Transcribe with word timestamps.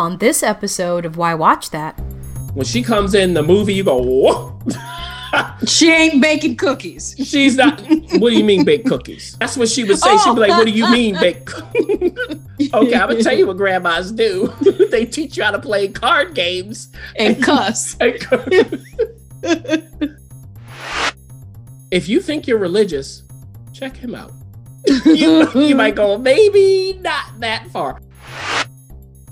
On 0.00 0.16
this 0.16 0.42
episode 0.42 1.04
of 1.04 1.18
Why 1.18 1.34
Watch 1.34 1.68
That, 1.72 1.92
When 2.54 2.64
she 2.64 2.82
comes 2.82 3.12
in 3.12 3.34
the 3.34 3.42
movie, 3.42 3.74
you 3.74 3.84
go, 3.84 3.98
whoa. 3.98 4.58
She 5.66 5.92
ain't 5.92 6.22
baking 6.22 6.56
cookies. 6.56 7.14
She's 7.22 7.56
not. 7.56 7.82
What 7.82 8.30
do 8.30 8.36
you 8.36 8.42
mean 8.42 8.64
bake 8.64 8.86
cookies? 8.86 9.36
That's 9.38 9.58
what 9.58 9.68
she 9.68 9.84
would 9.84 9.98
say. 9.98 10.16
She'd 10.16 10.34
be 10.34 10.40
like, 10.40 10.50
"What 10.50 10.64
do 10.64 10.72
you 10.72 10.90
mean 10.90 11.16
bake?" 11.20 11.44
cookies?" 11.46 12.18
okay, 12.74 12.94
I'm 12.94 13.10
gonna 13.10 13.22
tell 13.22 13.36
you 13.36 13.46
what 13.46 13.58
grandmas 13.58 14.10
do. 14.10 14.52
they 14.90 15.04
teach 15.04 15.36
you 15.36 15.44
how 15.44 15.52
to 15.52 15.60
play 15.60 15.86
card 15.86 16.34
games. 16.34 16.88
And 17.14 17.40
cuss. 17.40 17.94
if 21.92 22.08
you 22.08 22.20
think 22.20 22.48
you're 22.48 22.58
religious, 22.58 23.22
check 23.72 23.96
him 23.96 24.16
out. 24.16 24.32
you, 25.04 25.48
you 25.54 25.76
might 25.76 25.94
go, 25.94 26.18
maybe 26.18 26.98
not 27.02 27.38
that 27.38 27.68
far. 27.70 28.00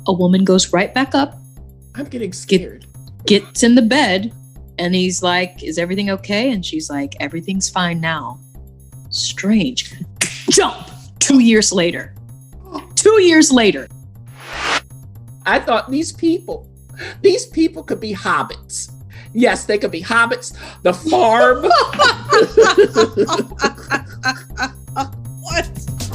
A 0.09 0.13
woman 0.13 0.45
goes 0.45 0.73
right 0.73 0.93
back 0.93 1.15
up, 1.15 1.39
I'm 1.95 2.07
getting 2.07 2.33
scared. 2.33 2.87
gets 3.27 3.62
in 3.62 3.75
the 3.75 3.83
bed, 3.83 4.33
and 4.79 4.95
he's 4.95 5.23
like, 5.23 5.62
Is 5.62 5.79
everything 5.79 6.09
okay? 6.11 6.51
And 6.51 6.65
she's 6.65 6.89
like, 6.89 7.15
Everything's 7.21 7.69
fine 7.69 8.01
now. 8.01 8.41
Strange. 9.11 9.95
Jump! 10.51 10.89
Two 11.19 11.41
years 11.41 11.73
later. 11.73 12.15
Two 12.95 13.21
years 13.21 13.52
later. 13.52 13.87
I 15.45 15.61
thought 15.61 15.91
these 15.91 16.13
people, 16.13 16.66
these 17.21 17.47
people 17.47 17.83
could 17.83 18.01
be 18.01 18.15
hobbits. 18.15 18.93
Yes, 19.35 19.66
they 19.66 19.77
could 19.79 19.91
be 19.91 20.02
hobbits. 20.02 20.57
The 20.83 20.95
farm. 20.95 21.65
What? 25.49 25.98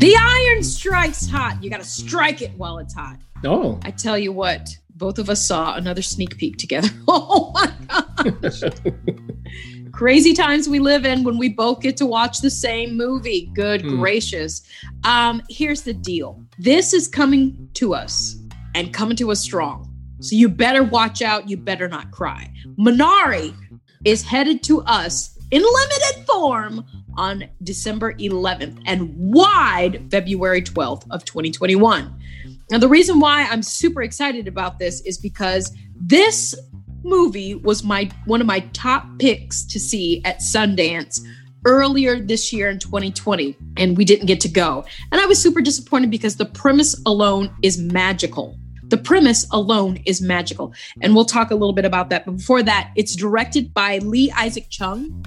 The 0.00 0.16
iron 0.18 0.62
strikes 0.62 1.28
hot. 1.28 1.62
You 1.62 1.68
got 1.70 1.80
to 1.80 1.86
strike 1.86 2.40
it 2.42 2.52
while 2.56 2.78
it's 2.78 2.94
hot. 2.94 3.18
Oh, 3.44 3.78
I 3.84 3.90
tell 3.90 4.16
you 4.18 4.32
what, 4.32 4.68
both 4.96 5.18
of 5.18 5.28
us 5.28 5.44
saw 5.46 5.74
another 5.74 6.02
sneak 6.02 6.36
peek 6.38 6.56
together. 6.56 6.88
Oh 7.08 7.52
my 7.52 7.70
gosh. 8.42 8.62
Crazy 9.92 10.32
times 10.32 10.68
we 10.68 10.78
live 10.78 11.04
in 11.04 11.24
when 11.24 11.36
we 11.36 11.48
both 11.50 11.80
get 11.80 11.96
to 11.98 12.06
watch 12.06 12.40
the 12.40 12.48
same 12.50 12.96
movie. 12.96 13.50
Good 13.54 13.82
Hmm. 13.82 13.98
gracious. 13.98 14.62
Um, 15.04 15.42
here's 15.50 15.82
the 15.82 15.92
deal 15.92 16.42
this 16.58 16.94
is 16.94 17.08
coming 17.08 17.68
to 17.74 17.94
us 17.94 18.36
and 18.74 18.92
coming 18.94 19.16
to 19.16 19.30
us 19.30 19.40
strong. 19.40 19.86
So 20.20 20.36
you 20.36 20.48
better 20.48 20.82
watch 20.82 21.20
out. 21.22 21.48
You 21.50 21.56
better 21.56 21.88
not 21.88 22.10
cry. 22.10 22.50
Minari 22.78 23.54
is 24.04 24.22
headed 24.22 24.62
to 24.64 24.80
us 24.82 25.36
in 25.50 25.62
limited 25.62 26.26
form 26.26 26.84
on 27.16 27.44
December 27.62 28.14
11th 28.14 28.82
and 28.86 29.12
wide 29.16 30.10
February 30.10 30.62
12th 30.62 31.06
of 31.10 31.24
2021. 31.24 32.14
Now, 32.70 32.78
the 32.78 32.88
reason 32.88 33.20
why 33.20 33.42
I'm 33.50 33.62
super 33.62 34.02
excited 34.02 34.46
about 34.46 34.78
this 34.78 35.00
is 35.02 35.18
because 35.18 35.74
this 35.96 36.54
movie 37.02 37.54
was 37.54 37.82
my 37.82 38.10
one 38.26 38.40
of 38.40 38.46
my 38.46 38.60
top 38.72 39.06
picks 39.18 39.64
to 39.64 39.80
see 39.80 40.22
at 40.24 40.38
Sundance 40.38 41.20
earlier 41.64 42.18
this 42.20 42.52
year 42.52 42.70
in 42.70 42.78
2020, 42.78 43.56
and 43.76 43.96
we 43.96 44.04
didn't 44.04 44.26
get 44.26 44.40
to 44.40 44.48
go. 44.48 44.84
And 45.12 45.20
I 45.20 45.26
was 45.26 45.40
super 45.40 45.60
disappointed 45.60 46.10
because 46.10 46.36
the 46.36 46.46
premise 46.46 47.00
alone 47.06 47.54
is 47.62 47.78
magical. 47.78 48.56
The 48.84 48.98
premise 48.98 49.46
alone 49.52 50.00
is 50.04 50.20
magical. 50.20 50.74
And 51.00 51.14
we'll 51.14 51.24
talk 51.24 51.50
a 51.50 51.54
little 51.54 51.72
bit 51.72 51.84
about 51.84 52.10
that. 52.10 52.26
But 52.26 52.38
before 52.38 52.62
that, 52.64 52.90
it's 52.96 53.14
directed 53.14 53.72
by 53.72 53.98
Lee 53.98 54.32
Isaac 54.32 54.68
Chung. 54.68 55.24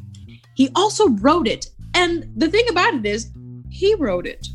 He 0.55 0.69
also 0.75 1.09
wrote 1.09 1.47
it. 1.47 1.67
And 1.93 2.29
the 2.35 2.49
thing 2.49 2.65
about 2.69 2.93
it 2.95 3.05
is, 3.05 3.31
he 3.69 3.95
wrote 3.95 4.27
it. 4.27 4.47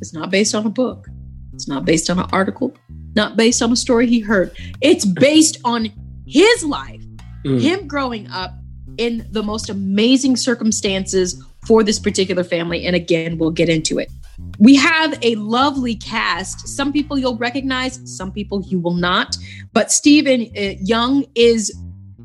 It's 0.00 0.14
not 0.14 0.30
based 0.30 0.54
on 0.54 0.66
a 0.66 0.70
book. 0.70 1.08
It's 1.52 1.68
not 1.68 1.84
based 1.84 2.08
on 2.08 2.18
an 2.18 2.26
article, 2.32 2.74
not 3.14 3.36
based 3.36 3.60
on 3.62 3.72
a 3.72 3.76
story 3.76 4.06
he 4.06 4.20
heard. 4.20 4.56
It's 4.80 5.04
based 5.04 5.58
on 5.64 5.88
his 6.26 6.64
life, 6.64 7.02
Mm. 7.44 7.60
him 7.60 7.88
growing 7.88 8.28
up 8.28 8.52
in 8.98 9.26
the 9.30 9.42
most 9.42 9.70
amazing 9.70 10.36
circumstances 10.36 11.42
for 11.66 11.82
this 11.82 11.98
particular 11.98 12.44
family. 12.44 12.86
And 12.86 12.94
again, 12.94 13.38
we'll 13.38 13.50
get 13.50 13.68
into 13.68 13.98
it. 13.98 14.10
We 14.58 14.76
have 14.76 15.18
a 15.22 15.34
lovely 15.36 15.94
cast. 15.94 16.68
Some 16.68 16.92
people 16.92 17.18
you'll 17.18 17.36
recognize, 17.38 18.00
some 18.04 18.30
people 18.32 18.62
you 18.66 18.78
will 18.78 18.94
not. 18.94 19.36
But 19.72 19.90
Steven 19.90 20.42
uh, 20.42 20.76
Yeun 20.84 21.28
is 21.34 21.74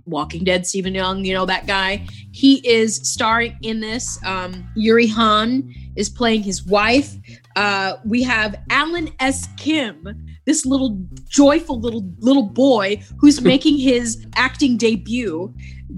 Walking 0.06 0.44
Dead 0.44 0.68
Steven 0.68 0.94
Yeun, 0.94 1.26
you 1.26 1.34
know 1.34 1.46
that 1.46 1.68
guy. 1.68 2.06
He 2.32 2.68
is 2.68 2.98
starring 2.98 3.58
in 3.62 3.80
this. 3.80 4.24
Um, 4.24 4.68
Yeri 4.76 5.08
Han 5.08 5.74
is 5.96 6.10
playing 6.10 6.44
his 6.44 6.66
wife. 6.66 7.16
Uh, 7.56 7.94
we 8.06 8.22
have 8.24 8.56
Alan 8.70 9.10
S. 9.20 9.48
Kim, 9.58 10.08
this 10.46 10.66
little 10.66 11.02
joyful 11.28 11.80
little 11.80 12.08
little 12.20 12.44
boy 12.44 13.02
who's 13.20 13.42
making 13.54 13.78
his 13.78 14.26
acting 14.36 14.78
debut, 14.78 15.54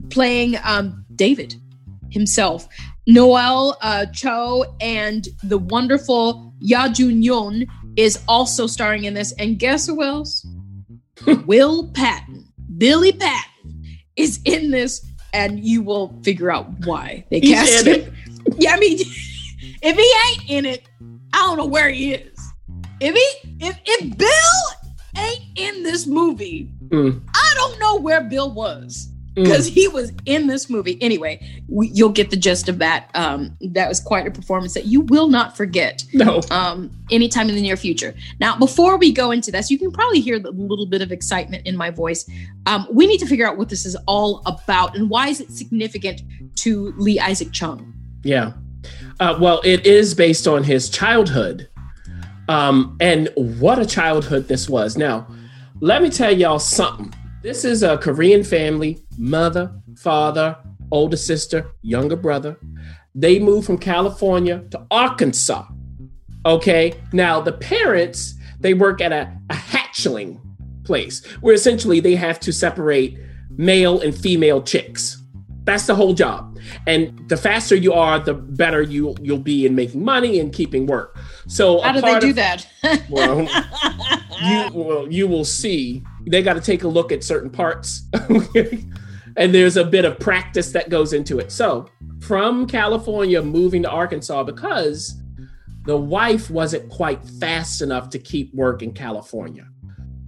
playing 0.10 0.56
um, 0.64 1.06
David 1.16 1.56
himself. 2.10 2.68
Noel 3.08 3.78
uh, 3.82 4.06
Cho 4.08 4.66
and 4.82 5.28
the 5.44 5.58
wonderful 5.58 6.54
Ya 6.60 6.90
Jun 6.90 7.22
Yun 7.22 7.66
is 7.96 8.20
also 8.28 8.68
starring 8.68 9.06
in 9.06 9.14
this. 9.14 9.32
And 9.34 9.58
guess 9.58 9.88
who 9.88 10.04
else? 10.04 10.46
Will 11.46 11.90
Patton, 11.92 12.46
Billy 12.78 13.12
Patton 13.12 13.57
is 14.18 14.40
in 14.46 14.72
this, 14.72 15.06
and 15.34 15.64
you 15.64 15.82
will 15.82 16.20
figure 16.24 16.52
out 16.52 16.68
why 16.86 17.26
they 17.30 17.40
He's 17.40 17.54
cast 17.54 17.86
him. 17.86 18.14
Yeah, 18.58 18.76
I 18.76 18.80
mean, 18.80 18.98
if 19.02 19.96
he 19.98 20.14
ain't 20.30 20.50
in 20.50 20.66
it, 20.66 20.88
I 21.34 21.38
don't 21.40 21.58
know 21.58 21.66
where 21.66 21.90
he 21.90 22.14
is. 22.14 22.40
If 23.02 23.14
he, 23.14 23.66
if 23.66 23.78
if 23.86 24.18
Bill 24.18 25.22
ain't 25.22 25.44
in 25.56 25.84
this 25.84 26.08
movie, 26.08 26.72
Mm. 26.90 27.22
I 27.34 27.54
don't 27.56 27.80
know 27.80 27.98
where 27.98 28.24
Bill 28.24 28.50
was 28.54 29.10
Mm. 29.38 29.44
because 29.44 29.68
he 29.68 29.88
was 29.88 30.12
in 30.26 30.48
this 30.48 30.68
movie. 30.68 30.98
Anyway, 31.00 31.40
we, 31.68 31.90
you'll 31.90 32.10
get 32.10 32.32
the 32.32 32.36
gist 32.36 32.68
of 32.70 32.80
that. 32.80 33.12
Um, 33.14 33.56
that 33.62 33.88
was 33.88 34.00
quite 34.00 34.26
a 34.26 34.32
performance 34.32 34.74
that 34.74 34.86
you 34.86 35.02
will 35.02 35.28
not 35.28 35.56
forget 35.56 36.04
no. 36.14 36.42
um, 36.50 36.90
anytime 37.12 37.48
in 37.48 37.54
the 37.54 37.62
near 37.62 37.78
future. 37.78 38.16
Now, 38.40 38.58
before 38.58 38.98
we 38.98 39.12
go 39.12 39.30
into 39.30 39.52
this, 39.52 39.70
you 39.70 39.78
can 39.78 39.92
probably 39.92 40.22
hear 40.22 40.40
the 40.40 40.50
little 40.50 40.88
bit 40.88 41.04
of 41.04 41.12
excitement 41.12 41.68
in 41.68 41.78
my 41.78 41.92
voice. 41.92 42.28
Um, 42.66 42.88
we 42.92 43.06
need 43.06 43.20
to 43.20 43.28
figure 43.28 43.46
out 43.46 43.58
what 43.58 43.70
this 43.70 43.86
is 43.86 43.96
all 44.08 44.42
about 44.48 44.96
and 44.96 45.08
why 45.08 45.28
is 45.28 45.40
it 45.40 45.52
significant 45.52 46.22
to 46.56 46.94
Lee 46.98 47.20
Isaac 47.20 47.52
Chung. 47.52 47.94
Yeah. 48.24 48.54
Uh, 49.20 49.38
well, 49.40 49.62
it 49.64 49.86
is 49.86 50.16
based 50.16 50.48
on 50.48 50.64
his 50.64 50.90
childhood. 50.90 51.70
Um, 52.50 52.98
and 53.00 53.30
what 53.36 53.78
a 53.78 53.86
childhood 53.86 54.48
this 54.48 54.68
was. 54.68 54.98
Now, 54.98 55.28
let 55.80 56.02
me 56.02 56.10
tell 56.10 56.36
y'all 56.36 56.58
something. 56.58 57.14
This 57.44 57.64
is 57.64 57.84
a 57.84 57.98
Korean 57.98 58.44
family. 58.44 59.04
Mother, 59.18 59.74
father, 59.98 60.58
older 60.92 61.18
sister, 61.18 61.72
younger 61.82 62.16
brother. 62.16 62.58
They 63.16 63.40
moved 63.40 63.66
from 63.66 63.78
California 63.78 64.64
to 64.72 64.86
Arkansas. 64.92 65.66
Okay. 66.46 66.94
Now, 67.14 67.42
the 67.42 67.52
parents, 67.54 68.36
they 68.60 68.74
work 68.74 69.02
at 69.02 69.12
a, 69.12 69.32
a 69.50 69.54
hatchling 69.56 70.40
place 70.84 71.26
where 71.42 71.54
essentially 71.54 72.00
they 72.00 72.16
have 72.16 72.40
to 72.42 72.54
separate 72.54 73.18
male 73.58 74.00
and 74.00 74.16
female 74.16 74.62
chicks. 74.62 75.22
That's 75.64 75.86
the 75.86 75.96
whole 75.96 76.14
job. 76.14 76.58
And 76.86 77.28
the 77.28 77.36
faster 77.36 77.76
you 77.76 77.92
are, 77.92 78.20
the 78.20 78.34
better 78.34 78.82
you 78.82 79.16
you'll 79.22 79.38
be 79.38 79.66
in 79.66 79.76
making 79.76 80.04
money 80.04 80.40
and 80.40 80.54
keeping 80.54 80.86
work. 80.86 81.18
So 81.48 81.82
How 81.82 81.92
do 81.92 82.00
they 82.02 82.20
do 82.20 82.30
of- 82.30 82.36
that? 82.36 82.68
Well, 83.10 83.42
you 83.42 84.70
well, 84.74 85.12
you 85.12 85.28
will 85.28 85.44
see. 85.44 86.04
They 86.26 86.42
got 86.42 86.54
to 86.54 86.62
take 86.62 86.84
a 86.84 86.88
look 86.88 87.12
at 87.12 87.24
certain 87.24 87.50
parts, 87.50 88.04
and 89.38 89.54
there's 89.54 89.78
a 89.78 89.86
bit 89.86 90.06
of 90.06 90.20
practice 90.20 90.72
that 90.72 90.90
goes 90.90 91.14
into 91.14 91.40
it. 91.40 91.52
So, 91.52 91.88
from 92.22 92.68
California 92.68 93.42
moving 93.42 93.84
to 93.84 93.90
Arkansas 93.90 94.44
because 94.44 95.22
the 95.86 95.98
wife 95.98 96.50
wasn't 96.50 96.90
quite 96.90 97.24
fast 97.40 97.82
enough 97.82 98.10
to 98.10 98.20
keep 98.20 98.54
work 98.54 98.82
in 98.82 98.92
California. 98.92 99.66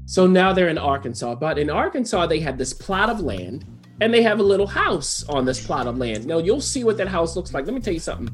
So 0.05 0.25
now 0.25 0.53
they're 0.53 0.69
in 0.69 0.77
Arkansas. 0.77 1.35
But 1.35 1.59
in 1.59 1.69
Arkansas, 1.69 2.27
they 2.27 2.39
had 2.39 2.57
this 2.57 2.71
plot 2.71 3.09
of 3.09 3.19
land 3.19 3.65
and 3.99 4.13
they 4.13 4.23
have 4.23 4.39
a 4.39 4.43
little 4.43 4.67
house 4.67 5.25
on 5.27 5.43
this 5.43 5.63
plot 5.63 5.85
of 5.85 5.97
land. 5.97 6.25
Now, 6.25 6.37
you'll 6.37 6.61
see 6.61 6.85
what 6.85 6.95
that 6.97 7.09
house 7.09 7.35
looks 7.35 7.53
like. 7.53 7.65
Let 7.65 7.73
me 7.73 7.81
tell 7.81 7.93
you 7.93 7.99
something. 7.99 8.33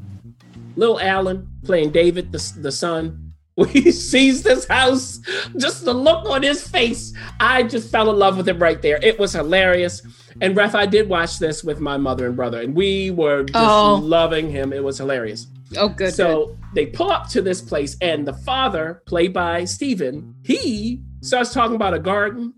Little 0.76 1.00
Alan 1.00 1.48
playing 1.64 1.90
David, 1.90 2.30
the, 2.30 2.52
the 2.60 2.70
son, 2.70 3.25
when 3.66 3.68
he 3.70 3.90
sees 3.90 4.42
this 4.42 4.66
house, 4.68 5.18
just 5.56 5.84
the 5.86 5.94
look 5.94 6.28
on 6.28 6.42
his 6.42 6.66
face, 6.66 7.12
I 7.40 7.62
just 7.62 7.90
fell 7.90 8.10
in 8.10 8.18
love 8.18 8.36
with 8.36 8.46
him 8.48 8.58
right 8.58 8.80
there. 8.82 8.98
It 9.02 9.18
was 9.18 9.32
hilarious. 9.32 10.02
And 10.42 10.54
Ref, 10.54 10.74
I 10.74 10.84
did 10.84 11.08
watch 11.08 11.38
this 11.38 11.64
with 11.64 11.80
my 11.80 11.96
mother 11.96 12.26
and 12.26 12.36
brother, 12.36 12.60
and 12.60 12.74
we 12.74 13.10
were 13.10 13.44
just 13.44 13.56
Oh. 13.58 13.94
loving 13.94 14.50
him. 14.50 14.72
It 14.74 14.84
was 14.84 14.98
hilarious. 14.98 15.46
oh, 15.78 15.88
good. 15.88 16.12
So 16.12 16.56
they 16.74 16.84
pull 16.86 17.10
up 17.10 17.28
to 17.30 17.40
this 17.40 17.62
place, 17.62 17.96
and 18.02 18.26
the 18.28 18.34
father, 18.34 19.02
played 19.06 19.32
by 19.32 19.64
Steven, 19.64 20.34
he 20.44 21.00
starts 21.22 21.54
talking 21.54 21.76
about 21.76 21.94
a 21.94 21.98
garden 21.98 22.52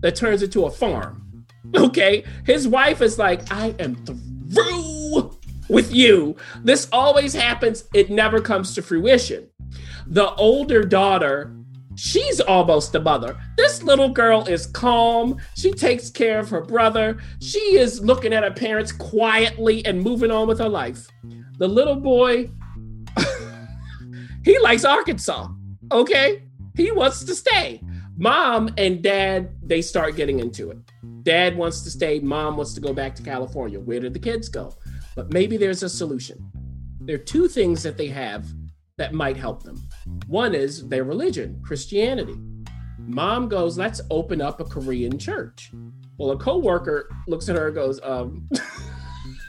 that 0.00 0.16
turns 0.16 0.42
into 0.42 0.64
a 0.64 0.70
farm. 0.70 1.22
Okay. 1.76 2.22
His 2.46 2.66
wife 2.68 3.02
is 3.02 3.18
like, 3.18 3.42
I 3.52 3.74
am 3.80 3.96
through 4.06 5.36
with 5.68 5.92
you. 5.92 6.36
This 6.62 6.88
always 6.92 7.34
happens, 7.34 7.84
it 7.92 8.08
never 8.08 8.40
comes 8.40 8.72
to 8.76 8.82
fruition. 8.82 9.48
The 10.08 10.32
older 10.34 10.82
daughter, 10.82 11.54
she's 11.96 12.40
almost 12.40 12.92
the 12.92 13.00
mother. 13.00 13.36
This 13.56 13.82
little 13.82 14.08
girl 14.08 14.46
is 14.46 14.66
calm. 14.66 15.38
She 15.56 15.72
takes 15.72 16.10
care 16.10 16.38
of 16.38 16.48
her 16.50 16.60
brother. 16.60 17.18
She 17.40 17.76
is 17.78 18.00
looking 18.00 18.32
at 18.32 18.44
her 18.44 18.52
parents 18.52 18.92
quietly 18.92 19.84
and 19.84 20.00
moving 20.00 20.30
on 20.30 20.46
with 20.46 20.58
her 20.58 20.68
life. 20.68 21.08
The 21.58 21.66
little 21.66 21.96
boy, 21.96 22.50
he 24.44 24.58
likes 24.60 24.84
Arkansas. 24.84 25.48
Okay. 25.90 26.42
He 26.76 26.92
wants 26.92 27.24
to 27.24 27.34
stay. 27.34 27.80
Mom 28.18 28.70
and 28.76 29.02
dad, 29.02 29.50
they 29.62 29.82
start 29.82 30.16
getting 30.16 30.40
into 30.40 30.70
it. 30.70 30.78
Dad 31.22 31.56
wants 31.56 31.82
to 31.82 31.90
stay. 31.90 32.20
Mom 32.20 32.56
wants 32.56 32.72
to 32.74 32.80
go 32.80 32.92
back 32.92 33.14
to 33.16 33.22
California. 33.22 33.80
Where 33.80 34.00
did 34.00 34.14
the 34.14 34.20
kids 34.20 34.48
go? 34.48 34.74
But 35.14 35.32
maybe 35.32 35.56
there's 35.56 35.82
a 35.82 35.88
solution. 35.88 36.50
There 37.00 37.16
are 37.16 37.18
two 37.18 37.48
things 37.48 37.82
that 37.82 37.96
they 37.96 38.08
have 38.08 38.46
that 38.98 39.12
might 39.12 39.36
help 39.36 39.62
them. 39.62 39.82
One 40.26 40.54
is 40.54 40.88
their 40.88 41.04
religion, 41.04 41.60
Christianity. 41.62 42.36
Mom 42.98 43.48
goes, 43.48 43.76
let's 43.76 44.00
open 44.10 44.40
up 44.40 44.60
a 44.60 44.64
Korean 44.64 45.18
church. 45.18 45.70
Well, 46.18 46.30
a 46.30 46.36
coworker 46.38 47.08
looks 47.26 47.48
at 47.48 47.56
her 47.56 47.66
and 47.66 47.74
goes, 47.74 48.00
um, 48.02 48.48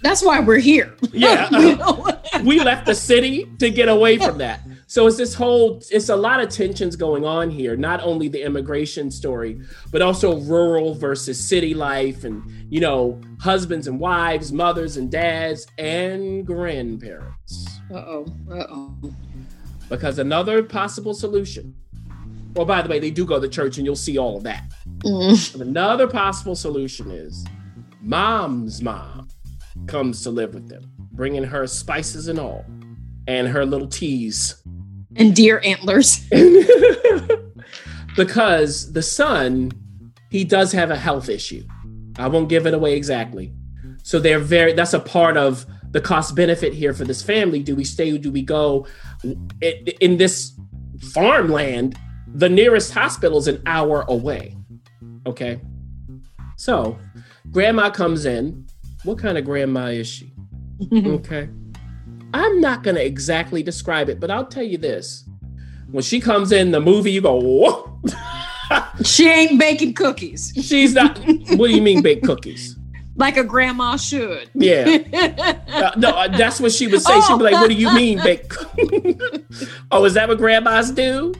That's 0.03 0.23
why 0.23 0.39
we're 0.39 0.59
here. 0.59 0.95
Yeah. 1.11 1.49
You 1.57 1.75
know? 1.75 2.05
we 2.43 2.59
left 2.59 2.85
the 2.85 2.93
city 2.93 3.49
to 3.57 3.69
get 3.71 3.89
away 3.89 4.17
from 4.17 4.37
that. 4.37 4.61
So 4.85 5.07
it's 5.07 5.17
this 5.17 5.33
whole, 5.33 5.81
it's 5.89 6.09
a 6.09 6.15
lot 6.15 6.39
of 6.39 6.49
tensions 6.49 6.95
going 6.95 7.25
on 7.25 7.49
here. 7.49 7.75
Not 7.75 8.01
only 8.01 8.27
the 8.27 8.43
immigration 8.43 9.09
story, 9.09 9.61
but 9.91 10.01
also 10.01 10.37
rural 10.41 10.93
versus 10.93 11.43
city 11.43 11.73
life, 11.73 12.23
and 12.23 12.43
you 12.69 12.79
know, 12.79 13.19
husbands 13.39 13.87
and 13.87 13.99
wives, 13.99 14.51
mothers 14.51 14.97
and 14.97 15.11
dads, 15.11 15.65
and 15.77 16.45
grandparents. 16.45 17.67
Uh-oh. 17.91 18.25
Uh-oh. 18.51 18.95
Because 19.89 20.19
another 20.19 20.63
possible 20.63 21.13
solution. 21.13 21.75
Well, 22.53 22.65
by 22.65 22.81
the 22.81 22.89
way, 22.89 22.99
they 22.99 23.11
do 23.11 23.25
go 23.25 23.39
to 23.39 23.47
church, 23.47 23.77
and 23.77 23.85
you'll 23.85 23.95
see 23.95 24.17
all 24.17 24.37
of 24.37 24.43
that. 24.43 24.63
Mm. 25.03 25.61
Another 25.61 26.07
possible 26.07 26.55
solution 26.55 27.11
is 27.11 27.45
mom's 28.01 28.81
mom 28.81 29.27
comes 29.85 30.23
to 30.23 30.31
live 30.31 30.53
with 30.53 30.67
them, 30.67 30.91
bringing 31.11 31.43
her 31.43 31.67
spices 31.67 32.27
and 32.27 32.39
all, 32.39 32.65
and 33.27 33.47
her 33.47 33.65
little 33.65 33.87
teas. 33.87 34.61
And 35.15 35.35
deer 35.35 35.61
antlers. 35.63 36.27
because 38.15 38.91
the 38.91 39.01
son, 39.01 39.71
he 40.29 40.43
does 40.43 40.71
have 40.71 40.91
a 40.91 40.97
health 40.97 41.29
issue. 41.29 41.63
I 42.17 42.27
won't 42.27 42.49
give 42.49 42.65
it 42.65 42.73
away 42.73 42.95
exactly. 42.95 43.53
So 44.03 44.19
they're 44.19 44.39
very, 44.39 44.73
that's 44.73 44.93
a 44.93 44.99
part 44.99 45.37
of 45.37 45.65
the 45.91 46.01
cost 46.01 46.35
benefit 46.35 46.73
here 46.73 46.93
for 46.93 47.05
this 47.05 47.21
family. 47.21 47.61
Do 47.61 47.75
we 47.75 47.83
stay? 47.83 48.17
Do 48.17 48.31
we 48.31 48.41
go? 48.41 48.87
In, 50.01 50.17
this 50.17 50.53
farmland, 51.13 51.97
the 52.33 52.49
nearest 52.49 52.93
hospital 52.93 53.37
is 53.37 53.47
an 53.47 53.61
hour 53.65 54.05
away. 54.07 54.55
Okay. 55.25 55.59
So 56.55 56.97
grandma 57.51 57.89
comes 57.89 58.25
in. 58.25 58.67
What 59.03 59.19
kind 59.19 59.37
of 59.37 59.45
grandma 59.45 59.87
is 59.87 60.07
she? 60.07 60.33
Okay. 60.91 61.49
I'm 62.33 62.59
not 62.59 62.83
going 62.83 62.95
to 62.95 63.03
exactly 63.03 63.63
describe 63.63 64.09
it, 64.09 64.19
but 64.19 64.29
I'll 64.29 64.45
tell 64.45 64.63
you 64.63 64.77
this. 64.77 65.23
When 65.89 66.03
she 66.03 66.19
comes 66.19 66.51
in 66.51 66.71
the 66.71 66.81
movie, 66.81 67.11
you 67.11 67.21
go, 67.21 67.39
whoa. 67.39 68.01
she 69.03 69.29
ain't 69.29 69.57
baking 69.57 69.93
cookies 69.93 70.51
She's 70.61 70.93
not. 70.93 71.17
what 71.19 71.69
do 71.69 71.75
you 71.75 71.81
mean, 71.81 72.01
baked 72.01 72.25
cookies? 72.25 72.75
like 73.17 73.35
a 73.35 73.43
grandma 73.43 73.97
should. 73.97 74.49
Yeah. 74.53 74.97
Uh, 75.77 75.91
no, 75.95 76.09
uh, 76.09 76.27
that's 76.27 76.59
what 76.59 76.71
she 76.71 76.87
would 76.87 77.01
say. 77.01 77.19
She'd 77.21 77.37
be 77.37 77.43
like, 77.43 77.53
what 77.53 77.69
do 77.69 77.75
you 77.75 77.93
mean, 77.93 78.19
baked 78.19 78.55
Oh, 79.91 80.05
is 80.05 80.15
that 80.15 80.27
what 80.27 80.39
grandmas 80.39 80.89
do? 80.89 81.35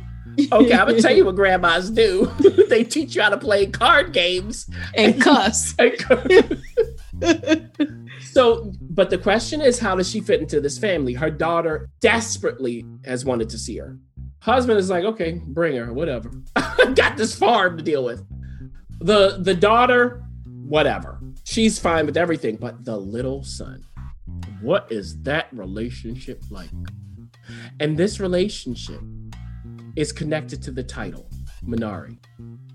Okay, 0.51 0.73
I'm 0.73 0.85
going 0.85 0.95
to 0.95 1.01
tell 1.01 1.15
you 1.15 1.25
what 1.25 1.35
grandmas 1.35 1.89
do. 1.89 2.31
they 2.69 2.83
teach 2.83 3.15
you 3.15 3.23
how 3.23 3.29
to 3.29 3.37
play 3.37 3.65
card 3.65 4.13
games. 4.13 4.69
and 4.93 5.19
cuss. 5.19 5.73
so, 8.31 8.71
but 8.81 9.09
the 9.09 9.17
question 9.17 9.61
is, 9.61 9.79
how 9.79 9.95
does 9.95 10.07
she 10.09 10.19
fit 10.19 10.39
into 10.39 10.61
this 10.61 10.77
family? 10.77 11.13
Her 11.13 11.31
daughter 11.31 11.89
desperately 11.99 12.85
has 13.05 13.25
wanted 13.25 13.49
to 13.49 13.57
see 13.57 13.77
her. 13.77 13.97
Husband 14.41 14.77
is 14.77 14.89
like, 14.89 15.03
okay, 15.03 15.41
bring 15.47 15.75
her, 15.77 15.91
whatever. 15.91 16.29
Got 16.93 17.17
this 17.17 17.35
farm 17.35 17.77
to 17.77 17.83
deal 17.83 18.03
with. 18.03 18.23
The 18.99 19.37
the 19.39 19.55
daughter, 19.55 20.23
whatever. 20.45 21.16
She's 21.49 21.79
fine 21.79 22.05
with 22.05 22.17
everything, 22.17 22.57
but 22.57 22.83
the 22.83 22.97
little 22.97 23.41
son, 23.41 23.81
what 24.61 24.91
is 24.91 25.17
that 25.21 25.47
relationship 25.53 26.43
like? 26.49 26.69
And 27.79 27.95
this 27.95 28.19
relationship 28.19 28.99
is 29.95 30.11
connected 30.11 30.61
to 30.63 30.71
the 30.71 30.83
title, 30.83 31.29
Minari. 31.65 32.17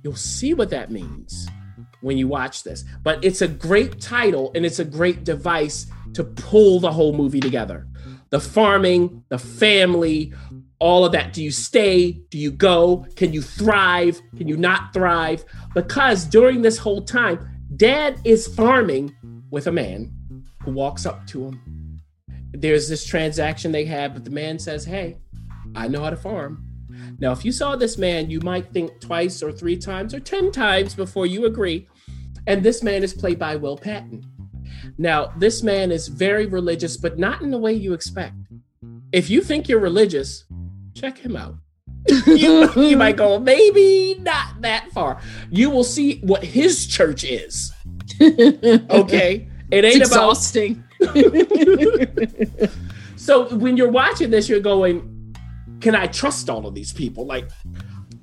You'll 0.02 0.17
see 0.17 0.55
what 0.55 0.71
that 0.71 0.91
means 0.91 1.47
when 2.00 2.17
you 2.17 2.29
watch 2.29 2.62
this. 2.62 2.87
But 3.02 3.23
it's 3.23 3.43
a 3.43 3.47
great 3.47 4.00
title 4.00 4.50
and 4.55 4.64
it's 4.64 4.79
a 4.79 4.87
great 4.87 5.23
device 5.23 5.87
to 6.14 6.25
pull 6.25 6.81
the 6.81 6.93
whole 6.93 7.12
movie 7.12 7.41
together. 7.41 7.87
The 8.31 8.41
farming, 8.41 9.23
the 9.29 9.38
family, 9.38 10.33
all 10.79 11.05
of 11.05 11.12
that. 11.12 11.35
Do 11.35 11.45
you 11.45 11.50
stay? 11.50 12.12
Do 12.31 12.38
you 12.38 12.50
go? 12.50 13.07
Can 13.17 13.35
you 13.35 13.43
thrive? 13.43 14.19
Can 14.38 14.49
you 14.49 14.57
not 14.57 14.95
thrive? 14.95 15.45
Because 15.75 16.25
during 16.25 16.62
this 16.62 16.79
whole 16.79 17.02
time, 17.02 17.51
dad 17.76 18.21
is 18.25 18.47
farming 18.47 19.14
with 19.50 19.67
a 19.67 19.73
man 19.73 20.12
who 20.62 20.73
walks 20.73 21.07
up 21.07 21.26
to 21.29 21.47
him. 21.47 22.00
There's 22.52 22.88
this 22.88 23.05
transaction 23.05 23.73
they 23.73 23.85
have, 23.87 24.14
but 24.14 24.25
the 24.25 24.31
man 24.31 24.59
says, 24.59 24.85
Hey, 24.85 25.19
I 25.75 25.88
know 25.88 26.02
how 26.02 26.11
to 26.11 26.17
farm. 26.17 26.64
Now, 27.19 27.33
if 27.33 27.45
you 27.45 27.52
saw 27.52 27.76
this 27.76 27.97
man, 27.97 28.31
you 28.31 28.41
might 28.41 28.73
think 28.73 29.00
twice 29.00 29.43
or 29.43 29.52
three 29.52 29.76
times 29.76 30.12
or 30.12 30.21
10 30.21 30.52
times 30.52 30.95
before 30.95 31.26
you 31.26 31.47
agree. 31.47 31.88
And 32.47 32.62
this 32.62 32.83
man 32.83 33.02
is 33.02 33.14
played 33.14 33.38
by 33.38 33.57
Will 33.57 33.76
Patton. 33.76 34.25
Now, 34.99 35.33
this 35.38 35.62
man 35.62 35.91
is 35.91 36.09
very 36.09 36.47
religious, 36.47 36.97
but 36.97 37.19
not 37.19 37.41
in 37.41 37.50
the 37.50 37.59
way 37.59 37.73
you 37.73 37.93
expect. 37.93 38.35
If 39.12 39.31
you 39.31 39.41
think 39.41 39.69
you're 39.69 39.79
religious, 39.79 40.45
check 40.95 41.19
him 41.19 41.37
out. 41.37 41.57
you, 42.26 42.71
you 42.75 42.97
might 42.97 43.16
go, 43.16 43.38
maybe 43.38 44.16
not 44.21 44.61
that 44.61 44.90
far. 44.92 45.21
You 45.50 45.71
will 45.71 45.85
see 45.85 46.18
what 46.21 46.44
his 46.44 46.87
church 46.87 47.25
is. 47.25 47.73
Okay. 48.21 49.49
It 49.71 49.85
It's 49.85 49.97
ain't 49.97 50.06
about 50.06 50.30
exhausting. 50.30 50.85
so 53.16 53.54
when 53.56 53.76
you're 53.76 53.90
watching 53.90 54.30
this, 54.30 54.49
you're 54.49 54.61
going, 54.61 55.35
can 55.80 55.94
I 55.94 56.06
trust 56.06 56.50
all 56.50 56.66
of 56.66 56.75
these 56.75 56.92
people? 56.92 57.26
Like, 57.26 57.49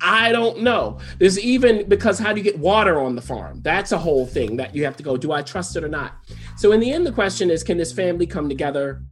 I 0.02 0.32
don't 0.32 0.62
know. 0.62 0.98
There's 1.18 1.38
even 1.38 1.88
because 1.88 2.18
how 2.18 2.32
do 2.32 2.38
you 2.38 2.44
get 2.44 2.58
water 2.58 3.00
on 3.00 3.14
the 3.14 3.22
farm? 3.22 3.60
That's 3.62 3.92
a 3.92 3.98
whole 3.98 4.26
thing 4.26 4.56
that 4.56 4.74
you 4.74 4.84
have 4.84 4.96
to 4.96 5.02
go. 5.02 5.16
Do 5.16 5.32
I 5.32 5.42
trust 5.42 5.76
it 5.76 5.84
or 5.84 5.88
not? 5.88 6.14
So 6.56 6.72
in 6.72 6.80
the 6.80 6.92
end, 6.92 7.06
the 7.06 7.12
question 7.12 7.50
is: 7.50 7.62
Can 7.62 7.76
this 7.76 7.92
family 7.92 8.26
come 8.26 8.48
together? 8.48 9.02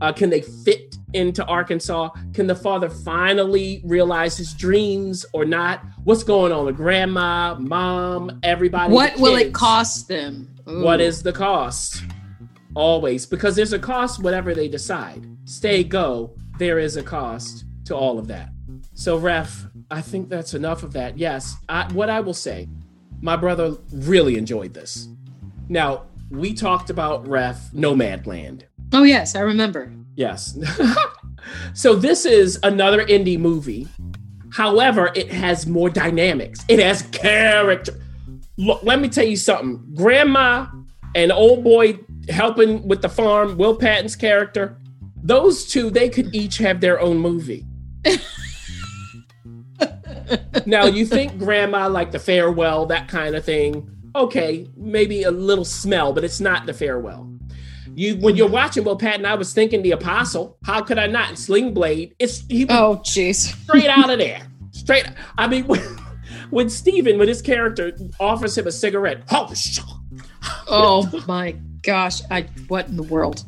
Uh, 0.00 0.12
can 0.12 0.30
they 0.30 0.42
fit 0.42 0.96
into 1.12 1.44
Arkansas? 1.46 2.10
Can 2.32 2.46
the 2.46 2.54
father 2.54 2.88
finally 2.88 3.82
realize 3.84 4.36
his 4.36 4.54
dreams 4.54 5.26
or 5.32 5.44
not? 5.44 5.84
What's 6.04 6.22
going 6.22 6.52
on 6.52 6.66
with 6.66 6.76
grandma, 6.76 7.56
mom, 7.58 8.40
everybody? 8.42 8.92
What 8.92 9.18
will 9.18 9.36
it 9.36 9.52
cost 9.52 10.08
them? 10.08 10.54
Ooh. 10.68 10.82
What 10.82 11.00
is 11.00 11.22
the 11.22 11.32
cost? 11.32 12.02
Always, 12.74 13.26
because 13.26 13.56
there's 13.56 13.72
a 13.72 13.78
cost, 13.78 14.22
whatever 14.22 14.54
they 14.54 14.68
decide. 14.68 15.26
Stay, 15.46 15.82
go, 15.82 16.36
there 16.58 16.78
is 16.78 16.96
a 16.96 17.02
cost 17.02 17.64
to 17.86 17.96
all 17.96 18.18
of 18.18 18.28
that. 18.28 18.50
So, 18.94 19.16
Ref, 19.16 19.66
I 19.90 20.00
think 20.02 20.28
that's 20.28 20.54
enough 20.54 20.82
of 20.82 20.92
that. 20.92 21.18
Yes, 21.18 21.56
I, 21.68 21.90
what 21.92 22.10
I 22.10 22.20
will 22.20 22.34
say, 22.34 22.68
my 23.20 23.36
brother 23.36 23.76
really 23.92 24.36
enjoyed 24.36 24.74
this. 24.74 25.08
Now, 25.68 26.06
we 26.30 26.52
talked 26.54 26.90
about 26.90 27.26
Ref 27.26 27.70
Nomadland. 27.72 28.64
Oh, 28.92 29.02
yes, 29.02 29.34
I 29.34 29.40
remember. 29.40 29.92
Yes. 30.14 30.58
so, 31.74 31.94
this 31.94 32.26
is 32.26 32.58
another 32.62 33.04
indie 33.04 33.38
movie. 33.38 33.88
However, 34.50 35.10
it 35.14 35.30
has 35.30 35.66
more 35.66 35.90
dynamics, 35.90 36.64
it 36.68 36.78
has 36.78 37.02
character. 37.02 37.94
Look, 38.56 38.82
let 38.82 39.00
me 39.00 39.08
tell 39.08 39.26
you 39.26 39.36
something. 39.36 39.94
Grandma 39.94 40.66
and 41.14 41.30
old 41.30 41.62
boy 41.62 41.98
helping 42.28 42.86
with 42.86 43.02
the 43.02 43.08
farm, 43.08 43.56
Will 43.56 43.76
Patton's 43.76 44.16
character, 44.16 44.76
those 45.22 45.66
two, 45.66 45.90
they 45.90 46.08
could 46.08 46.34
each 46.34 46.58
have 46.58 46.80
their 46.80 47.00
own 47.00 47.18
movie. 47.18 47.64
now, 50.66 50.86
you 50.86 51.06
think 51.06 51.38
grandma 51.38 51.88
like 51.88 52.12
the 52.12 52.18
farewell, 52.18 52.86
that 52.86 53.08
kind 53.08 53.34
of 53.34 53.44
thing. 53.44 53.90
Okay, 54.14 54.68
maybe 54.76 55.22
a 55.22 55.30
little 55.30 55.64
smell, 55.64 56.12
but 56.12 56.24
it's 56.24 56.40
not 56.40 56.66
the 56.66 56.74
farewell. 56.74 57.30
You 57.94 58.16
when 58.16 58.36
you're 58.36 58.48
watching 58.48 58.84
Will 58.84 58.96
Patton, 58.96 59.26
I 59.26 59.34
was 59.34 59.52
thinking 59.52 59.82
the 59.82 59.90
apostle. 59.90 60.56
How 60.64 60.82
could 60.82 60.98
I 60.98 61.06
not? 61.06 61.36
Sling 61.36 61.74
Blade. 61.74 62.14
It's 62.18 62.44
he 62.48 62.64
Oh 62.68 63.00
jeez. 63.04 63.54
Straight 63.64 63.88
out 63.88 64.10
of 64.10 64.18
there. 64.18 64.40
Straight 64.70 65.06
I 65.36 65.48
mean 65.48 65.66
when, 65.66 65.80
when 66.50 66.70
Steven, 66.70 67.18
when 67.18 67.28
his 67.28 67.42
character 67.42 67.96
offers 68.20 68.56
him 68.56 68.66
a 68.66 68.72
cigarette, 68.72 69.22
oh, 69.30 69.52
oh 70.68 71.24
my 71.26 71.56
gosh, 71.82 72.22
I 72.30 72.42
what 72.68 72.86
in 72.88 72.96
the 72.96 73.02
world? 73.02 73.44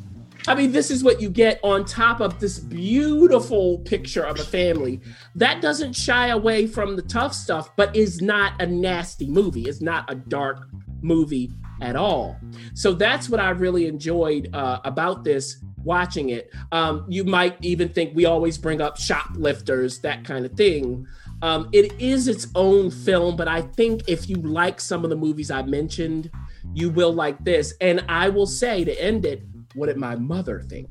I 0.47 0.55
mean, 0.55 0.71
this 0.71 0.89
is 0.89 1.03
what 1.03 1.21
you 1.21 1.29
get 1.29 1.59
on 1.63 1.85
top 1.85 2.19
of 2.19 2.39
this 2.39 2.59
beautiful 2.59 3.79
picture 3.79 4.23
of 4.23 4.39
a 4.39 4.43
family 4.43 4.99
that 5.35 5.61
doesn't 5.61 5.93
shy 5.93 6.27
away 6.27 6.65
from 6.65 6.95
the 6.95 7.03
tough 7.03 7.33
stuff, 7.33 7.75
but 7.75 7.95
is 7.95 8.21
not 8.21 8.59
a 8.61 8.65
nasty 8.65 9.27
movie. 9.27 9.63
It's 9.63 9.81
not 9.81 10.11
a 10.11 10.15
dark 10.15 10.67
movie 11.01 11.51
at 11.81 11.95
all. 11.95 12.39
So 12.73 12.93
that's 12.93 13.29
what 13.29 13.39
I 13.39 13.51
really 13.51 13.87
enjoyed 13.87 14.49
uh, 14.53 14.79
about 14.83 15.23
this 15.23 15.63
watching 15.83 16.29
it. 16.29 16.51
Um, 16.71 17.05
you 17.07 17.23
might 17.23 17.57
even 17.61 17.89
think 17.89 18.15
we 18.15 18.25
always 18.25 18.57
bring 18.57 18.81
up 18.81 18.97
shoplifters, 18.97 19.99
that 19.99 20.23
kind 20.23 20.45
of 20.45 20.53
thing. 20.53 21.07
Um, 21.41 21.69
it 21.71 21.99
is 21.99 22.27
its 22.27 22.47
own 22.53 22.91
film, 22.91 23.35
but 23.35 23.47
I 23.47 23.61
think 23.61 24.03
if 24.07 24.29
you 24.29 24.35
like 24.37 24.79
some 24.79 25.03
of 25.03 25.09
the 25.09 25.15
movies 25.15 25.49
I 25.49 25.63
mentioned, 25.63 26.29
you 26.73 26.89
will 26.91 27.13
like 27.13 27.43
this. 27.43 27.73
And 27.81 28.05
I 28.07 28.29
will 28.29 28.45
say 28.45 28.83
to 28.83 29.01
end 29.01 29.25
it, 29.25 29.41
what 29.73 29.87
did 29.87 29.97
my 29.97 30.15
mother 30.15 30.61
think? 30.61 30.89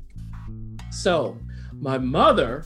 So 0.91 1.37
my 1.73 1.97
mother 1.97 2.65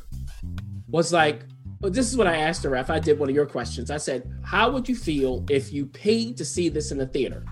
was 0.87 1.13
like, 1.13 1.43
well, 1.81 1.91
this 1.91 2.09
is 2.09 2.17
what 2.17 2.27
I 2.27 2.37
asked 2.37 2.63
her 2.63 2.75
if 2.75 2.89
I 2.89 2.99
did 2.99 3.19
one 3.19 3.29
of 3.29 3.35
your 3.35 3.45
questions. 3.45 3.91
I 3.91 3.97
said, 3.97 4.31
How 4.43 4.71
would 4.71 4.87
you 4.87 4.95
feel 4.95 5.45
if 5.49 5.71
you 5.71 5.85
paid 5.85 6.37
to 6.37 6.45
see 6.45 6.69
this 6.69 6.91
in 6.91 6.97
the 6.97 7.05
theater? 7.05 7.45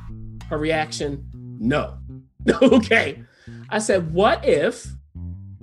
Her 0.49 0.57
reaction, 0.57 1.27
No. 1.33 1.97
okay. 2.61 3.23
I 3.69 3.79
said, 3.79 4.13
What 4.13 4.43
if 4.45 4.87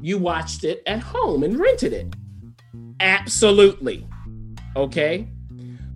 you 0.00 0.18
watched 0.18 0.64
it 0.64 0.82
at 0.86 1.00
home 1.00 1.42
and 1.42 1.58
rented 1.58 1.92
it? 1.92 2.14
Absolutely. 3.00 4.06
Okay. 4.76 5.26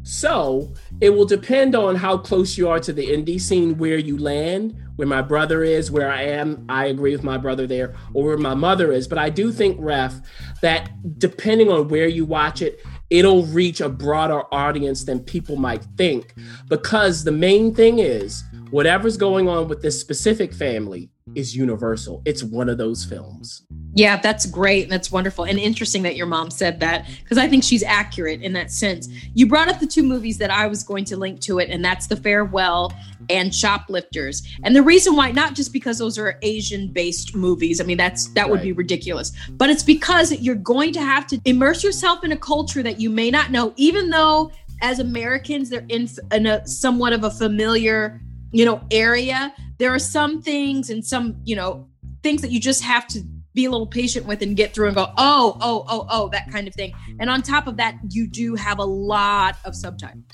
So 0.02 0.72
it 1.00 1.10
will 1.10 1.24
depend 1.24 1.74
on 1.74 1.96
how 1.96 2.18
close 2.18 2.58
you 2.58 2.68
are 2.68 2.80
to 2.80 2.92
the 2.92 3.06
indie 3.06 3.40
scene, 3.40 3.78
where 3.78 3.98
you 3.98 4.18
land, 4.18 4.76
where 4.96 5.08
my 5.08 5.22
brother 5.22 5.62
is, 5.62 5.90
where 5.90 6.10
I 6.10 6.22
am. 6.22 6.64
I 6.68 6.86
agree 6.86 7.12
with 7.12 7.24
my 7.24 7.36
brother 7.36 7.66
there, 7.66 7.94
or 8.12 8.24
where 8.24 8.36
my 8.38 8.54
mother 8.54 8.92
is. 8.92 9.08
But 9.08 9.18
I 9.18 9.30
do 9.30 9.52
think, 9.52 9.76
Ref, 9.80 10.20
that 10.62 10.90
depending 11.18 11.70
on 11.70 11.88
where 11.88 12.08
you 12.08 12.24
watch 12.24 12.62
it, 12.62 12.80
it'll 13.10 13.44
reach 13.46 13.80
a 13.80 13.88
broader 13.88 14.42
audience 14.52 15.04
than 15.04 15.20
people 15.20 15.56
might 15.56 15.84
think. 15.96 16.34
Because 16.68 17.24
the 17.24 17.32
main 17.32 17.74
thing 17.74 17.98
is, 17.98 18.42
whatever's 18.70 19.16
going 19.16 19.48
on 19.48 19.68
with 19.68 19.82
this 19.82 20.00
specific 20.00 20.52
family 20.52 21.10
is 21.34 21.56
universal. 21.56 22.22
It's 22.24 22.42
one 22.42 22.68
of 22.68 22.76
those 22.78 23.04
films. 23.04 23.62
Yeah, 23.94 24.18
that's 24.20 24.44
great. 24.46 24.90
That's 24.90 25.10
wonderful. 25.10 25.44
And 25.44 25.58
interesting 25.58 26.02
that 26.02 26.16
your 26.16 26.26
mom 26.26 26.50
said 26.50 26.80
that 26.80 27.08
because 27.22 27.38
I 27.38 27.48
think 27.48 27.64
she's 27.64 27.82
accurate 27.82 28.42
in 28.42 28.52
that 28.52 28.70
sense. 28.70 29.08
You 29.34 29.46
brought 29.46 29.68
up 29.68 29.80
the 29.80 29.86
two 29.86 30.02
movies 30.02 30.36
that 30.38 30.50
I 30.50 30.66
was 30.66 30.82
going 30.82 31.04
to 31.06 31.16
link 31.16 31.40
to 31.42 31.60
it, 31.60 31.70
and 31.70 31.82
that's 31.84 32.08
The 32.08 32.16
Farewell 32.16 32.92
and 33.30 33.54
Shoplifters. 33.54 34.46
And 34.64 34.76
the 34.76 34.82
reason 34.82 35.16
why, 35.16 35.30
not 35.30 35.54
just 35.54 35.72
because 35.72 35.98
those 35.98 36.18
are 36.18 36.38
Asian 36.42 36.88
based 36.88 37.34
movies, 37.34 37.80
I 37.80 37.84
mean, 37.84 37.96
that's 37.96 38.28
that 38.28 38.48
would 38.48 38.56
right. 38.56 38.64
be 38.64 38.72
ridiculous, 38.72 39.32
but 39.52 39.70
it's 39.70 39.82
because 39.82 40.32
you're 40.32 40.54
going 40.56 40.92
to 40.92 41.00
have 41.00 41.26
to 41.28 41.40
immerse 41.44 41.82
yourself 41.82 42.22
in 42.24 42.32
a 42.32 42.36
culture 42.36 42.82
that 42.82 43.00
you 43.00 43.08
may 43.08 43.30
not 43.30 43.50
know, 43.50 43.72
even 43.76 44.10
though 44.10 44.50
as 44.82 44.98
Americans, 44.98 45.70
they're 45.70 45.86
in, 45.88 46.08
in 46.32 46.46
a 46.46 46.66
somewhat 46.66 47.12
of 47.12 47.24
a 47.24 47.30
familiar 47.30 48.20
you 48.54 48.64
know 48.64 48.80
area 48.90 49.52
there 49.78 49.92
are 49.92 49.98
some 49.98 50.40
things 50.40 50.88
and 50.88 51.04
some 51.04 51.36
you 51.44 51.56
know 51.56 51.88
things 52.22 52.40
that 52.40 52.50
you 52.50 52.60
just 52.60 52.82
have 52.82 53.06
to 53.06 53.20
be 53.52 53.66
a 53.66 53.70
little 53.70 53.86
patient 53.86 54.26
with 54.26 54.42
and 54.42 54.56
get 54.56 54.72
through 54.72 54.86
and 54.86 54.96
go 54.96 55.12
oh 55.16 55.56
oh 55.60 55.84
oh 55.88 56.06
oh 56.10 56.28
that 56.30 56.50
kind 56.50 56.66
of 56.66 56.74
thing. 56.74 56.92
And 57.20 57.30
on 57.30 57.42
top 57.42 57.66
of 57.66 57.76
that 57.76 57.96
you 58.10 58.26
do 58.26 58.54
have 58.54 58.78
a 58.78 58.84
lot 58.84 59.56
of 59.64 59.76
subtitles. 59.76 60.24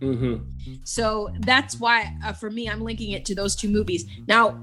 Mm-hmm. 0.00 0.74
so 0.84 1.28
that's 1.40 1.80
why 1.80 2.16
uh, 2.24 2.32
for 2.32 2.52
me 2.52 2.70
i'm 2.70 2.80
linking 2.80 3.10
it 3.10 3.24
to 3.26 3.34
those 3.34 3.56
two 3.56 3.68
movies. 3.68 4.04
Now 4.26 4.60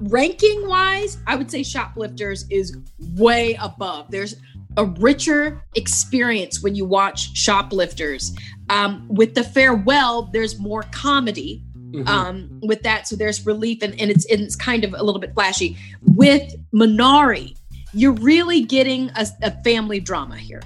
ranking 0.00 0.66
wise 0.66 1.18
i 1.26 1.36
would 1.36 1.50
say 1.50 1.62
shoplifters 1.62 2.46
is 2.50 2.76
way 3.16 3.56
above. 3.60 4.10
There's 4.10 4.36
a 4.76 4.84
richer 4.84 5.64
experience 5.74 6.62
when 6.62 6.74
you 6.74 6.84
watch 6.84 7.36
shoplifters. 7.36 8.36
Um, 8.70 9.06
with 9.08 9.34
the 9.34 9.44
farewell 9.44 10.30
there's 10.32 10.58
more 10.58 10.82
comedy 10.92 11.64
Mm-hmm. 11.90 12.06
um, 12.08 12.60
with 12.62 12.82
that. 12.82 13.08
So 13.08 13.16
there's 13.16 13.46
relief 13.46 13.82
and, 13.82 13.98
and 14.00 14.10
it's 14.10 14.26
and 14.26 14.40
it's 14.40 14.56
kind 14.56 14.84
of 14.84 14.92
a 14.92 15.02
little 15.02 15.20
bit 15.20 15.32
flashy. 15.34 15.76
With 16.02 16.54
Minari, 16.72 17.56
you're 17.94 18.12
really 18.12 18.62
getting 18.62 19.10
a, 19.16 19.26
a 19.42 19.62
family 19.62 20.00
drama 20.00 20.36
here. 20.36 20.60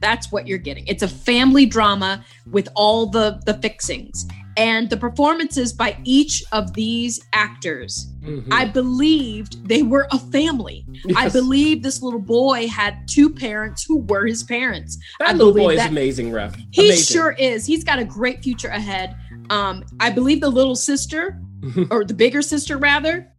That's 0.00 0.32
what 0.32 0.46
you're 0.46 0.58
getting. 0.58 0.86
It's 0.86 1.02
a 1.02 1.08
family 1.08 1.66
drama 1.66 2.24
with 2.50 2.68
all 2.74 3.06
the 3.06 3.40
the 3.46 3.54
fixings 3.54 4.26
and 4.56 4.88
the 4.88 4.96
performances 4.96 5.72
by 5.72 5.98
each 6.04 6.42
of 6.52 6.72
these 6.74 7.20
actors. 7.32 8.08
Mm-hmm. 8.22 8.52
I 8.52 8.64
believed 8.64 9.68
they 9.68 9.82
were 9.82 10.08
a 10.10 10.18
family. 10.18 10.84
Yes. 11.04 11.16
I 11.16 11.28
believe 11.28 11.82
this 11.82 12.02
little 12.02 12.20
boy 12.20 12.66
had 12.68 13.06
two 13.06 13.28
parents 13.28 13.84
who 13.84 13.98
were 13.98 14.26
his 14.26 14.42
parents. 14.42 14.98
That 15.18 15.30
I 15.30 15.32
little 15.32 15.52
boy 15.52 15.76
that, 15.76 15.86
is 15.86 15.90
amazing, 15.90 16.32
Ref. 16.32 16.56
He 16.70 16.88
amazing. 16.88 17.14
sure 17.14 17.32
is. 17.32 17.66
He's 17.66 17.84
got 17.84 17.98
a 17.98 18.04
great 18.04 18.42
future 18.42 18.68
ahead. 18.68 19.16
Um, 19.50 19.84
I 20.00 20.10
believe 20.10 20.40
the 20.40 20.50
little 20.50 20.76
sister, 20.76 21.40
or 21.90 22.04
the 22.04 22.14
bigger 22.14 22.42
sister 22.42 22.76
rather, 22.76 23.32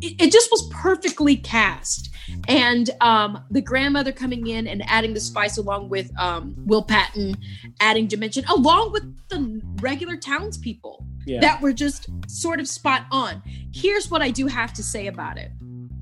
it, 0.00 0.20
it 0.20 0.32
just 0.32 0.50
was 0.50 0.68
perfectly 0.72 1.36
cast. 1.36 2.10
And 2.48 2.90
um, 3.00 3.44
the 3.50 3.60
grandmother 3.60 4.12
coming 4.12 4.46
in 4.46 4.66
and 4.66 4.82
adding 4.88 5.14
the 5.14 5.20
spice 5.20 5.58
along 5.58 5.88
with 5.88 6.10
um, 6.18 6.54
Will 6.58 6.82
Patton, 6.82 7.36
adding 7.80 8.06
dimension, 8.06 8.44
along 8.46 8.92
with 8.92 9.04
the 9.28 9.60
regular 9.80 10.16
townspeople 10.16 11.06
yeah. 11.24 11.40
that 11.40 11.60
were 11.60 11.72
just 11.72 12.08
sort 12.28 12.60
of 12.60 12.68
spot 12.68 13.02
on. 13.10 13.42
Here's 13.72 14.10
what 14.10 14.22
I 14.22 14.30
do 14.30 14.46
have 14.46 14.72
to 14.74 14.82
say 14.82 15.06
about 15.06 15.38
it. 15.38 15.50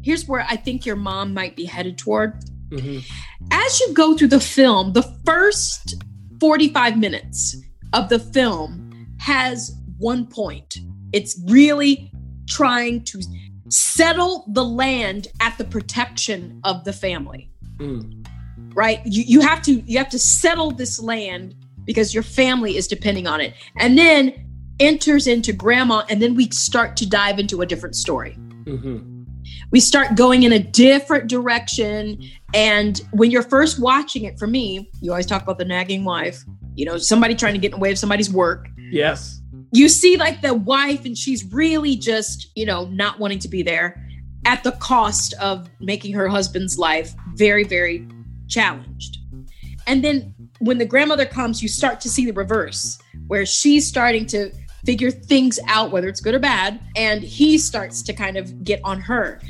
Here's 0.02 0.28
where 0.28 0.46
I 0.48 0.56
think 0.56 0.84
your 0.86 0.96
mom 0.96 1.32
might 1.34 1.56
be 1.56 1.64
headed 1.64 1.98
toward. 1.98 2.42
Mm-hmm. 2.68 2.98
As 3.50 3.80
you 3.80 3.94
go 3.94 4.16
through 4.16 4.28
the 4.28 4.40
film, 4.40 4.92
the 4.92 5.16
first 5.24 6.02
45 6.40 6.98
minutes 6.98 7.56
of 7.92 8.08
the 8.08 8.18
film 8.18 8.83
has 9.24 9.74
one 9.96 10.26
point. 10.26 10.76
It's 11.14 11.40
really 11.46 12.12
trying 12.46 13.04
to 13.04 13.22
settle 13.70 14.44
the 14.48 14.62
land 14.64 15.28
at 15.40 15.56
the 15.56 15.64
protection 15.64 16.60
of 16.62 16.84
the 16.84 16.92
family. 16.92 17.50
Mm. 17.78 18.26
Right? 18.74 19.00
You 19.06 19.22
you 19.26 19.40
have 19.40 19.62
to 19.62 19.72
you 19.86 19.96
have 19.96 20.10
to 20.10 20.18
settle 20.18 20.72
this 20.72 21.00
land 21.00 21.54
because 21.86 22.12
your 22.12 22.22
family 22.22 22.76
is 22.76 22.86
depending 22.86 23.26
on 23.26 23.40
it. 23.40 23.54
And 23.78 23.96
then 23.96 24.34
enters 24.78 25.26
into 25.26 25.54
grandma 25.54 26.04
and 26.10 26.20
then 26.20 26.34
we 26.34 26.50
start 26.50 26.94
to 26.98 27.08
dive 27.08 27.38
into 27.38 27.62
a 27.62 27.66
different 27.66 27.96
story. 27.96 28.36
Mm-hmm. 28.64 29.22
We 29.70 29.80
start 29.80 30.16
going 30.16 30.42
in 30.42 30.52
a 30.52 30.58
different 30.58 31.28
direction 31.28 32.22
and 32.52 33.00
when 33.12 33.30
you're 33.30 33.42
first 33.42 33.80
watching 33.80 34.24
it 34.24 34.38
for 34.38 34.46
me, 34.46 34.90
you 35.00 35.12
always 35.12 35.26
talk 35.26 35.42
about 35.42 35.58
the 35.58 35.64
nagging 35.64 36.04
wife 36.04 36.44
you 36.74 36.84
know, 36.84 36.96
somebody 36.98 37.34
trying 37.34 37.54
to 37.54 37.60
get 37.60 37.72
in 37.72 37.78
the 37.78 37.82
way 37.82 37.92
of 37.92 37.98
somebody's 37.98 38.32
work. 38.32 38.68
Yes. 38.90 39.40
You 39.72 39.88
see, 39.88 40.16
like 40.16 40.40
the 40.40 40.54
wife, 40.54 41.04
and 41.04 41.16
she's 41.16 41.44
really 41.52 41.96
just, 41.96 42.50
you 42.54 42.66
know, 42.66 42.86
not 42.86 43.18
wanting 43.18 43.40
to 43.40 43.48
be 43.48 43.62
there 43.62 44.00
at 44.44 44.62
the 44.62 44.72
cost 44.72 45.34
of 45.40 45.68
making 45.80 46.14
her 46.14 46.28
husband's 46.28 46.78
life 46.78 47.14
very, 47.34 47.64
very 47.64 48.06
challenged. 48.48 49.18
And 49.86 50.04
then 50.04 50.34
when 50.60 50.78
the 50.78 50.84
grandmother 50.84 51.26
comes, 51.26 51.62
you 51.62 51.68
start 51.68 52.00
to 52.02 52.08
see 52.08 52.24
the 52.24 52.32
reverse, 52.32 52.98
where 53.26 53.46
she's 53.46 53.86
starting 53.86 54.26
to 54.26 54.52
figure 54.84 55.10
things 55.10 55.58
out, 55.66 55.90
whether 55.90 56.08
it's 56.08 56.20
good 56.20 56.34
or 56.34 56.38
bad, 56.38 56.78
and 56.94 57.22
he 57.22 57.56
starts 57.56 58.02
to 58.02 58.12
kind 58.12 58.36
of 58.36 58.64
get 58.64 58.80
on 58.84 59.00
her. 59.00 59.40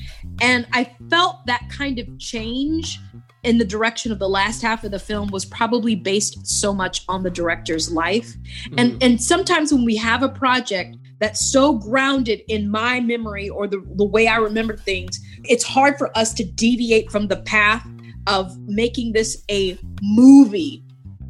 And 0.40 0.66
I 0.72 0.90
felt 1.10 1.44
that 1.46 1.68
kind 1.70 1.98
of 1.98 2.18
change 2.18 3.00
in 3.44 3.58
the 3.58 3.64
direction 3.64 4.10
of 4.10 4.18
the 4.18 4.28
last 4.28 4.62
half 4.62 4.84
of 4.84 4.90
the 4.90 4.98
film 4.98 5.28
was 5.28 5.44
probably 5.44 5.94
based 5.94 6.46
so 6.46 6.72
much 6.72 7.04
on 7.08 7.22
the 7.22 7.30
director's 7.30 7.92
life. 7.92 8.34
And 8.76 9.02
and 9.02 9.22
sometimes 9.22 9.72
when 9.72 9.84
we 9.84 9.96
have 9.96 10.22
a 10.22 10.28
project 10.28 10.96
that's 11.20 11.52
so 11.52 11.74
grounded 11.74 12.42
in 12.48 12.70
my 12.70 13.00
memory 13.00 13.48
or 13.48 13.66
the, 13.66 13.82
the 13.96 14.04
way 14.04 14.26
I 14.26 14.36
remember 14.36 14.76
things, 14.76 15.20
it's 15.44 15.64
hard 15.64 15.96
for 15.96 16.16
us 16.16 16.34
to 16.34 16.44
deviate 16.44 17.10
from 17.10 17.28
the 17.28 17.36
path 17.36 17.86
of 18.26 18.58
making 18.66 19.12
this 19.12 19.44
a 19.50 19.78
movie 20.02 20.82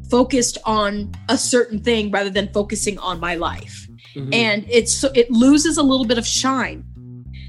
focused 0.09 0.57
on 0.65 1.11
a 1.29 1.37
certain 1.37 1.79
thing 1.79 2.11
rather 2.11 2.29
than 2.29 2.51
focusing 2.53 2.97
on 2.99 3.19
my 3.19 3.35
life. 3.35 3.87
Mhm. 4.15 4.33
And 4.33 4.65
it's 4.69 5.03
it 5.03 5.29
loses 5.29 5.77
a 5.77 5.83
little 5.83 6.05
bit 6.05 6.17
of 6.17 6.25
shine. 6.25 6.85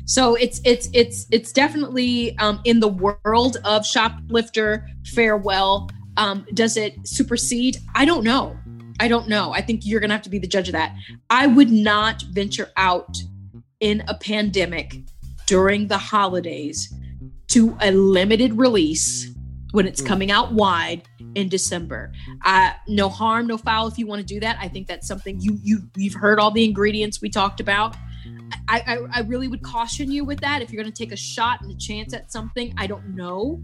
So 0.07 0.37
it's 0.37 0.61
it's 0.65 0.89
it's 0.93 1.27
it's 1.33 1.53
definitely 1.53 2.37
um, 2.39 2.61
in 2.65 2.81
the 2.81 2.89
world 2.89 3.59
of 3.65 3.85
shoplifter 3.85 4.89
farewell. 5.05 5.91
Um, 6.17 6.47
does 6.55 6.77
it 6.77 6.95
supersede? 7.07 7.79
I 7.95 8.05
don't 8.05 8.25
know. 8.25 8.57
I 9.01 9.09
don't 9.09 9.29
know. 9.29 9.53
I 9.53 9.61
think 9.61 9.83
you're 9.85 10.01
gonna 10.01 10.15
have 10.15 10.23
to 10.23 10.31
be 10.31 10.39
the 10.39 10.47
judge 10.47 10.69
of 10.69 10.73
that. 10.73 10.97
I 11.29 11.49
would 11.49 11.71
not 11.71 12.23
venture 12.31 12.71
out 12.77 13.19
in 13.81 14.03
a 14.09 14.15
pandemic 14.15 14.97
during 15.47 15.89
the 15.89 15.99
holidays 15.99 16.93
to 17.49 17.77
a 17.81 17.91
limited 17.91 18.57
release 18.57 19.31
when 19.73 19.87
it's 19.87 20.01
coming 20.01 20.31
out 20.31 20.53
wide 20.53 21.03
in 21.35 21.49
December. 21.49 22.13
Uh, 22.45 22.71
no 22.89 23.09
harm, 23.09 23.47
no 23.47 23.59
foul. 23.59 23.89
If 23.89 23.99
you 23.99 24.07
want 24.07 24.21
to 24.21 24.27
do 24.27 24.41
that, 24.41 24.57
I 24.61 24.69
think 24.69 24.87
that's 24.87 25.07
something 25.09 25.41
you 25.41 25.59
you 25.63 25.81
you've 25.97 26.15
heard 26.15 26.39
all 26.39 26.53
the 26.53 26.65
ingredients 26.65 27.21
we 27.21 27.29
talked 27.29 27.61
about. 27.61 27.97
I, 28.69 28.81
I, 28.87 29.19
I 29.19 29.21
really 29.21 29.49
would 29.49 29.63
caution 29.63 30.11
you 30.11 30.25
with 30.25 30.41
that. 30.41 30.63
If 30.63 30.73
you're 30.73 30.83
going 30.83 30.93
to 30.93 30.97
take 31.05 31.13
a 31.13 31.17
shot 31.17 31.61
and 31.63 31.71
a 31.71 31.77
chance 31.77 32.13
at 32.15 32.33
something, 32.33 32.75
I 32.77 32.87
don't 32.87 33.15
know 33.15 33.63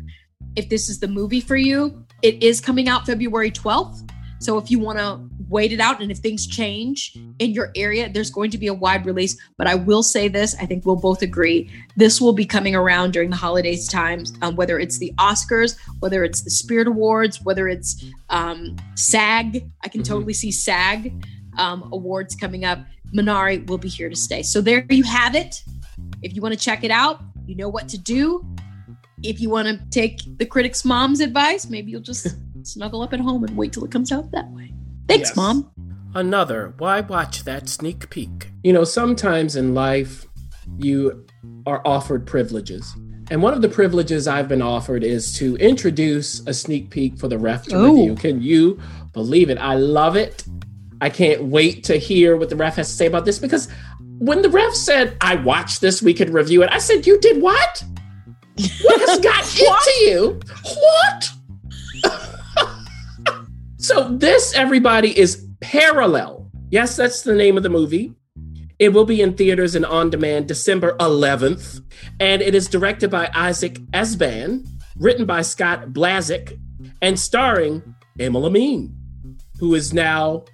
if 0.57 0.69
this 0.69 0.88
is 0.88 1.00
the 1.00 1.09
movie 1.09 1.40
for 1.40 1.57
you. 1.57 2.04
It 2.23 2.42
is 2.42 2.61
coming 2.61 2.88
out 2.88 3.07
February 3.07 3.50
12th. 3.50 4.09
So 4.40 4.59
if 4.59 4.73
you 4.73 4.81
want 4.81 4.99
to 4.99 5.21
wait 5.49 5.71
it 5.73 5.78
out 5.78 6.02
and 6.02 6.11
if 6.11 6.19
things 6.19 6.49
change 6.49 7.16
in 7.38 7.52
your 7.52 7.71
area, 7.76 8.09
there's 8.09 8.31
going 8.31 8.50
to 8.50 8.59
be 8.59 8.66
a 8.66 8.75
wide 8.75 9.07
release. 9.07 9.37
But 9.57 9.69
I 9.69 9.76
will 9.76 10.02
say 10.02 10.26
this 10.26 10.57
I 10.61 10.66
think 10.66 10.85
we'll 10.85 10.97
both 10.97 11.23
agree 11.23 11.71
this 11.97 12.21
will 12.21 12.33
be 12.33 12.45
coming 12.45 12.75
around 12.75 13.12
during 13.12 13.31
the 13.31 13.37
holidays 13.37 13.87
times, 13.87 14.33
um, 14.42 14.57
whether 14.57 14.81
it's 14.81 14.99
the 14.99 15.12
Oscars, 15.19 15.76
whether 16.00 16.25
it's 16.25 16.42
the 16.42 16.50
Spirit 16.50 16.88
Awards, 16.88 17.40
whether 17.42 17.69
it's 17.69 18.04
um, 18.31 18.75
SAG. 18.97 19.64
I 19.83 19.88
can 19.88 20.00
Mhm. 20.02 20.07
totally 20.07 20.35
see 20.35 20.50
SAG 20.50 21.12
um, 21.57 21.88
awards 21.92 22.35
coming 22.35 22.64
up. 22.64 22.81
Minari 23.14 23.66
will 23.66 23.78
be 23.78 23.88
here 23.88 24.09
to 24.09 24.16
stay. 24.16 24.42
So 24.42 24.61
there 24.61 24.85
you 24.90 25.02
have 25.04 25.35
it. 25.35 25.62
If 26.23 26.35
you 26.35 26.42
want 26.42 26.54
to 26.54 26.61
check 26.61 26.85
it 26.85 26.90
out, 26.90 27.21
you 27.47 27.54
know 27.57 27.69
what 27.69 27.88
to 27.90 27.99
do. 27.99 28.47
If 29.23 29.40
you 29.40 29.50
want 29.50 29.69
to 29.69 29.81
take 29.90 30.21
the 30.38 30.47
critic's 30.47 30.85
mom's 30.85 31.21
advice, 31.21 31.69
maybe 31.69 31.90
you'll 31.90 32.00
just 32.00 32.26
snuggle 32.62 33.02
up 33.02 33.12
at 33.12 33.21
home 33.21 33.45
and 33.45 33.57
wait 33.57 33.73
till 33.73 33.85
it 33.85 33.90
comes 33.90 34.12
out 34.12 34.31
that 34.33 34.50
way. 34.50 34.73
Thanks, 35.09 35.31
Yes. 35.31 35.37
mom. 35.37 35.71
Another, 36.14 36.75
why 36.78 37.00
watch 37.00 37.45
that 37.45 37.69
sneak 37.69 38.11
peek? 38.11 38.50
You 38.62 38.73
know, 38.73 38.85
sometimes 38.85 39.57
in 39.57 39.75
life, 39.75 40.26
you 40.78 41.26
are 41.66 41.81
offered 41.87 42.26
privileges. 42.26 42.95
And 43.31 43.42
one 43.42 43.54
of 43.54 43.62
the 43.62 43.69
privileges 43.69 44.28
I've 44.28 44.49
been 44.49 44.61
offered 44.61 45.04
is 45.04 45.32
to 45.39 45.56
introduce 45.56 46.47
a 46.47 46.52
sneak 46.52 46.91
peek 46.91 47.19
for 47.19 47.28
the 47.28 47.39
ref 47.39 47.65
to 47.69 47.78
review. 47.82 48.15
Can 48.15 48.43
you 48.43 48.78
believe 49.13 49.49
it? 49.49 49.56
I 49.58 49.75
love 49.76 50.17
it. 50.17 50.45
I 51.02 51.10
can't 51.10 51.43
wait 51.43 51.82
to 51.84 51.99
hear 51.99 52.36
what 52.36 52.49
the 52.49 52.54
ref 52.54 52.76
has 52.76 52.88
to 52.88 52.95
say 52.95 53.06
about 53.06 53.25
this 53.25 53.41
because 53.41 53.69
when 54.19 54.41
the 54.41 54.49
ref 54.49 54.73
said, 54.73 55.17
I 55.21 55.34
watched 55.34 55.80
this, 55.80 56.00
we 56.00 56.15
could 56.15 56.30
review 56.30 56.62
it, 56.62 56.71
I 56.71 56.78
said, 56.78 57.08
You 57.08 57.19
did 57.19 57.43
what? 57.43 57.82
What 58.82 59.00
has 59.00 59.19
got 59.21 59.43
into 59.58 59.93
you? 60.04 60.41
What? 62.04 63.38
so, 63.78 64.17
this, 64.17 64.54
everybody, 64.54 65.19
is 65.19 65.45
Parallel. 65.60 66.49
Yes, 66.71 66.95
that's 66.95 67.23
the 67.23 67.34
name 67.34 67.56
of 67.56 67.65
the 67.65 67.69
movie. 67.69 68.15
It 68.78 68.91
will 68.91 69.04
be 69.04 69.21
in 69.21 69.34
theaters 69.34 69.75
and 69.75 69.84
on 69.84 70.08
demand 70.08 70.47
December 70.47 70.97
11th. 70.99 71.82
And 72.21 72.43
it 72.43 72.54
is 72.54 72.69
directed 72.69 73.10
by 73.10 73.28
Isaac 73.34 73.75
Ezban, 73.91 74.69
written 74.97 75.26
by 75.26 75.43
Scott 75.43 75.88
Blaszak, 75.88 76.56
and 77.00 77.19
starring 77.19 77.82
Aml 78.21 78.47
Ameen, 78.47 78.95
who 79.58 79.75
is 79.75 79.93
now 79.93 80.45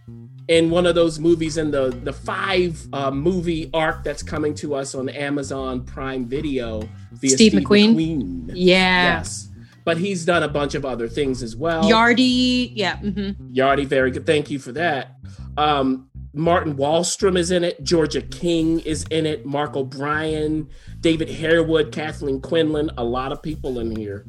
in 0.49 0.71
one 0.71 0.87
of 0.87 0.95
those 0.95 1.19
movies 1.19 1.59
in 1.59 1.71
the, 1.71 1.91
the 1.91 2.13
five 2.13 2.87
uh, 2.93 3.11
movie 3.11 3.71
arc 3.75 4.03
that's 4.03 4.23
coming 4.23 4.55
to 4.55 4.75
us 4.75 4.95
on 4.95 5.09
Amazon 5.11 5.85
Prime 5.85 6.27
Video 6.27 6.81
via 7.13 7.31
Steve 7.31 7.53
Steve, 7.53 7.63
McQueen? 7.63 7.95
McQueen. 7.95 8.51
Yeah. 8.55 9.19
Yes. 9.19 9.49
But 9.85 9.99
he's 9.99 10.25
done 10.25 10.43
a 10.43 10.49
bunch 10.49 10.75
of 10.75 10.85
other 10.85 11.09
things 11.09 11.43
as 11.43 11.55
well. 11.57 11.85
Yardie. 11.85 12.73
Yeah. 12.75 12.97
hmm 12.97 13.31
Yardie, 13.53 13.87
very 13.87 14.11
good. 14.11 14.27
Thank 14.27 14.51
you 14.51 14.59
for 14.59 14.73
that. 14.73 15.17
Um, 15.57 16.09
Martin 16.35 16.77
Wallstrom 16.77 17.39
is 17.39 17.51
in 17.51 17.65
it. 17.65 17.83
Georgia 17.83 18.23
King 18.23 18.81
is 18.81 19.05
in 19.11 19.27
it. 19.27 19.45
Mark 19.47 19.77
O'Brien, 19.77 20.69
David 21.01 21.29
Harewood, 21.29 21.91
Kathleen 21.91 22.41
Quinlan, 22.41 22.91
a 22.99 23.05
lot 23.05 23.33
of 23.33 23.43
people 23.43 23.79
in 23.81 23.95
here. 23.97 24.27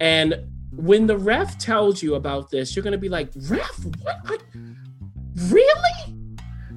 And 0.00 0.34
when 0.72 1.06
the 1.06 1.16
ref 1.16 1.58
tells 1.58 2.02
you 2.02 2.14
about 2.14 2.50
this, 2.50 2.74
you're 2.74 2.82
going 2.82 2.92
to 2.92 2.98
be 2.98 3.08
like, 3.08 3.30
ref, 3.48 3.84
what? 4.02 4.42
Really? 5.48 6.14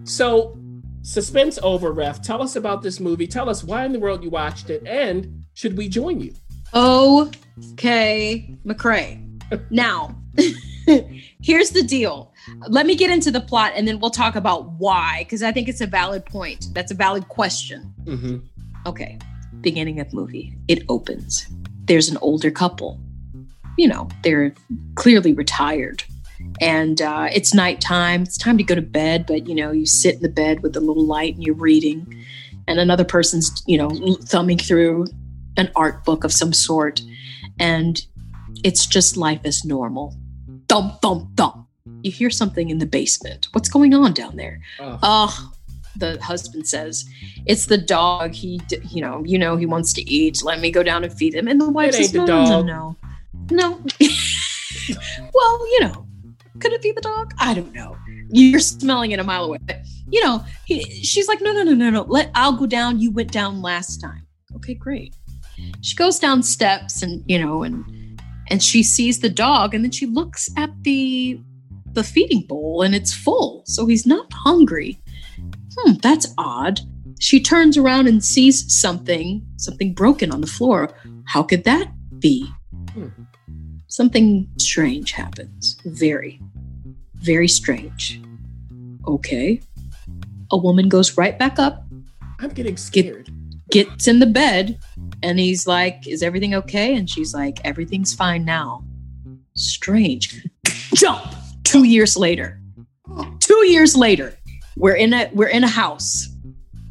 So, 0.04 0.58
suspense 1.02 1.60
over, 1.64 1.92
ref. 1.92 2.22
Tell 2.22 2.42
us 2.42 2.56
about 2.56 2.82
this 2.82 3.00
movie. 3.00 3.28
Tell 3.28 3.50
us 3.50 3.64
why 3.64 3.86
in 3.86 3.92
the 3.92 4.00
world 4.00 4.24
you 4.24 4.30
watched 4.30 4.70
it, 4.70 4.86
and 4.86 5.46
should 5.54 5.78
we 5.78 5.90
join 5.90 6.20
you? 6.20 6.34
Okay, 6.74 8.56
McCrae. 8.66 9.26
Now, 9.72 10.16
here's 11.42 11.72
the 11.72 11.82
deal. 11.82 12.32
Let 12.68 12.86
me 12.86 12.96
get 12.96 13.10
into 13.10 13.32
the 13.32 13.42
plot 13.42 13.74
and 13.76 13.88
then 13.88 14.00
we'll 14.00 14.12
talk 14.12 14.36
about 14.36 14.70
why, 14.74 15.22
because 15.24 15.42
I 15.42 15.52
think 15.52 15.68
it's 15.68 15.82
a 15.82 15.88
valid 15.88 16.26
point. 16.26 16.68
That's 16.74 16.92
a 16.92 16.96
valid 16.96 17.28
question. 17.30 17.94
Mm-hmm. 18.04 18.38
Okay, 18.86 19.18
beginning 19.62 20.00
of 20.00 20.14
movie. 20.14 20.56
It 20.68 20.84
opens. 20.88 21.48
There's 21.86 22.10
an 22.10 22.18
older 22.22 22.52
couple. 22.52 23.00
You 23.78 23.88
know, 23.88 24.08
they're 24.24 24.54
clearly 24.96 25.34
retired. 25.34 26.04
And 26.62 27.02
uh, 27.02 27.30
it's 27.34 27.54
nighttime. 27.54 28.24
It's 28.24 28.38
time 28.38 28.58
to 28.58 28.64
go 28.64 28.76
to 28.76 28.82
bed, 28.82 29.26
but 29.26 29.48
you 29.48 29.56
know, 29.56 29.72
you 29.72 29.86
sit 29.86 30.16
in 30.16 30.22
the 30.22 30.30
bed 30.30 30.62
with 30.62 30.76
a 30.76 30.80
little 30.80 31.06
light 31.06 31.36
and 31.36 31.44
you're 31.44 31.56
reading, 31.56 32.26
and 32.68 32.80
another 32.80 33.06
person's, 33.06 33.64
you 33.66 33.78
know, 33.78 33.90
thumbing 34.24 34.58
through 34.58 35.08
an 35.58 35.72
art 35.76 36.04
book 36.06 36.24
of 36.24 36.32
some 36.34 36.54
sort. 36.54 37.02
And 37.60 38.02
it's 38.64 38.86
just 38.86 39.18
life 39.18 39.42
as 39.44 39.64
normal. 39.66 40.16
Thump, 40.68 41.02
thump, 41.02 41.36
thump. 41.36 41.68
You 42.04 42.12
hear 42.12 42.30
something 42.30 42.70
in 42.70 42.78
the 42.78 42.86
basement. 42.86 43.48
What's 43.52 43.70
going 43.70 43.94
on 43.94 44.14
down 44.14 44.36
there? 44.36 44.62
Oh, 44.80 45.00
Oh, 45.02 45.52
the 45.96 46.22
husband 46.22 46.68
says, 46.68 47.06
it's 47.46 47.66
the 47.66 47.78
dog. 47.78 48.34
He, 48.34 48.62
you 48.90 49.02
know, 49.02 49.24
you 49.26 49.38
know, 49.38 49.58
he 49.58 49.66
wants 49.66 49.92
to 49.94 50.02
eat. 50.10 50.44
Let 50.44 50.60
me 50.60 50.72
go 50.72 50.84
down 50.84 51.04
and 51.04 51.12
feed 51.14 51.34
him. 51.34 51.48
And 51.48 51.60
the 51.60 51.70
wife 51.70 51.94
says, 51.94 52.14
no, 52.14 52.26
the 52.26 52.32
no, 52.32 52.46
dog." 52.46 52.66
no, 52.66 52.98
no, 53.52 53.82
no. 54.00 54.10
well, 55.34 55.68
you 55.72 55.80
know, 55.82 56.06
could 56.60 56.74
it 56.74 56.82
be 56.82 56.92
the 56.92 57.02
dog? 57.02 57.34
I 57.40 57.54
don't 57.54 57.74
know. 57.74 57.98
You're 58.32 58.60
smelling 58.60 59.12
it 59.12 59.20
a 59.20 59.24
mile 59.24 59.46
away. 59.46 59.60
But, 59.62 59.80
you 60.10 60.24
know, 60.24 60.44
he, 60.66 60.82
she's 61.04 61.28
like, 61.28 61.42
no, 61.42 61.52
no, 61.52 61.64
no, 61.64 61.74
no, 61.74 61.90
no. 61.90 62.02
Let 62.04 62.32
I'll 62.36 62.54
go 62.54 62.66
down. 62.66 63.00
You 63.00 63.12
went 63.12 63.32
down 63.32 63.62
last 63.62 63.98
time. 63.98 64.28
Okay, 64.56 64.74
great. 64.74 65.16
She 65.82 65.96
goes 65.96 66.20
down 66.20 66.44
steps 66.44 67.02
and 67.02 67.24
you 67.28 67.40
know, 67.40 67.64
and 67.64 68.20
and 68.50 68.64
she 68.64 68.84
sees 68.84 69.20
the 69.20 69.30
dog, 69.30 69.74
and 69.74 69.84
then 69.84 69.92
she 69.92 70.06
looks 70.06 70.50
at 70.58 70.70
the 70.84 71.40
the 71.94 72.04
feeding 72.04 72.42
bowl, 72.42 72.82
and 72.82 72.96
it's 72.96 73.14
full. 73.14 73.64
So 73.66 73.86
he's 73.86 74.06
not 74.06 74.32
hungry. 74.32 75.00
Hmm, 75.78 75.94
that's 76.02 76.34
odd. 76.38 76.80
She 77.20 77.42
turns 77.42 77.78
around 77.78 78.08
and 78.08 78.24
sees 78.24 78.74
something, 78.74 79.46
something 79.58 79.94
broken 79.94 80.32
on 80.32 80.42
the 80.42 80.48
floor. 80.48 80.90
How 81.26 81.44
could 81.44 81.64
that 81.66 81.92
be? 82.20 82.50
Hmm. 82.94 83.08
Something 83.90 84.48
strange 84.58 85.12
happens. 85.12 85.78
Very, 85.84 86.40
very 87.16 87.48
strange. 87.48 88.22
Okay. 89.08 89.62
A 90.52 90.58
woman 90.58 90.90
goes 90.90 91.18
right 91.18 91.38
back 91.38 91.60
up, 91.60 91.84
I'm 92.40 92.50
getting 92.50 92.78
scared. 92.78 93.30
gets 93.72 94.08
in 94.08 94.20
the 94.20 94.26
bed, 94.26 94.80
and 95.22 95.38
he's 95.40 95.68
like, 95.68 96.08
Is 96.08 96.24
everything 96.24 96.56
okay? 96.56 96.96
And 96.96 97.10
she's 97.10 97.34
like, 97.34 97.60
Everything's 97.66 98.14
fine 98.14 98.46
now. 98.46 98.84
Strange. 99.56 100.48
Jump 100.96 101.22
Two 101.70 101.84
years 101.84 102.18
later. 102.18 102.60
Two 103.40 103.66
years 103.68 103.96
later, 103.96 104.36
we're 104.76 104.96
in 104.96 105.14
a 105.14 105.30
we're 105.34 105.50
in 105.50 105.64
a 105.64 105.68
house, 105.68 106.28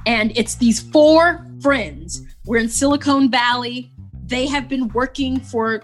and 0.06 0.30
it's 0.36 0.54
these 0.54 0.78
four 0.78 1.44
friends. 1.60 2.22
We're 2.46 2.58
in 2.58 2.68
Silicon 2.68 3.28
Valley. 3.28 3.90
They 4.26 4.46
have 4.46 4.68
been 4.68 4.86
working 4.90 5.40
for 5.40 5.82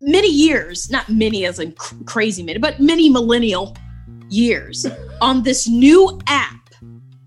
many 0.00 0.28
years, 0.28 0.90
not 0.90 1.08
many 1.08 1.44
as 1.44 1.58
in 1.58 1.72
cr- 1.72 1.94
crazy 2.04 2.42
many, 2.42 2.58
but 2.58 2.80
many 2.80 3.08
millennial 3.08 3.76
years 4.28 4.86
on 5.20 5.42
this 5.42 5.68
new 5.68 6.18
app 6.26 6.54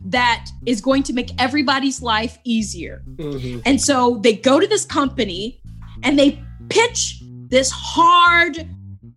that 0.05 0.47
is 0.65 0.81
going 0.81 1.03
to 1.03 1.13
make 1.13 1.29
everybody's 1.39 2.01
life 2.01 2.38
easier. 2.43 3.03
Mhm. 3.15 3.62
And 3.65 3.79
so 3.79 4.19
they 4.23 4.34
go 4.36 4.60
to 4.60 4.67
this 4.67 4.86
company 4.86 5.62
and 6.03 6.17
they 6.17 6.43
pitch 6.69 7.21
this 7.49 7.71
hard 7.71 8.67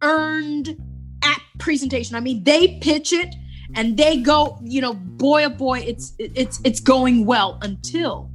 earned 0.02 0.76
app 1.22 1.40
presentation. 1.58 2.16
I 2.16 2.20
mean, 2.20 2.44
they 2.44 2.78
pitch 2.80 3.12
it 3.12 3.34
and 3.74 3.96
they 3.96 4.18
go, 4.18 4.58
you 4.62 4.80
know, 4.80 4.94
boy 4.94 5.44
oh 5.44 5.48
boy, 5.48 5.80
it's 5.80 6.12
it's 6.18 6.60
it's 6.64 6.80
going 6.80 7.26
well 7.26 7.58
until 7.62 8.30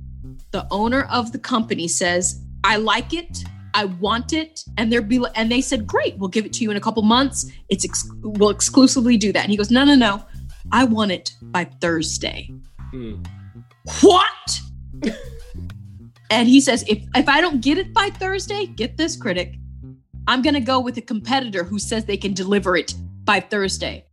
the 0.52 0.68
owner 0.72 1.04
of 1.12 1.32
the 1.32 1.40
company 1.40 1.88
says, 1.88 2.42
"I 2.64 2.78
like 2.78 3.14
it. 3.14 3.44
I 3.80 3.86
want 3.86 4.34
it." 4.34 4.64
And 4.78 4.92
they're 4.92 5.02
be 5.02 5.24
and 5.36 5.52
they 5.52 5.62
said, 5.62 5.88
"Great, 5.88 6.18
we'll 6.18 6.30
give 6.30 6.46
it 6.46 6.54
to 6.54 6.64
you 6.64 6.72
in 6.72 6.78
a 6.78 6.82
couple 6.82 7.04
months. 7.04 7.46
It's 7.70 7.86
ex- 7.86 8.10
we'll 8.22 8.50
exclusively 8.50 9.18
do 9.18 9.32
that." 9.34 9.44
And 9.44 9.52
he 9.52 9.58
goes, 9.58 9.72
"No, 9.72 9.84
no, 9.84 9.96
no. 9.96 10.24
I 10.72 10.84
want 10.84 11.12
it 11.12 11.32
by 11.42 11.64
Thursday." 11.66 12.50
Mm. 12.94 13.26
What? 14.02 14.62
and 16.30 16.48
he 16.48 16.62
says, 16.62 16.84
if 16.88 17.04
if 17.16 17.28
I 17.28 17.42
don't 17.42 17.62
get 17.62 17.78
it 17.78 17.94
by 17.94 18.10
Thursday, 18.10 18.66
get 18.66 18.98
this 18.98 19.16
critic, 19.16 19.56
I'm 20.28 20.42
gonna 20.42 20.62
go 20.62 20.80
with 20.80 20.98
a 20.98 21.02
competitor 21.02 21.64
who 21.64 21.80
says 21.80 22.06
they 22.06 22.18
can 22.18 22.34
deliver 22.34 22.76
it 22.76 22.94
by 23.24 23.40
Thursday. 23.40 24.06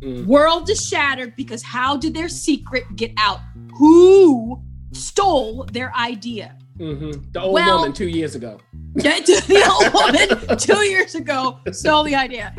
Mm. 0.00 0.26
World 0.26 0.70
is 0.70 0.86
shattered 0.86 1.34
because 1.36 1.62
how 1.62 1.96
did 1.96 2.14
their 2.14 2.28
secret 2.28 2.84
get 2.96 3.12
out? 3.18 3.40
Who 3.76 4.62
stole 4.92 5.64
their 5.72 5.94
idea? 5.94 6.56
Mhm. 6.78 7.32
The 7.32 7.40
old 7.40 7.54
Well- 7.54 7.78
woman 7.78 7.92
two 7.92 8.08
years 8.08 8.34
ago. 8.34 8.58
the 8.94 9.64
old 9.70 9.92
woman 9.92 10.58
two 10.58 10.84
years 10.88 11.14
ago 11.14 11.58
stole 11.72 12.04
the 12.04 12.14
idea. 12.14 12.54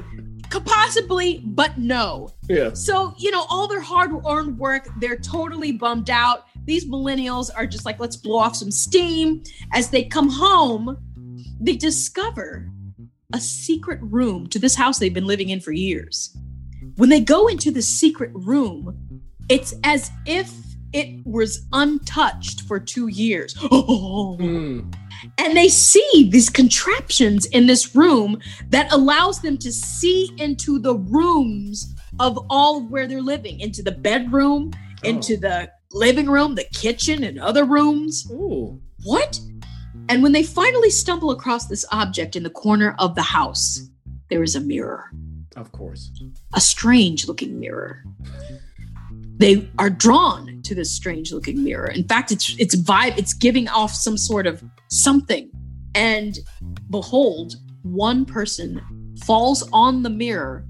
Could 0.50 0.66
possibly, 0.66 1.44
but 1.46 1.78
no. 1.78 2.30
Yeah. 2.50 2.74
So, 2.74 3.14
you 3.18 3.30
know, 3.30 3.46
all 3.50 3.68
their 3.68 3.82
hard 3.82 4.12
earned 4.28 4.58
work, 4.58 4.90
they're 5.00 5.18
totally 5.18 5.72
bummed 5.72 6.10
out. 6.10 6.46
These 6.66 6.86
millennials 6.88 7.50
are 7.56 7.68
just 7.68 7.86
like, 7.86 8.00
let's 8.00 8.16
blow 8.16 8.38
off 8.40 8.56
some 8.56 8.72
steam. 8.72 9.44
As 9.74 9.90
they 9.92 10.04
come 10.06 10.30
home, 10.30 10.98
they 11.60 11.76
discover 11.76 12.68
a 13.34 13.40
secret 13.40 14.00
room 14.02 14.48
to 14.48 14.58
this 14.58 14.74
house 14.76 14.98
they've 14.98 15.14
been 15.14 15.28
living 15.28 15.50
in 15.50 15.60
for 15.60 15.72
years. 15.72 16.36
When 16.96 17.10
they 17.10 17.20
go 17.22 17.48
into 17.48 17.70
the 17.70 17.84
secret 17.84 18.32
room, 18.34 19.22
it's 19.50 19.76
as 19.84 20.10
if 20.26 20.52
it 20.94 21.26
was 21.26 21.68
untouched 21.74 22.62
for 22.62 22.80
two 22.80 23.08
years. 23.08 23.54
Mm. 24.40 24.94
and 25.38 25.58
they 25.58 25.68
see 25.68 26.30
these 26.32 26.50
contraptions 26.50 27.46
in 27.48 27.68
this 27.68 27.94
room 27.96 28.40
that 28.70 28.92
allows 28.94 29.42
them 29.42 29.58
to 29.58 29.72
see 29.72 30.32
into 30.38 30.80
the 30.80 30.96
rooms 30.96 31.94
of 32.20 32.40
all 32.50 32.78
of 32.78 32.90
where 32.90 33.06
they're 33.08 33.22
living 33.22 33.60
into 33.60 33.84
the 33.84 33.92
bedroom 33.92 34.72
into 35.04 35.36
the 35.36 35.70
living 35.92 36.30
room 36.30 36.56
the 36.56 36.64
kitchen 36.74 37.24
and 37.26 37.40
other 37.40 37.66
rooms 37.66 38.30
Ooh. 38.32 38.80
what 39.04 39.40
and 40.08 40.24
when 40.24 40.32
they 40.32 40.44
finally 40.44 40.90
stumble 40.90 41.32
across 41.32 41.68
this 41.68 41.84
object 41.92 42.36
in 42.38 42.44
the 42.44 42.50
corner 42.50 42.96
of 43.00 43.16
the 43.16 43.22
house 43.22 43.90
there 44.30 44.44
is 44.44 44.56
a 44.56 44.62
mirror 44.62 45.12
Of 45.58 45.72
course. 45.74 46.12
a 46.54 46.62
strange 46.62 47.28
looking 47.28 47.60
mirror. 47.60 48.04
They 49.40 49.70
are 49.80 49.90
drawn 49.90 50.62
to 50.64 50.76
this 50.76 50.94
strange 50.94 51.32
looking 51.32 51.64
mirror. 51.64 51.88
In 51.88 52.04
fact, 52.04 52.32
it's 52.32 52.56
it's 52.60 52.76
vibe, 52.76 53.18
it's 53.18 53.34
giving 53.34 53.70
off 53.70 53.94
some 53.94 54.18
sort 54.18 54.46
of 54.46 54.62
something. 54.90 55.50
And 55.96 56.38
behold, 56.90 57.56
one 57.84 58.26
person 58.26 58.82
falls 59.24 59.68
on 59.72 60.04
the 60.04 60.10
mirror, 60.10 60.66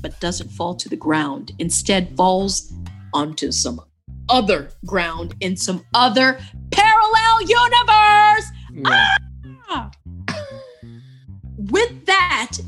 but 0.00 0.18
doesn't 0.20 0.50
fall 0.50 0.76
to 0.76 0.88
the 0.88 0.96
ground. 0.96 1.52
Instead, 1.58 2.16
falls 2.16 2.72
onto 3.12 3.50
some 3.50 3.80
other 4.28 4.70
ground 4.86 5.34
in 5.40 5.56
some 5.56 5.84
other 5.92 6.38
parallel 6.70 7.42
universe. 7.42 8.46
Yeah. 8.72 9.16
Ah! 9.68 9.90
With 11.56 12.06
that, 12.06 12.58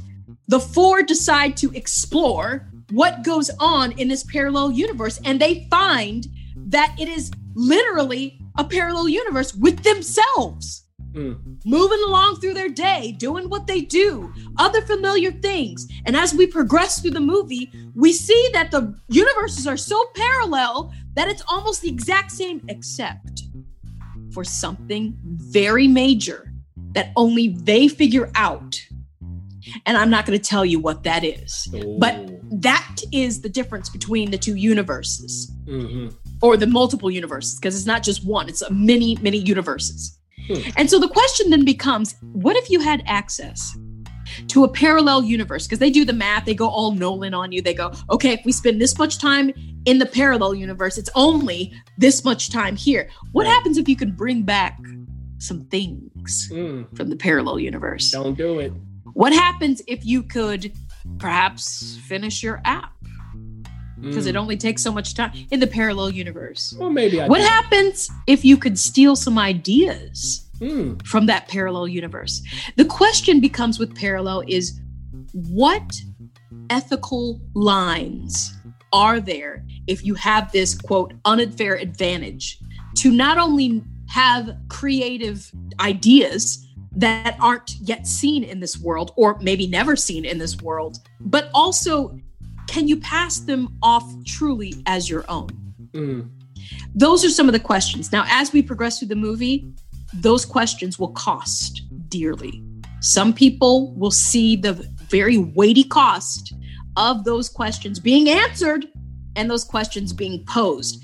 the 0.49 0.61
four 0.61 1.03
decide 1.03 1.57
to 1.59 1.71
explore 1.73 2.67
what 2.91 3.25
goes 3.25 3.51
on 3.59 3.93
in 3.93 4.09
this 4.09 4.25
parallel 4.25 4.73
universe, 4.73 5.21
and 5.25 5.41
they 5.41 5.67
find 5.71 6.27
that 6.57 6.95
it 6.99 7.09
is 7.09 7.31
literally 7.55 8.41
a 8.59 8.65
parallel 8.65 9.09
universe 9.09 9.55
with 9.55 9.83
themselves. 9.83 10.85
Mm. 11.13 11.65
Moving 11.65 12.03
along 12.07 12.37
through 12.37 12.55
their 12.55 12.69
day, 12.69 13.13
doing 13.19 13.49
what 13.49 13.67
they 13.67 13.81
do, 13.81 14.33
other 14.59 14.83
familiar 14.83 15.33
things. 15.33 15.89
And 16.05 16.15
as 16.15 16.35
we 16.35 16.47
progress 16.47 17.01
through 17.01 17.13
the 17.13 17.21
movie, 17.21 17.73
we 17.95 18.13
see 18.13 18.51
that 18.53 18.71
the 18.71 18.95
universes 19.09 19.67
are 19.67 19.79
so 19.79 20.05
parallel 20.15 20.93
that 21.15 21.29
it's 21.29 21.43
almost 21.49 21.81
the 21.81 21.89
exact 21.89 22.33
same, 22.33 22.63
except 22.69 23.45
for 24.33 24.45
something 24.45 25.17
very 25.25 25.89
major 25.89 26.53
that 26.93 27.13
only 27.17 27.49
they 27.49 27.89
figure 27.89 28.31
out. 28.35 28.79
And 29.87 29.97
I'm 29.97 30.11
not 30.11 30.27
going 30.27 30.39
to 30.39 30.45
tell 30.45 30.65
you 30.65 30.79
what 30.79 31.03
that 31.05 31.25
is. 31.25 31.67
But 31.99 32.15
Ooh. 32.15 32.36
That 32.51 32.97
is 33.13 33.41
the 33.43 33.49
difference 33.49 33.89
between 33.89 34.31
the 34.31 34.39
two 34.39 34.55
universes 34.57 35.51
Mhm. 35.67 36.15
or 36.43 36.57
the 36.57 36.67
multiple 36.67 37.11
universes 37.11 37.59
because 37.59 37.77
it's 37.77 37.87
not 37.87 38.03
just 38.03 38.25
one, 38.25 38.49
it's 38.49 38.63
a 38.63 38.71
many, 38.73 39.17
many 39.21 39.39
universes. 39.39 40.19
Hmm. 40.47 40.61
And 40.77 40.91
so 40.91 40.99
the 40.99 41.09
question 41.09 41.51
then 41.51 41.65
becomes 41.65 42.15
what 42.33 42.57
if 42.57 42.71
you 42.71 42.81
had 42.81 43.03
access 43.07 43.77
to 44.49 44.65
a 44.65 44.69
parallel 44.69 45.25
universe? 45.25 45.67
Because 45.67 45.79
they 45.81 45.91
do 45.91 46.05
the 46.05 46.13
math, 46.13 46.45
they 46.45 46.55
go 46.55 46.69
all 46.69 46.93
Nolan 46.93 47.35
on 47.35 47.53
you. 47.53 47.63
They 47.63 47.75
go, 47.75 47.93
okay, 48.11 48.33
if 48.35 48.41
we 48.45 48.53
spend 48.53 48.81
this 48.81 48.97
much 48.99 49.19
time 49.19 49.53
in 49.87 49.99
the 49.99 50.07
parallel 50.07 50.55
universe, 50.55 50.99
it's 50.99 51.11
only 51.15 51.73
this 51.99 52.25
much 52.25 52.51
time 52.51 52.77
here. 52.77 53.09
What 53.33 53.47
Right. 53.47 53.53
happens 53.53 53.77
if 53.79 53.89
you 53.89 53.97
could 53.97 54.17
bring 54.17 54.43
back 54.43 54.79
some 55.39 55.63
things 55.67 56.49
Mm. 56.53 56.97
from 56.97 57.09
the 57.11 57.17
parallel 57.17 57.59
universe? 57.61 58.11
Don't 58.11 58.37
do 58.37 58.59
it. 58.61 58.73
What 59.15 59.33
happens 59.33 59.81
if 59.87 60.05
you 60.05 60.23
could 60.23 60.73
perhaps 61.19 61.97
finish 62.07 62.43
your 62.43 62.61
app? 62.65 62.93
Because 64.01 64.27
Mm. 64.27 64.31
it 64.31 64.37
only 64.37 64.57
takes 64.59 64.83
so 64.83 64.93
much 64.93 65.15
time 65.15 65.33
in 65.51 65.61
the 65.61 65.67
parallel 65.67 66.11
universe. 66.11 66.75
Well, 66.79 66.91
maybe 66.91 67.21
I. 67.21 67.29
What 67.29 67.39
do. 67.39 67.45
happens 67.45 68.11
if 68.27 68.45
you 68.45 68.57
could 68.59 68.79
steal 68.79 69.17
some 69.17 69.39
ideas 69.39 70.43
Mm. 70.61 71.05
from 71.07 71.27
that 71.27 71.49
parallel 71.49 71.89
universe? 71.89 72.43
The 72.77 72.85
question 72.85 73.41
becomes 73.41 73.79
with 73.79 73.95
parallel 73.95 74.43
is 74.47 74.79
what 75.33 75.95
ethical 76.71 77.41
lines 77.55 78.55
are 78.93 79.21
there 79.21 79.65
if 79.87 80.05
you 80.05 80.15
have 80.15 80.53
this 80.53 80.75
quote 80.75 81.13
unfair 81.25 81.75
advantage 81.77 82.59
to 82.97 83.11
not 83.11 83.39
only 83.39 83.83
have 84.09 84.57
creative 84.69 85.51
ideas 85.81 86.66
that 86.97 87.37
aren't 87.41 87.77
yet 87.81 88.07
seen 88.07 88.43
in 88.43 88.61
this 88.61 88.79
world 88.79 89.13
or 89.17 89.39
maybe 89.41 89.67
never 89.67 89.97
seen 89.97 90.25
in 90.25 90.39
this 90.39 90.61
world, 90.61 90.99
but 91.21 91.51
also 91.55 92.19
can 92.67 92.89
you 92.89 92.99
pass 92.99 93.39
them 93.39 93.77
off 93.83 94.05
truly 94.25 94.75
as 94.87 95.09
your 95.09 95.25
own? 95.29 95.49
Mm. 95.93 96.29
those 96.95 97.25
are 97.25 97.31
some 97.31 97.49
of 97.49 97.53
the 97.55 97.61
questions. 97.61 98.13
Now, 98.13 98.25
as 98.29 98.53
we 98.53 98.61
progress 98.61 98.99
through 98.99 99.09
the 99.09 99.17
movie, 99.17 99.73
those 100.13 100.45
questions 100.45 100.99
will 100.99 101.13
cost 101.13 101.83
dearly. 102.11 102.63
Some 103.01 103.33
people 103.33 103.95
will 103.95 104.11
see 104.11 104.57
the 104.57 104.73
very 105.09 105.39
weighty 105.39 105.85
cost 105.85 106.55
of 106.97 107.25
those 107.25 107.49
questions 107.49 107.99
being 107.99 108.29
answered 108.29 108.87
and 109.37 109.51
those 109.51 109.65
questions 109.65 110.13
being 110.13 110.45
posed. 110.47 111.03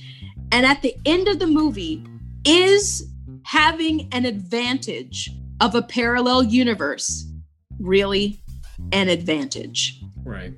And 0.51 0.67
at 0.67 0.83
the 0.83 0.95
end 1.07 1.29
of 1.29 1.39
the 1.39 1.47
movie, 1.47 2.05
is 2.45 3.09
having 3.45 4.09
an 4.13 4.25
advantage 4.25 5.31
of 5.61 5.75
a 5.75 5.83
parallel 5.83 6.43
universe 6.45 7.27
really 7.79 8.43
an 8.93 9.09
advantage? 9.09 10.01
Right. 10.25 10.53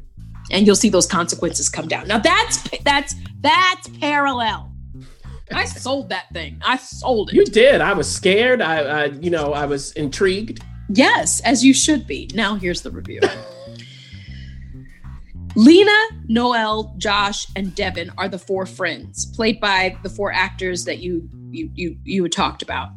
and 0.50 0.66
you'll 0.66 0.76
see 0.76 0.90
those 0.90 1.06
consequences 1.06 1.68
come 1.68 1.88
down. 1.88 2.06
Now 2.06 2.18
that's 2.18 2.68
that's 2.84 3.14
that's 3.40 3.88
parallel. 4.00 4.70
I 5.52 5.64
sold 5.66 6.08
that 6.08 6.26
thing. 6.32 6.60
I 6.64 6.76
sold 6.78 7.30
it. 7.30 7.34
You 7.36 7.44
did. 7.44 7.80
I 7.80 7.92
was 7.92 8.10
scared. 8.12 8.60
I, 8.60 8.76
I, 8.78 9.04
you 9.06 9.30
know, 9.30 9.52
I 9.52 9.66
was 9.66 9.92
intrigued. 9.92 10.62
Yes, 10.88 11.40
as 11.40 11.64
you 11.64 11.72
should 11.74 12.06
be. 12.06 12.28
Now 12.34 12.56
here's 12.56 12.82
the 12.82 12.90
review. 12.90 13.20
Lena, 15.56 15.96
Noel, 16.26 16.94
Josh, 16.98 17.46
and 17.54 17.74
Devin 17.74 18.10
are 18.18 18.28
the 18.28 18.38
four 18.38 18.66
friends, 18.66 19.26
played 19.36 19.60
by 19.60 19.96
the 20.02 20.10
four 20.10 20.32
actors 20.32 20.84
that 20.86 20.98
you 20.98 21.28
you 21.50 21.70
you 21.74 21.96
you 22.04 22.22
had 22.24 22.32
talked 22.32 22.62
about. 22.62 22.88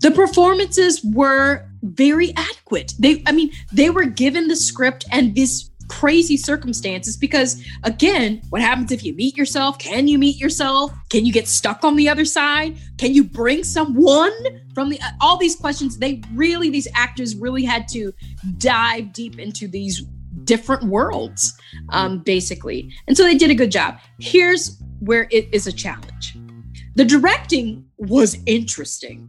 The 0.00 0.10
performances 0.10 1.02
were 1.04 1.68
very 1.82 2.32
adequate. 2.36 2.94
They, 2.98 3.22
I 3.26 3.32
mean, 3.32 3.50
they 3.72 3.90
were 3.90 4.04
given 4.04 4.48
the 4.48 4.56
script 4.56 5.04
and 5.10 5.34
this 5.34 5.70
crazy 5.88 6.36
circumstances 6.36 7.16
because 7.16 7.64
again 7.82 8.42
what 8.50 8.60
happens 8.60 8.92
if 8.92 9.02
you 9.02 9.14
meet 9.14 9.36
yourself? 9.38 9.78
Can 9.78 10.06
you 10.06 10.18
meet 10.18 10.38
yourself? 10.38 10.92
Can 11.08 11.24
you 11.24 11.32
get 11.32 11.48
stuck 11.48 11.82
on 11.82 11.96
the 11.96 12.10
other 12.10 12.26
side? 12.26 12.76
Can 12.98 13.14
you 13.14 13.24
bring 13.24 13.64
someone 13.64 14.32
from 14.74 14.90
the 14.90 15.00
all 15.20 15.38
these 15.38 15.56
questions 15.56 15.96
they 15.96 16.20
really 16.34 16.68
these 16.68 16.88
actors 16.94 17.34
really 17.36 17.64
had 17.64 17.88
to 17.88 18.12
dive 18.58 19.14
deep 19.14 19.38
into 19.38 19.66
these 19.66 20.02
different 20.44 20.84
worlds 20.84 21.58
um, 21.90 22.20
basically. 22.20 22.92
And 23.06 23.16
so 23.16 23.22
they 23.22 23.34
did 23.34 23.50
a 23.50 23.54
good 23.54 23.72
job. 23.72 23.98
Here's 24.18 24.80
where 25.00 25.26
it 25.30 25.48
is 25.52 25.66
a 25.66 25.72
challenge. 25.72 26.36
The 26.94 27.04
directing 27.04 27.86
was 27.98 28.38
interesting 28.46 29.28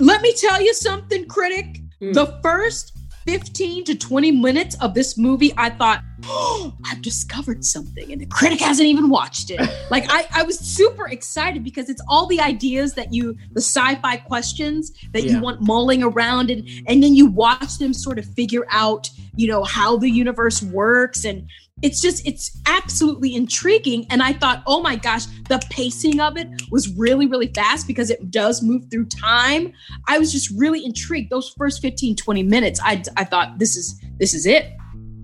let 0.00 0.22
me 0.22 0.32
tell 0.34 0.60
you 0.60 0.74
something 0.74 1.26
critic 1.26 1.78
Mm. 2.00 2.14
the 2.14 2.26
first 2.42 2.98
15 3.26 3.84
to 3.84 3.94
20 3.94 4.32
minutes 4.32 4.74
of 4.80 4.92
this 4.94 5.16
movie, 5.16 5.52
I 5.56 5.70
thought, 5.70 6.02
oh, 6.24 6.74
I've 6.84 7.00
discovered 7.00 7.64
something, 7.64 8.10
and 8.10 8.20
the 8.20 8.26
critic 8.26 8.58
hasn't 8.58 8.88
even 8.88 9.08
watched 9.08 9.52
it. 9.52 9.60
like 9.92 10.04
I, 10.08 10.26
I 10.34 10.42
was 10.42 10.58
super 10.58 11.06
excited 11.06 11.62
because 11.62 11.88
it's 11.88 12.02
all 12.08 12.26
the 12.26 12.40
ideas 12.40 12.94
that 12.94 13.14
you, 13.14 13.36
the 13.52 13.60
sci-fi 13.60 14.16
questions 14.16 14.90
that 15.12 15.22
Yeah. 15.22 15.34
you 15.34 15.40
want 15.40 15.60
mulling 15.60 16.02
around, 16.02 16.50
and 16.50 16.68
and 16.88 17.00
then 17.00 17.14
you 17.14 17.26
watch 17.26 17.78
them 17.78 17.94
sort 17.94 18.18
of 18.18 18.24
figure 18.34 18.66
out, 18.70 19.08
you 19.36 19.46
know, 19.46 19.62
how 19.62 19.96
the 19.96 20.10
universe 20.10 20.60
works, 20.60 21.24
and 21.24 21.46
it's 21.82 22.00
just 22.00 22.26
it's 22.26 22.56
absolutely 22.66 23.34
intriguing. 23.34 24.06
And 24.10 24.22
I 24.22 24.32
thought, 24.32 24.62
oh 24.66 24.80
my 24.80 24.96
gosh, 24.96 25.26
the 25.48 25.60
pacing 25.70 26.20
of 26.20 26.36
it 26.36 26.48
was 26.70 26.88
really, 26.96 27.26
really 27.26 27.48
fast 27.48 27.86
because 27.86 28.08
it 28.10 28.30
does 28.30 28.62
move 28.62 28.84
through 28.90 29.06
time. 29.06 29.72
I 30.08 30.18
was 30.18 30.32
just 30.32 30.50
really 30.56 30.84
intrigued. 30.84 31.30
Those 31.30 31.52
first 31.58 31.82
15, 31.82 32.16
20 32.16 32.42
minutes, 32.44 32.80
I, 32.82 33.02
I 33.16 33.24
thought 33.24 33.58
this 33.58 33.76
is 33.76 34.00
this 34.18 34.32
is 34.32 34.46
it. 34.46 34.72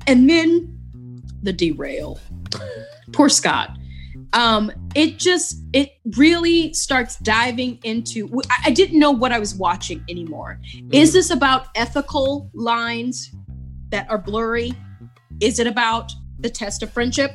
And 0.06 0.28
then 0.28 0.78
the 1.42 1.52
derail. 1.52 2.18
Poor 3.12 3.28
Scott. 3.28 3.70
Um, 4.34 4.70
it 4.94 5.18
just 5.18 5.62
it 5.72 5.92
really 6.16 6.74
starts 6.74 7.16
diving 7.16 7.78
into 7.82 8.28
I, 8.50 8.64
I 8.66 8.70
didn't 8.70 8.98
know 8.98 9.10
what 9.10 9.32
I 9.32 9.38
was 9.38 9.54
watching 9.54 10.04
anymore. 10.08 10.60
Is 10.92 11.12
this 11.12 11.30
about 11.30 11.68
ethical 11.74 12.50
lines 12.52 13.30
that 13.90 14.10
are 14.10 14.18
blurry? 14.18 14.74
Is 15.40 15.58
it 15.58 15.66
about 15.66 16.12
the 16.38 16.50
test 16.50 16.82
of 16.82 16.92
friendship? 16.92 17.32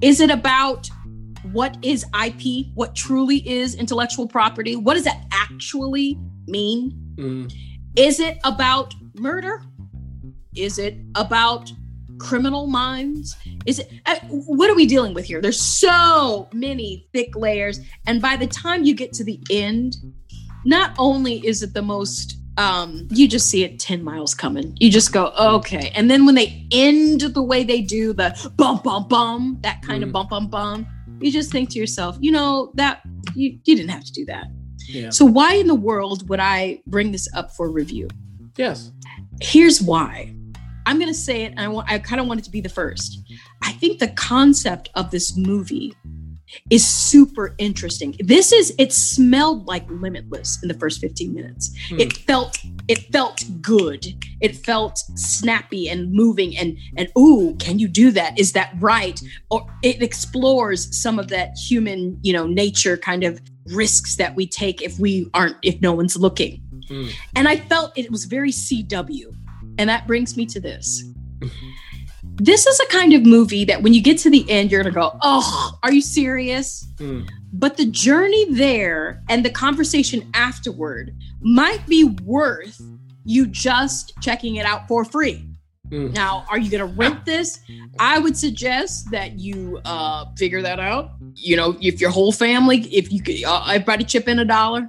Is 0.00 0.20
it 0.20 0.30
about 0.30 0.88
what 1.52 1.76
is 1.82 2.04
IP? 2.24 2.66
What 2.74 2.94
truly 2.94 3.48
is 3.48 3.74
intellectual 3.74 4.26
property? 4.26 4.76
What 4.76 4.94
does 4.94 5.04
that 5.04 5.24
actually 5.32 6.18
mean? 6.46 6.92
Mm. 7.16 7.52
Is 7.96 8.20
it 8.20 8.38
about 8.44 8.94
murder? 9.14 9.62
Is 10.56 10.78
it 10.78 10.98
about 11.14 11.70
criminal 12.18 12.66
minds? 12.66 13.36
Is 13.66 13.80
it 13.80 13.90
uh, 14.06 14.16
what 14.28 14.70
are 14.70 14.74
we 14.74 14.86
dealing 14.86 15.14
with 15.14 15.24
here? 15.24 15.40
There's 15.40 15.60
so 15.60 16.48
many 16.52 17.08
thick 17.12 17.36
layers 17.36 17.80
and 18.06 18.22
by 18.22 18.36
the 18.36 18.46
time 18.46 18.84
you 18.84 18.94
get 18.94 19.12
to 19.14 19.24
the 19.24 19.40
end, 19.50 19.96
not 20.64 20.94
only 20.98 21.46
is 21.46 21.62
it 21.62 21.74
the 21.74 21.82
most 21.82 22.38
um 22.56 23.08
you 23.10 23.26
just 23.28 23.48
see 23.50 23.64
it 23.64 23.78
10 23.80 24.02
miles 24.04 24.34
coming. 24.34 24.76
You 24.80 24.90
just 24.90 25.12
go, 25.12 25.32
"Okay." 25.38 25.90
And 25.94 26.10
then 26.10 26.24
when 26.26 26.34
they 26.34 26.66
end 26.70 27.20
the 27.22 27.42
way 27.42 27.64
they 27.64 27.80
do 27.80 28.12
the 28.12 28.34
bum 28.56 28.80
bum 28.84 29.08
bum, 29.08 29.58
that 29.62 29.82
kind 29.82 30.02
of 30.02 30.10
Mhm. 30.10 30.12
bum 30.12 30.26
bum 30.28 30.46
bum, 30.48 30.86
you 31.20 31.32
just 31.32 31.50
think 31.50 31.70
to 31.70 31.78
yourself, 31.78 32.16
"You 32.20 32.32
know, 32.32 32.70
that 32.74 33.00
you 33.34 33.58
you 33.64 33.74
didn't 33.76 33.90
have 33.90 34.04
to 34.04 34.12
do 34.12 34.24
that." 34.26 34.46
Yeah. 34.88 35.10
So 35.10 35.24
why 35.24 35.54
in 35.54 35.66
the 35.66 35.74
world 35.74 36.28
would 36.28 36.40
I 36.40 36.80
bring 36.86 37.10
this 37.12 37.26
up 37.34 37.50
for 37.56 37.70
review? 37.70 38.08
Yes. 38.56 38.92
Here's 39.40 39.80
why. 39.82 40.34
I'm 40.86 40.98
going 40.98 41.08
to 41.08 41.14
say 41.14 41.42
it, 41.44 41.52
and 41.52 41.60
I 41.60 41.68
want 41.68 41.90
I 41.90 41.98
kind 41.98 42.20
of 42.20 42.26
want 42.28 42.40
it 42.40 42.44
to 42.44 42.50
be 42.50 42.60
the 42.60 42.68
first. 42.68 43.18
I 43.62 43.72
think 43.72 43.98
the 43.98 44.08
concept 44.08 44.90
of 44.94 45.10
this 45.10 45.36
movie 45.36 45.94
is 46.70 46.86
super 46.86 47.54
interesting. 47.58 48.14
This 48.20 48.52
is 48.52 48.74
it 48.78 48.92
smelled 48.92 49.66
like 49.66 49.88
limitless 49.90 50.58
in 50.62 50.68
the 50.68 50.74
first 50.74 51.00
15 51.00 51.34
minutes. 51.34 51.74
Hmm. 51.88 52.00
It 52.00 52.12
felt 52.12 52.58
it 52.88 52.98
felt 53.12 53.44
good. 53.60 54.06
It 54.40 54.56
felt 54.56 54.98
snappy 55.14 55.88
and 55.88 56.12
moving 56.12 56.56
and 56.56 56.76
and 56.96 57.08
ooh, 57.18 57.56
can 57.58 57.78
you 57.78 57.88
do 57.88 58.10
that? 58.12 58.38
Is 58.38 58.52
that 58.52 58.74
right? 58.78 59.20
Or 59.50 59.66
it 59.82 60.02
explores 60.02 60.96
some 61.00 61.18
of 61.18 61.28
that 61.28 61.56
human, 61.56 62.18
you 62.22 62.32
know, 62.32 62.46
nature 62.46 62.96
kind 62.96 63.24
of 63.24 63.40
risks 63.66 64.16
that 64.16 64.34
we 64.34 64.46
take 64.46 64.82
if 64.82 64.98
we 64.98 65.28
aren't 65.34 65.56
if 65.62 65.80
no 65.80 65.92
one's 65.92 66.16
looking. 66.16 66.62
Hmm. 66.88 67.08
And 67.34 67.48
I 67.48 67.56
felt 67.56 67.96
it 67.96 68.10
was 68.10 68.24
very 68.24 68.50
CW. 68.50 69.34
And 69.78 69.90
that 69.90 70.06
brings 70.06 70.36
me 70.36 70.46
to 70.46 70.60
this. 70.60 71.02
This 72.36 72.66
is 72.66 72.80
a 72.80 72.86
kind 72.86 73.12
of 73.12 73.24
movie 73.24 73.64
that 73.64 73.82
when 73.82 73.94
you 73.94 74.02
get 74.02 74.18
to 74.18 74.30
the 74.30 74.44
end, 74.50 74.72
you're 74.72 74.82
going 74.82 74.92
to 74.92 74.98
go, 74.98 75.16
oh, 75.22 75.78
are 75.82 75.92
you 75.92 76.00
serious? 76.00 76.86
Mm. 76.96 77.28
But 77.52 77.76
the 77.76 77.86
journey 77.86 78.52
there 78.52 79.22
and 79.28 79.44
the 79.44 79.50
conversation 79.50 80.28
afterward 80.34 81.14
might 81.40 81.86
be 81.86 82.04
worth 82.04 82.80
you 83.24 83.46
just 83.46 84.12
checking 84.20 84.56
it 84.56 84.66
out 84.66 84.88
for 84.88 85.04
free. 85.04 85.48
Mm. 85.90 86.12
Now, 86.14 86.44
are 86.50 86.58
you 86.58 86.70
going 86.70 86.80
to 86.86 86.96
rent 86.96 87.24
this? 87.24 87.60
I 88.00 88.18
would 88.18 88.36
suggest 88.36 89.10
that 89.10 89.38
you 89.38 89.80
uh, 89.84 90.26
figure 90.36 90.62
that 90.62 90.80
out. 90.80 91.12
You 91.36 91.56
know, 91.56 91.76
if 91.80 92.00
your 92.00 92.10
whole 92.10 92.32
family, 92.32 92.78
if 92.92 93.12
you 93.12 93.22
could, 93.22 93.44
uh, 93.44 93.66
everybody 93.68 94.04
chip 94.04 94.26
in 94.26 94.38
a 94.38 94.44
dollar. 94.44 94.88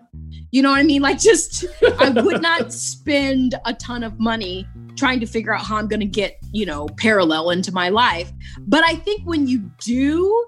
You 0.51 0.61
know 0.61 0.71
what 0.71 0.79
I 0.79 0.83
mean? 0.83 1.01
Like, 1.01 1.19
just 1.19 1.65
I 1.99 2.09
would 2.09 2.41
not 2.41 2.71
spend 2.73 3.55
a 3.65 3.73
ton 3.73 4.03
of 4.03 4.19
money 4.19 4.67
trying 4.95 5.19
to 5.19 5.25
figure 5.25 5.53
out 5.53 5.61
how 5.61 5.77
I'm 5.77 5.87
going 5.87 5.99
to 5.99 6.05
get, 6.05 6.37
you 6.51 6.65
know, 6.65 6.87
parallel 6.97 7.49
into 7.51 7.71
my 7.71 7.89
life. 7.89 8.31
But 8.67 8.83
I 8.85 8.95
think 8.95 9.23
when 9.25 9.47
you 9.47 9.69
do, 9.79 10.45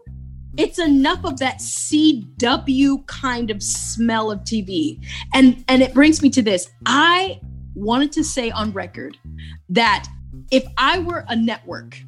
it's 0.58 0.80
enough 0.80 1.24
of 1.24 1.38
that 1.40 1.60
CW 1.60 3.06
kind 3.08 3.52
of 3.52 3.62
smell 3.62 4.32
of 4.32 4.40
TV. 4.42 5.00
And 5.34 5.64
and 5.68 5.82
it 5.82 5.94
brings 5.94 6.22
me 6.22 6.30
to 6.32 6.42
this. 6.42 6.70
I 6.86 7.40
wanted 7.76 8.12
to 8.14 8.24
say 8.24 8.50
on 8.50 8.72
record 8.74 9.18
that 9.70 10.08
if 10.52 10.66
I 10.78 11.00
were 11.00 11.26
a 11.28 11.36
network, 11.36 12.02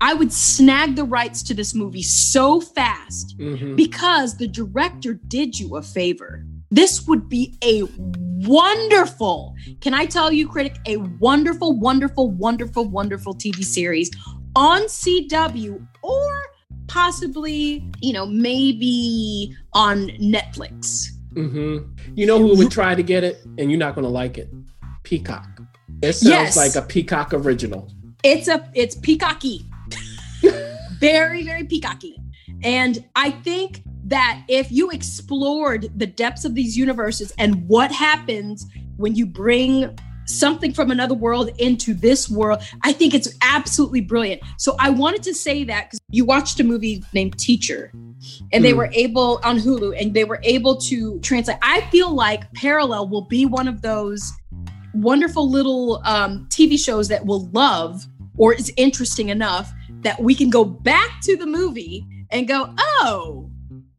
I 0.00 0.14
would 0.14 0.32
snag 0.32 0.94
the 0.96 1.04
rights 1.04 1.42
to 1.44 1.54
this 1.54 1.74
movie 1.74 2.02
so 2.02 2.60
fast 2.60 3.36
Mhm. 3.38 3.76
because 3.76 4.36
the 4.36 4.46
director 4.46 5.14
did 5.14 5.58
you 5.58 5.76
a 5.76 5.82
favor. 5.82 6.46
This 6.72 7.06
would 7.06 7.28
be 7.28 7.54
a 7.62 7.82
wonderful, 8.48 9.54
can 9.82 9.92
I 9.92 10.06
tell 10.06 10.32
you, 10.32 10.48
critic, 10.48 10.78
a 10.86 10.96
wonderful, 10.96 11.78
wonderful, 11.78 12.30
wonderful, 12.30 12.86
wonderful 12.86 13.34
TV 13.34 13.62
series 13.62 14.10
on 14.56 14.80
CW 14.88 15.86
or 16.02 16.42
possibly, 16.88 17.84
you 18.00 18.14
know, 18.14 18.24
maybe 18.24 19.54
on 19.74 20.08
Netflix. 20.18 21.08
Mhm. 21.34 21.88
You 22.14 22.24
know 22.26 22.38
who 22.38 22.56
would 22.56 22.70
try 22.70 22.94
to 22.94 23.02
get 23.02 23.22
it, 23.22 23.42
and 23.58 23.70
you're 23.70 23.78
not 23.78 23.94
going 23.94 24.04
to 24.04 24.10
like 24.10 24.38
it? 24.38 24.50
Peacock. 25.02 25.60
It 26.02 26.14
sounds 26.14 26.30
Yes. 26.30 26.56
like 26.56 26.74
a 26.74 26.86
Peacock 26.86 27.34
original. 27.34 27.92
It's 28.24 28.48
a 28.48 28.66
it's 28.74 28.96
peacocky. 28.96 29.66
very, 31.00 31.42
very 31.44 31.64
peacocky. 31.64 32.16
And 32.62 33.04
I 33.14 33.30
think 33.30 33.82
that 34.04 34.42
if 34.48 34.70
you 34.72 34.90
explored 34.90 35.90
the 35.96 36.06
depths 36.06 36.44
of 36.44 36.54
these 36.54 36.76
universes 36.76 37.32
and 37.38 37.66
what 37.68 37.92
happens 37.92 38.66
when 38.96 39.14
you 39.14 39.26
bring 39.26 39.96
something 40.26 40.72
from 40.72 40.90
another 40.90 41.14
world 41.14 41.50
into 41.58 41.94
this 41.94 42.28
world, 42.28 42.62
I 42.82 42.92
think 42.92 43.12
it's 43.12 43.28
absolutely 43.42 44.00
brilliant. 44.00 44.40
So 44.56 44.76
I 44.78 44.90
wanted 44.90 45.22
to 45.24 45.34
say 45.34 45.64
that 45.64 45.86
because 45.86 46.00
you 46.10 46.24
watched 46.24 46.60
a 46.60 46.64
movie 46.64 47.02
named 47.12 47.38
Teacher 47.38 47.90
and 48.52 48.64
they 48.64 48.72
Mm. 48.72 48.76
were 48.76 48.90
able 48.92 49.40
on 49.42 49.58
Hulu 49.58 50.00
and 50.00 50.14
they 50.14 50.24
were 50.24 50.38
able 50.44 50.76
to 50.82 51.18
translate. 51.20 51.58
I 51.60 51.82
feel 51.90 52.14
like 52.14 52.52
Parallel 52.54 53.08
will 53.08 53.26
be 53.26 53.46
one 53.46 53.66
of 53.66 53.82
those 53.82 54.32
wonderful 54.94 55.50
little 55.50 56.00
um, 56.04 56.46
TV 56.50 56.78
shows 56.78 57.08
that 57.08 57.26
we'll 57.26 57.48
love 57.50 58.06
or 58.36 58.54
is 58.54 58.72
interesting 58.76 59.28
enough 59.28 59.72
that 60.02 60.22
we 60.22 60.34
can 60.34 60.50
go 60.50 60.64
back 60.64 61.20
to 61.22 61.36
the 61.36 61.46
movie 61.46 62.06
and 62.30 62.46
go, 62.48 62.72
oh, 62.78 63.50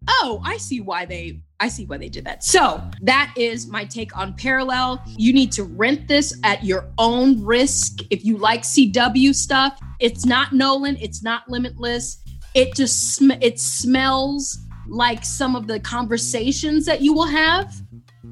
oh, 0.07 0.41
I 0.43 0.57
see 0.57 0.81
why 0.81 1.05
they 1.05 1.41
I 1.59 1.69
see 1.69 1.85
why 1.85 1.97
they 1.97 2.09
did 2.09 2.25
that. 2.25 2.43
So 2.43 2.81
that 3.03 3.33
is 3.37 3.67
my 3.67 3.85
take 3.85 4.17
on 4.17 4.33
Parallel. 4.33 5.01
You 5.07 5.31
need 5.31 5.51
to 5.53 5.63
rent 5.63 6.07
this 6.09 6.37
at 6.43 6.63
your 6.63 6.91
own 6.97 7.41
risk. 7.43 7.99
If 8.09 8.25
you 8.25 8.37
like 8.37 8.63
CW 8.63 9.33
stuff, 9.33 9.79
it's 10.01 10.25
not 10.25 10.51
Nolan, 10.51 10.97
it's 10.99 11.23
not 11.23 11.47
Limitless. 11.49 12.21
It 12.53 12.75
just 12.75 13.15
sm- 13.15 13.31
it 13.41 13.59
smells 13.61 14.59
like 14.89 15.23
some 15.23 15.55
of 15.55 15.67
the 15.67 15.79
conversations 15.79 16.85
that 16.85 17.01
you 17.01 17.13
will 17.13 17.27
have 17.27 17.73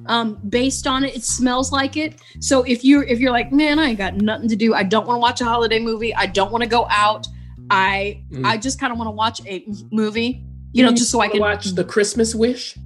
um 0.08 0.40
based 0.50 0.88
on 0.88 1.04
it 1.04 1.16
it 1.16 1.24
smells 1.24 1.72
like 1.72 1.96
it 1.96 2.20
so 2.40 2.64
if 2.64 2.84
you're 2.84 3.04
if 3.04 3.20
you're 3.20 3.32
like 3.32 3.52
man 3.52 3.78
i 3.78 3.86
ain't 3.90 3.98
got 4.00 4.16
nothing 4.16 4.50
to 4.50 4.56
do 4.56 4.74
i 4.74 4.82
don't 4.84 5.06
want 5.06 5.16
to 5.16 5.20
watch 5.22 5.42
a 5.42 5.46
holiday 5.46 5.80
movie 5.80 6.14
i 6.16 6.26
don't 6.26 6.52
want 6.52 6.64
to 6.64 6.68
go 6.70 6.88
out 6.90 7.28
i 7.70 8.22
Mm. 8.32 8.46
i 8.46 8.58
just 8.58 8.80
kind 8.80 8.92
of 8.92 8.98
want 8.98 9.08
to 9.08 9.12
watch 9.12 9.42
a 9.46 9.66
movie 9.92 10.44
you 10.74 10.84
know 10.84 10.92
just 10.92 11.10
so 11.12 11.20
i 11.20 11.28
can 11.28 11.40
watch 11.40 11.66
the 11.72 11.84
Christmas 11.84 12.34
Wish. 12.36 12.78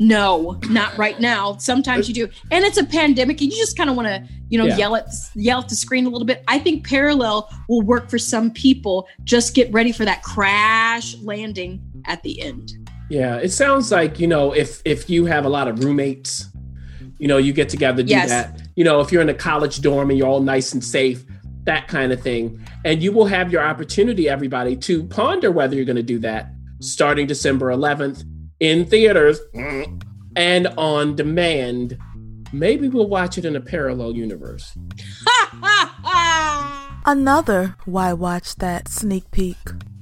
No, 0.00 0.58
not 0.70 0.98
right 0.98 1.20
now. 1.20 1.56
Sometimes 1.58 2.08
you 2.08 2.14
do. 2.14 2.28
And 2.50 2.64
it's 2.64 2.78
a 2.78 2.84
pandemic 2.84 3.40
and 3.40 3.52
you 3.52 3.56
just 3.56 3.76
kind 3.76 3.88
of 3.88 3.94
want 3.94 4.08
to, 4.08 4.26
you 4.48 4.58
know, 4.58 4.64
Yeah. 4.66 4.76
yell 4.76 4.96
at 4.96 5.06
yell 5.36 5.60
at 5.60 5.68
the 5.68 5.76
screen 5.76 6.04
a 6.04 6.08
little 6.10 6.26
bit. 6.26 6.42
I 6.48 6.58
think 6.58 6.84
parallel 6.86 7.48
will 7.68 7.82
work 7.82 8.10
for 8.10 8.18
some 8.18 8.50
people. 8.50 9.06
Just 9.22 9.54
get 9.54 9.72
ready 9.72 9.92
for 9.92 10.04
that 10.04 10.22
crash 10.24 11.16
landing 11.22 11.80
at 12.06 12.22
the 12.24 12.40
end. 12.42 12.72
Yeah, 13.08 13.36
it 13.36 13.50
sounds 13.52 13.92
like 13.92 14.18
you 14.18 14.26
know 14.26 14.52
if 14.52 14.82
if 14.84 15.08
you 15.08 15.26
have 15.26 15.44
a 15.44 15.48
lot 15.48 15.68
of 15.68 15.84
roommates, 15.84 16.46
you 17.18 17.28
know, 17.28 17.36
you 17.36 17.52
get 17.52 17.68
together 17.68 18.02
do 18.02 18.10
Yes. 18.10 18.30
that. 18.30 18.62
You 18.74 18.82
know, 18.82 19.00
if 19.00 19.12
you're 19.12 19.22
in 19.22 19.28
a 19.28 19.34
college 19.34 19.80
dorm 19.80 20.10
and 20.10 20.18
you're 20.18 20.26
all 20.28 20.40
nice 20.40 20.72
and 20.72 20.82
safe, 20.82 21.24
that 21.64 21.86
kind 21.86 22.12
of 22.12 22.20
thing, 22.20 22.60
and 22.84 23.00
you 23.00 23.12
will 23.12 23.26
have 23.26 23.52
your 23.52 23.62
opportunity, 23.62 24.28
everybody, 24.28 24.74
to 24.76 25.04
ponder 25.04 25.52
whether 25.52 25.76
you're 25.76 25.84
going 25.84 25.94
to 25.96 26.02
do 26.02 26.18
that 26.18 26.50
starting 26.80 27.26
December 27.26 27.68
11th 27.70 28.24
in 28.60 28.84
theaters 28.86 29.40
and 30.36 30.66
on 30.76 31.16
demand. 31.16 31.98
Maybe 32.52 32.88
we'll 32.88 33.08
watch 33.08 33.36
it 33.38 33.44
in 33.44 33.56
a 33.56 33.60
parallel 33.60 34.14
universe. 34.14 34.76
Another 37.06 37.76
Why 37.84 38.12
Watch 38.12 38.56
That 38.56 38.88
sneak 38.88 39.30
peek. 39.30 39.56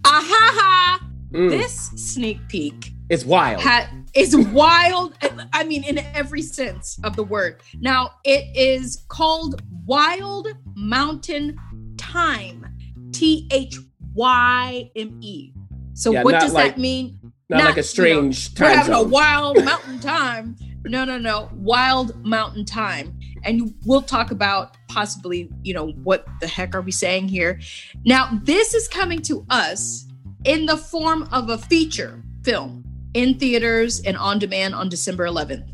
ha 0.06 0.22
ha! 0.24 1.00
Mm, 1.32 1.50
This 1.50 1.90
sneak 1.96 2.46
peek 2.48 2.92
is 3.08 3.24
wild. 3.24 3.62
ha- 3.62 3.90
is 4.14 4.37
wild. 4.37 5.14
I 5.52 5.64
mean, 5.64 5.82
in 5.85 5.98
every 6.14 6.42
sense 6.42 6.98
of 7.02 7.16
the 7.16 7.24
word. 7.24 7.61
Now, 7.80 8.11
it 8.24 8.44
is 8.56 9.04
called 9.08 9.62
Wild 9.87 10.48
Mountain 10.76 11.56
Thyme. 11.98 12.66
T 13.12 13.48
H 13.50 13.78
Y 14.14 14.90
M 14.94 15.18
E. 15.22 15.52
So, 15.94 16.12
Yeah, 16.12 16.22
what 16.22 16.40
does 16.40 16.52
like- 16.52 16.74
that 16.76 16.81
mean? 16.81 17.18
not, 17.48 17.59
not, 17.59 17.64
like 17.66 17.76
you 17.76 17.81
a 17.81 17.83
strange 17.85 18.50
We're 18.59 18.68
time 18.68 18.76
having 18.78 18.94
a 18.94 19.02
wild 19.02 19.62
mountain 19.64 20.00
time. 20.00 20.57
No, 20.85 21.05
no, 21.05 21.18
no. 21.18 21.48
Wild 21.55 22.24
mountain 22.24 22.64
time. 22.64 23.18
And 23.44 23.74
we'll 23.85 24.02
talk 24.02 24.31
about 24.31 24.76
possibly, 24.88 25.50
you 25.62 25.74
know, 25.74 25.88
what 26.02 26.26
the 26.40 26.46
heck 26.46 26.74
are 26.74 26.81
we 26.81 26.92
saying 26.92 27.28
here? 27.28 27.61
Now, 28.05 28.40
this 28.44 28.72
is 28.74 28.88
coming 28.88 29.20
to 29.22 29.44
us 29.50 30.07
in 30.44 30.66
the 30.66 30.76
form 30.76 31.28
of 31.31 31.50
a 31.50 31.59
feature 31.59 32.22
film 32.42 32.85
in 33.14 33.38
theaters 33.38 34.00
and 34.00 34.16
on 34.16 34.38
demand 34.38 34.74
on 34.74 34.88
December 34.88 35.26
11th. 35.26 35.68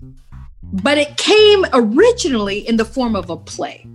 But 0.62 0.98
it 0.98 1.16
came 1.16 1.64
originally 1.72 2.66
in 2.66 2.76
the 2.76 2.84
form 2.84 3.14
of 3.16 3.30
a 3.30 3.36
play. 3.36 3.86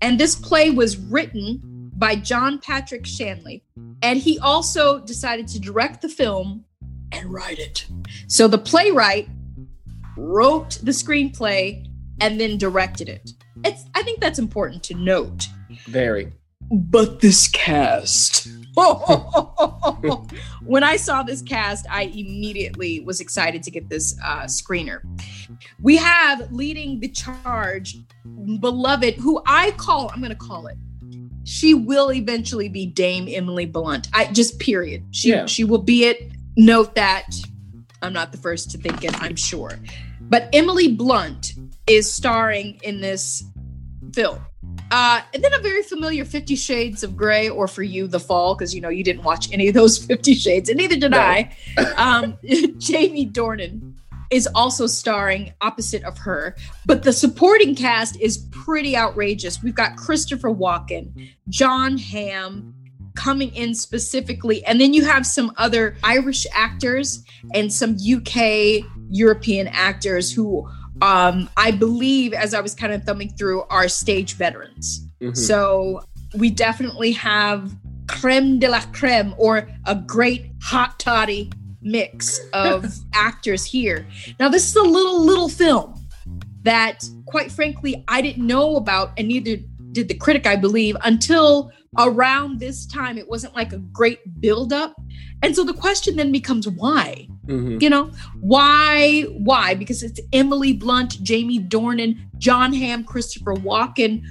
And 0.00 0.18
this 0.18 0.34
play 0.34 0.70
was 0.70 0.96
written 0.96 1.60
by 2.00 2.16
John 2.16 2.58
Patrick 2.58 3.06
Shanley. 3.06 3.62
And 4.02 4.18
he 4.18 4.38
also 4.40 4.98
decided 4.98 5.46
to 5.48 5.60
direct 5.60 6.00
the 6.00 6.08
film 6.08 6.64
and 7.12 7.32
write 7.32 7.58
it. 7.58 7.86
So 8.26 8.48
the 8.48 8.58
playwright 8.58 9.28
wrote 10.16 10.78
the 10.82 10.92
screenplay 10.92 11.86
and 12.20 12.40
then 12.40 12.56
directed 12.56 13.08
it. 13.08 13.32
It's 13.64 13.84
I 13.94 14.02
think 14.02 14.20
that's 14.20 14.38
important 14.38 14.82
to 14.84 14.94
note. 14.94 15.46
Very. 15.86 16.32
But 16.70 17.20
this 17.20 17.46
cast. 17.48 18.48
when 20.64 20.84
I 20.84 20.96
saw 20.96 21.22
this 21.22 21.42
cast, 21.42 21.86
I 21.90 22.04
immediately 22.04 23.00
was 23.00 23.20
excited 23.20 23.62
to 23.64 23.70
get 23.70 23.90
this 23.90 24.16
uh, 24.24 24.44
screener. 24.44 25.00
We 25.82 25.96
have 25.96 26.50
leading 26.52 27.00
the 27.00 27.08
charge, 27.08 27.98
beloved, 28.60 29.14
who 29.16 29.42
I 29.44 29.72
call, 29.72 30.10
I'm 30.14 30.20
going 30.20 30.30
to 30.30 30.36
call 30.36 30.68
it. 30.68 30.76
She 31.50 31.74
will 31.74 32.12
eventually 32.12 32.68
be 32.68 32.86
Dame 32.86 33.26
Emily 33.28 33.66
Blunt. 33.66 34.08
I 34.12 34.26
just 34.26 34.60
period. 34.60 35.02
She 35.10 35.30
Yeah. 35.30 35.46
she 35.46 35.64
will 35.64 35.82
be 35.82 36.04
it. 36.04 36.30
Note 36.56 36.94
that 36.94 37.26
I'm 38.02 38.12
not 38.12 38.30
the 38.30 38.38
first 38.38 38.70
to 38.70 38.78
think 38.78 39.02
it, 39.04 39.20
I'm 39.20 39.34
sure. 39.34 39.72
But 40.20 40.48
Emily 40.52 40.86
Blunt 40.94 41.54
is 41.88 42.12
starring 42.12 42.78
in 42.84 43.00
this 43.00 43.42
film. 44.14 44.38
Uh, 44.92 45.22
and 45.34 45.42
then 45.42 45.52
a 45.52 45.58
very 45.58 45.82
familiar 45.82 46.24
Fifty 46.24 46.54
Shades 46.54 47.02
of 47.02 47.16
Grey, 47.16 47.48
or 47.48 47.66
for 47.66 47.82
you, 47.82 48.06
The 48.06 48.20
Fall, 48.20 48.54
because 48.54 48.72
you 48.72 48.80
know 48.80 48.88
you 48.88 49.02
didn't 49.02 49.24
watch 49.24 49.52
any 49.52 49.66
of 49.68 49.74
those 49.74 49.98
Fifty 50.06 50.34
Shades, 50.34 50.68
and 50.68 50.78
neither 50.78 50.96
did 50.96 51.10
No. 51.10 51.18
I. 51.18 51.50
Um, 51.96 52.38
Jamie 52.78 53.26
Dornan 53.28 53.89
is 54.30 54.48
also 54.54 54.86
starring 54.86 55.52
opposite 55.60 56.04
of 56.04 56.16
her, 56.18 56.56
but 56.86 57.02
the 57.02 57.12
supporting 57.12 57.74
cast 57.74 58.20
is 58.20 58.46
pretty 58.50 58.96
outrageous. 58.96 59.62
We've 59.62 59.74
got 59.74 59.96
Christopher 59.96 60.50
Walken, 60.50 61.30
Jon 61.48 61.98
Hamm 61.98 62.74
coming 63.16 63.54
in 63.54 63.74
specifically, 63.74 64.64
and 64.64 64.80
then 64.80 64.94
you 64.94 65.04
have 65.04 65.26
some 65.26 65.52
other 65.56 65.96
Irish 66.04 66.46
actors 66.54 67.24
and 67.54 67.72
some 67.72 67.96
UK 67.96 68.84
European 69.10 69.66
actors 69.68 70.32
who 70.32 70.68
um, 71.02 71.48
I 71.56 71.70
believe, 71.70 72.34
as 72.34 72.52
I 72.52 72.60
was 72.60 72.74
kind 72.74 72.92
of 72.92 73.04
thumbing 73.04 73.30
through, 73.30 73.62
are 73.70 73.88
stage 73.88 74.34
veterans. 74.34 75.06
Mhm. 75.22 75.36
So 75.36 76.02
we 76.34 76.50
definitely 76.50 77.12
have 77.12 77.74
creme 78.06 78.58
de 78.58 78.68
la 78.68 78.80
creme 78.92 79.34
or 79.38 79.68
a 79.86 79.94
great 79.94 80.50
hot 80.62 80.98
toddy 80.98 81.50
mix 81.82 82.40
of 82.52 82.94
actors 83.14 83.64
here. 83.64 84.06
Now, 84.38 84.48
this 84.48 84.68
is 84.68 84.76
a 84.76 84.82
little, 84.82 85.24
little 85.24 85.48
film 85.48 85.94
that, 86.62 87.04
quite 87.26 87.50
frankly, 87.50 88.04
I 88.08 88.20
didn't 88.20 88.46
know 88.46 88.76
about, 88.76 89.12
and 89.16 89.28
neither 89.28 89.56
did 89.92 90.08
the 90.08 90.14
critic, 90.14 90.46
I 90.46 90.56
believe, 90.56 90.96
until 91.04 91.70
around 91.98 92.60
this 92.60 92.86
time. 92.86 93.18
It 93.18 93.28
wasn't 93.28 93.54
like 93.56 93.72
a 93.72 93.78
great 93.78 94.20
buildup. 94.40 94.94
And 95.42 95.56
so 95.56 95.64
the 95.64 95.72
question 95.74 96.16
then 96.16 96.30
becomes 96.32 96.68
why? 96.68 97.26
Mhm. 97.46 97.82
you 97.82 97.90
know 97.90 98.10
why 98.38 99.22
why 99.38 99.74
because 99.74 100.04
it's 100.04 100.20
emily 100.32 100.72
blunt 100.72 101.20
jamie 101.22 101.58
dornan 101.58 102.16
Jon 102.38 102.72
Hamm 102.72 103.02
christopher 103.02 103.54
walken 103.54 104.22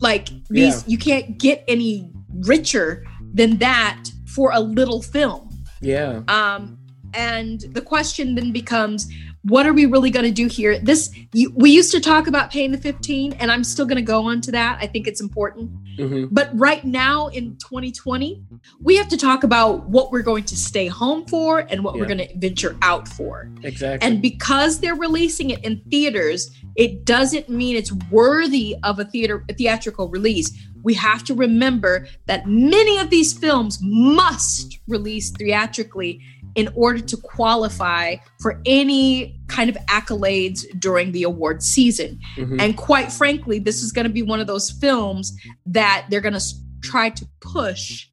like 0.00 0.28
these 0.48 0.76
Yeah. 0.76 0.82
you 0.86 0.96
can't 0.96 1.36
get 1.38 1.64
any 1.68 2.10
richer 2.46 3.04
than 3.34 3.58
that 3.58 4.04
for 4.26 4.52
a 4.54 4.60
little 4.60 5.02
film 5.02 5.50
Yeah. 5.82 6.22
um 6.28 6.75
and 7.16 7.60
the 7.72 7.80
question 7.80 8.34
then 8.34 8.52
becomes 8.52 9.10
what 9.42 9.66
are 9.66 9.72
we 9.72 9.86
really 9.86 10.10
going 10.10 10.24
to 10.24 10.32
do 10.32 10.46
here 10.46 10.78
this 10.78 11.10
you, 11.32 11.52
we 11.56 11.70
used 11.70 11.92
to 11.92 12.00
talk 12.00 12.26
about 12.26 12.50
paying 12.50 12.72
the 12.72 12.78
15 12.78 13.32
and 13.34 13.50
i'm 13.50 13.64
still 13.64 13.86
going 13.86 13.96
to 13.96 14.02
go 14.02 14.24
on 14.24 14.40
to 14.40 14.52
that 14.52 14.78
i 14.80 14.86
think 14.86 15.06
it's 15.06 15.20
important 15.20 15.70
hmm 15.98 16.26
but 16.30 16.50
right 16.52 16.84
now 16.84 17.28
in 17.28 17.56
2020, 17.56 18.42
we 18.80 18.96
have 18.96 19.08
to 19.08 19.16
talk 19.16 19.44
about 19.44 19.88
what 19.88 20.10
we're 20.12 20.22
going 20.22 20.44
to 20.44 20.56
stay 20.56 20.86
home 20.86 21.24
for 21.26 21.60
and 21.70 21.82
what 21.82 21.94
we're 21.94 22.06
going 22.06 22.18
to 22.18 22.38
venture 22.38 22.76
out 22.82 23.08
for. 23.08 23.50
Exactly. 23.62 24.06
And 24.06 24.20
because 24.20 24.80
they're 24.80 24.94
releasing 24.94 25.50
it 25.50 25.64
in 25.64 25.80
theaters, 25.90 26.50
it 26.74 27.04
doesn't 27.04 27.48
mean 27.48 27.76
it's 27.76 27.92
worthy 28.10 28.76
of 28.82 28.98
a 28.98 29.04
theater 29.04 29.44
a 29.48 29.54
theatrical 29.54 30.08
release. 30.08 30.52
We 30.82 30.94
have 30.94 31.24
to 31.24 31.34
remember 31.34 32.06
that 32.26 32.46
many 32.46 32.98
of 32.98 33.10
these 33.10 33.32
films 33.32 33.78
must 33.82 34.78
release 34.86 35.30
theatrically 35.30 36.20
in 36.56 36.68
order 36.74 36.98
to 37.00 37.16
qualify 37.18 38.16
for 38.40 38.60
any 38.66 39.38
kind 39.46 39.70
of 39.70 39.76
accolades 39.88 40.64
during 40.80 41.12
the 41.12 41.22
award 41.22 41.62
season. 41.62 42.18
Mhm. 42.36 42.60
And 42.60 42.76
quite 42.76 43.12
frankly, 43.12 43.58
this 43.58 43.82
is 43.82 43.92
going 43.92 44.06
to 44.06 44.12
be 44.12 44.22
one 44.22 44.40
of 44.40 44.46
those 44.46 44.70
films 44.70 45.36
that 45.66 46.06
they're 46.10 46.20
going 46.22 46.34
to 46.38 46.44
try 46.82 47.10
to 47.10 47.26
push, 47.40 48.06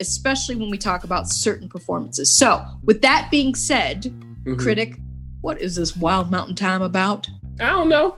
especially 0.00 0.54
when 0.54 0.70
we 0.70 0.78
talk 0.78 1.04
about 1.04 1.28
certain 1.28 1.68
performances. 1.68 2.30
So, 2.30 2.64
with 2.84 3.02
that 3.02 3.28
being 3.30 3.54
said, 3.54 4.12
Mhm. 4.46 4.58
critic, 4.58 4.98
what 5.40 5.60
is 5.60 5.74
this 5.76 5.96
Wild 5.96 6.30
Mountain 6.30 6.56
Thyme 6.56 6.82
about? 6.82 7.28
I 7.60 7.66
don't 7.70 7.88
know. 7.88 8.16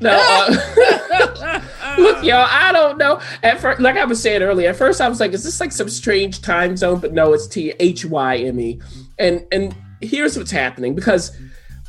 No. 0.00 0.10
Uh, 0.12 1.60
look, 1.98 2.24
y'all, 2.24 2.46
I 2.48 2.70
don't 2.72 2.98
know. 2.98 3.20
At 3.42 3.60
first, 3.60 3.80
like 3.80 3.96
I 3.96 4.04
was 4.04 4.22
saying 4.22 4.42
earlier, 4.42 4.70
at 4.70 4.76
first 4.76 5.00
I 5.00 5.08
was 5.08 5.18
like, 5.20 5.32
is 5.32 5.42
this 5.44 5.60
like 5.60 5.72
some 5.72 5.88
strange 5.88 6.40
time 6.40 6.76
zone? 6.76 7.00
But 7.00 7.12
no, 7.12 7.32
it's 7.32 7.46
T 7.46 7.72
H 7.80 8.04
Y 8.04 8.36
M 8.36 8.60
E. 8.60 8.80
And 9.18 9.44
and 9.50 9.74
here's 10.00 10.36
what's 10.38 10.50
happening 10.52 10.94
because 10.94 11.36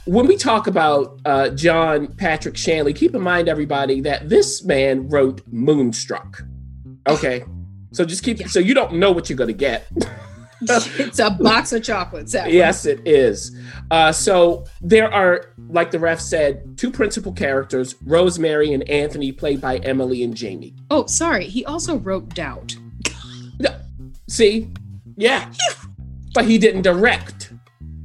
when 0.05 0.25
we 0.25 0.37
talk 0.37 0.65
about 0.65 1.19
uh, 1.25 1.49
John 1.49 2.07
Patrick 2.07 2.57
Shanley, 2.57 2.93
keep 2.93 3.13
in 3.13 3.21
mind, 3.21 3.47
everybody, 3.47 4.01
that 4.01 4.27
this 4.29 4.63
man 4.63 5.07
wrote 5.09 5.41
Moonstruck. 5.51 6.41
Okay. 7.07 7.43
So 7.91 8.05
just 8.05 8.23
keep 8.23 8.39
Yeah. 8.39 8.47
so 8.47 8.59
you 8.59 8.73
don't 8.73 8.93
know 8.93 9.11
what 9.11 9.29
you're 9.29 9.37
gonna 9.37 9.53
get. 9.53 9.87
it's 10.69 11.19
a 11.19 11.29
box 11.29 11.73
of 11.73 11.83
chocolates. 11.83 12.33
one. 12.33 12.49
Yes, 12.49 12.85
it 12.85 13.01
is. 13.07 13.57
Uh, 13.91 14.11
so 14.11 14.65
there 14.81 15.11
are, 15.13 15.53
like 15.69 15.91
the 15.91 15.99
ref 15.99 16.19
said, 16.19 16.77
two 16.77 16.91
principal 16.91 17.31
characters, 17.31 17.95
Rosemary 18.05 18.73
and 18.73 18.87
Anthony, 18.89 19.31
played 19.31 19.61
by 19.61 19.77
Emily 19.77 20.23
and 20.23 20.35
Jamie. 20.35 20.75
Oh, 20.91 21.05
sorry. 21.05 21.45
He 21.45 21.65
also 21.65 21.97
wrote 21.97 22.29
Doubt. 22.33 22.75
See? 24.27 24.71
Yeah. 25.17 25.51
but 26.33 26.45
he 26.45 26.57
didn't 26.59 26.83
direct. 26.83 27.51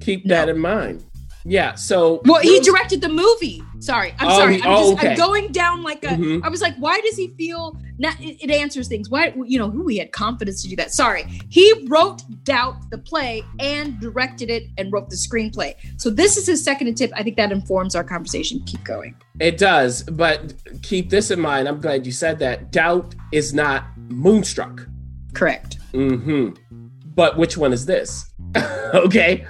Keep 0.00 0.26
that 0.28 0.48
in 0.48 0.58
mind. 0.58 1.04
Yeah. 1.44 1.74
So 1.74 2.22
Well, 2.24 2.40
he 2.40 2.60
directed 2.60 3.02
the 3.02 3.10
movie. 3.10 3.62
Sorry, 3.84 4.14
I'm 4.18 4.28
Oh, 4.28 4.38
sorry. 4.38 4.54
I'm 4.62 4.70
oh, 4.70 4.80
just 4.92 4.92
okay. 4.94 5.10
I'm 5.10 5.16
going 5.18 5.52
down 5.52 5.82
like 5.82 6.02
a. 6.04 6.12
I 6.12 6.16
Mhm. 6.16 6.50
was 6.50 6.62
like, 6.62 6.74
why 6.78 7.00
does 7.00 7.16
he 7.16 7.28
feel? 7.36 7.76
Not, 7.98 8.18
it, 8.18 8.42
it 8.42 8.50
answers 8.50 8.88
things. 8.88 9.10
Why 9.10 9.34
you 9.44 9.58
know 9.58 9.70
who 9.70 9.86
he 9.88 9.98
had 9.98 10.10
confidence 10.10 10.62
to 10.62 10.68
do 10.68 10.76
that? 10.76 10.90
Sorry, 10.92 11.24
he 11.50 11.86
wrote 11.88 12.22
Doubt 12.44 12.76
the 12.90 12.96
play 12.96 13.42
and 13.60 14.00
directed 14.00 14.48
it 14.48 14.64
and 14.78 14.90
wrote 14.90 15.10
the 15.10 15.16
screenplay. 15.16 15.74
So 15.98 16.08
this 16.08 16.38
is 16.38 16.46
his 16.46 16.64
second 16.64 16.88
attempt. 16.88 17.14
I 17.16 17.22
think 17.22 17.36
that 17.36 17.52
informs 17.52 17.94
our 17.94 18.04
conversation. 18.04 18.62
Keep 18.64 18.84
going. 18.84 19.14
It 19.38 19.58
does, 19.58 20.02
but 20.04 20.54
keep 20.82 21.10
this 21.10 21.30
in 21.30 21.38
mind. 21.38 21.68
I'm 21.68 21.80
glad 21.80 22.06
you 22.06 22.12
said 22.12 22.38
that. 22.38 22.72
Doubt 22.72 23.14
is 23.32 23.52
not 23.52 23.84
Moonstruck. 24.08 24.86
Correct. 25.34 25.76
hmm 25.92 26.50
But 27.14 27.36
which 27.36 27.58
one 27.58 27.72
is 27.74 27.84
this? 27.84 28.32
okay. 28.94 29.46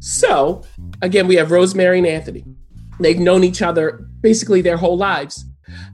So, 0.00 0.62
again, 1.02 1.26
we 1.28 1.36
have 1.36 1.50
Rosemary 1.52 1.98
and 1.98 2.06
Anthony. 2.06 2.44
They've 3.00 3.18
known 3.18 3.44
each 3.44 3.62
other 3.62 4.06
basically 4.20 4.60
their 4.60 4.76
whole 4.76 4.96
lives 4.96 5.44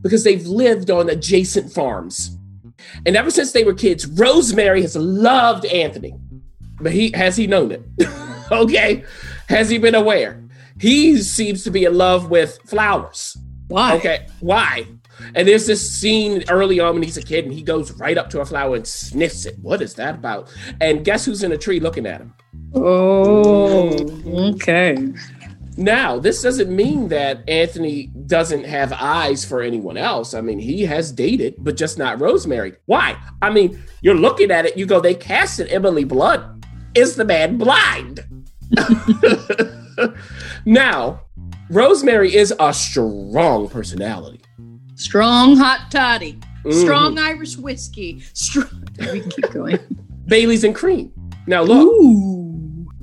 because 0.02 0.24
they've 0.24 0.46
lived 0.46 0.90
on 0.90 1.10
adjacent 1.10 1.72
farms. 1.72 2.36
And 3.06 3.16
ever 3.16 3.30
since 3.30 3.52
they 3.52 3.64
were 3.64 3.74
kids, 3.74 4.06
Rosemary 4.06 4.82
has 4.82 4.96
loved 4.96 5.64
Anthony. 5.66 6.14
But 6.80 6.92
he 6.92 7.10
has 7.12 7.36
he 7.36 7.46
known 7.46 7.72
it? 7.72 7.82
okay. 8.52 9.04
Has 9.48 9.68
he 9.68 9.78
been 9.78 9.94
aware? 9.94 10.42
He 10.80 11.18
seems 11.18 11.62
to 11.64 11.70
be 11.70 11.84
in 11.84 11.96
love 11.96 12.30
with 12.30 12.58
flowers. 12.66 13.36
Why? 13.68 13.94
Okay, 13.96 14.26
why? 14.40 14.86
And 15.34 15.46
there's 15.46 15.66
this 15.66 15.88
scene 15.88 16.44
early 16.48 16.80
on 16.80 16.94
when 16.94 17.02
he's 17.02 17.16
a 17.16 17.22
kid 17.22 17.44
and 17.44 17.54
he 17.54 17.62
goes 17.62 17.92
right 17.92 18.18
up 18.18 18.30
to 18.30 18.40
a 18.40 18.44
flower 18.44 18.76
and 18.76 18.86
sniffs 18.86 19.46
it. 19.46 19.58
What 19.60 19.80
is 19.80 19.94
that 19.94 20.16
about? 20.16 20.52
And 20.80 21.04
guess 21.04 21.24
who's 21.24 21.42
in 21.42 21.52
a 21.52 21.58
tree 21.58 21.80
looking 21.80 22.06
at 22.06 22.20
him? 22.20 22.34
Oh, 22.74 23.92
okay. 24.52 24.96
Now, 25.76 26.18
this 26.18 26.40
doesn't 26.40 26.74
mean 26.74 27.08
that 27.08 27.48
Anthony 27.48 28.06
doesn't 28.26 28.64
have 28.64 28.92
eyes 28.92 29.44
for 29.44 29.60
anyone 29.60 29.96
else. 29.96 30.32
I 30.32 30.40
mean, 30.40 30.58
he 30.60 30.82
has 30.82 31.10
dated, 31.10 31.56
but 31.58 31.76
just 31.76 31.98
not 31.98 32.20
Rosemary. 32.20 32.74
Why? 32.86 33.16
I 33.42 33.50
mean, 33.50 33.82
you're 34.00 34.14
looking 34.14 34.50
at 34.52 34.66
it, 34.66 34.76
you 34.76 34.86
go, 34.86 35.00
they 35.00 35.14
casted 35.14 35.68
Emily 35.70 36.04
Blunt. 36.04 36.64
Is 36.94 37.16
the 37.16 37.24
man 37.24 37.58
blind? 37.58 38.24
now, 40.64 41.22
Rosemary 41.70 42.34
is 42.34 42.54
a 42.60 42.72
strong 42.72 43.68
personality. 43.68 44.40
Strong 44.94 45.56
hot 45.56 45.90
toddy. 45.90 46.38
Mhm. 46.64 46.82
Strong 46.82 47.18
Irish 47.18 47.56
whiskey. 47.56 48.22
Strong. 48.32 48.68
We 49.12 49.20
can 49.20 49.30
keep 49.30 49.50
going. 49.50 49.78
Bailey's 50.26 50.62
and 50.62 50.72
cream. 50.74 51.12
Now, 51.48 51.62
look. 51.62 51.84
Ooh. 51.84 52.33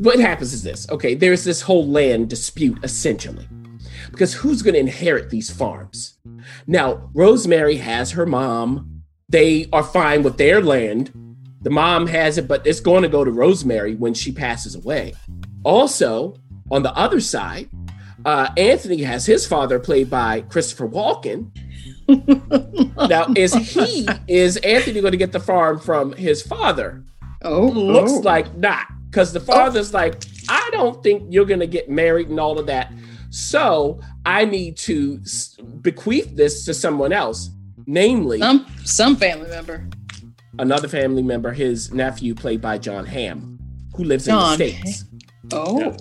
What 0.02 0.20
happens 0.20 0.52
is 0.52 0.64
this 0.64 0.90
okay 0.90 1.14
there's 1.14 1.44
this 1.44 1.62
whole 1.62 1.88
land 1.88 2.30
dispute 2.30 2.80
essentially. 2.84 3.48
Because 4.10 4.34
who's 4.34 4.62
going 4.62 4.74
to 4.74 4.80
inherit 4.80 5.30
these 5.30 5.50
farms? 5.50 6.18
Now 6.68 7.10
rosemary 7.14 7.78
has 7.78 8.12
her 8.12 8.26
mom. 8.26 9.04
They 9.30 9.70
are 9.72 9.84
fine 9.84 10.24
with 10.24 10.38
their 10.38 10.62
land. 10.62 11.12
The 11.62 11.70
mom 11.70 12.08
has 12.08 12.40
it 12.40 12.48
but 12.48 12.66
it's 12.66 12.80
going 12.80 13.04
to 13.04 13.10
go 13.10 13.24
to 13.24 13.32
rosemary 13.32 13.94
when 13.96 14.16
she 14.16 14.32
passes 14.32 14.74
away. 14.74 15.14
Also 15.64 16.36
on 16.72 16.82
the 16.82 16.94
other 16.96 17.20
side 17.20 17.70
uh, 18.26 18.50
anthony 18.58 19.04
has 19.04 19.26
his 19.26 19.46
father 19.46 19.80
played 19.80 20.10
by 20.10 20.42
christopher 20.42 20.88
walken. 20.88 21.52
Now 23.08 23.28
is 23.36 23.54
he 23.54 24.08
is 24.28 24.58
anthony 24.58 25.00
going 25.00 25.12
to 25.12 25.18
get 25.18 25.32
the 25.32 25.40
farm 25.40 25.80
from 25.80 26.14
his 26.14 26.42
father? 26.42 27.04
Oh, 27.44 27.68
looks 27.68 28.14
oh. 28.14 28.20
like 28.20 28.56
not 28.58 28.88
because 29.12 29.34
the 29.34 29.40
father's 29.40 29.94
like 29.94 30.24
i 30.50 30.70
don't 30.72 31.04
think 31.04 31.24
you're 31.30 31.46
gonna 31.46 31.68
get 31.68 31.90
married 31.90 32.30
and 32.30 32.40
all 32.40 32.58
of 32.58 32.66
that. 32.68 32.92
So 33.30 34.00
i 34.26 34.44
need 34.46 34.78
to 34.78 35.20
bequeath 35.82 36.36
this 36.36 36.66
to 36.66 36.74
someone 36.74 37.14
else 37.14 37.50
namely 37.86 38.40
some 38.40 38.66
some 38.84 39.16
family 39.16 39.50
member. 39.50 39.88
another 40.60 40.88
family 40.88 41.24
member 41.24 41.52
his 41.52 41.94
nephew 41.94 42.34
played 42.36 42.62
by 42.62 42.78
Jon 42.78 43.06
Hamm 43.06 43.60
who 43.96 44.04
lives 44.04 44.26
John 44.26 44.54
in 44.54 44.60
the 44.60 44.82
states. 44.82 45.06
Oh, 45.54 45.96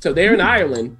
so 0.00 0.12
they're 0.12 0.34
in 0.34 0.40
ireland. 0.40 0.96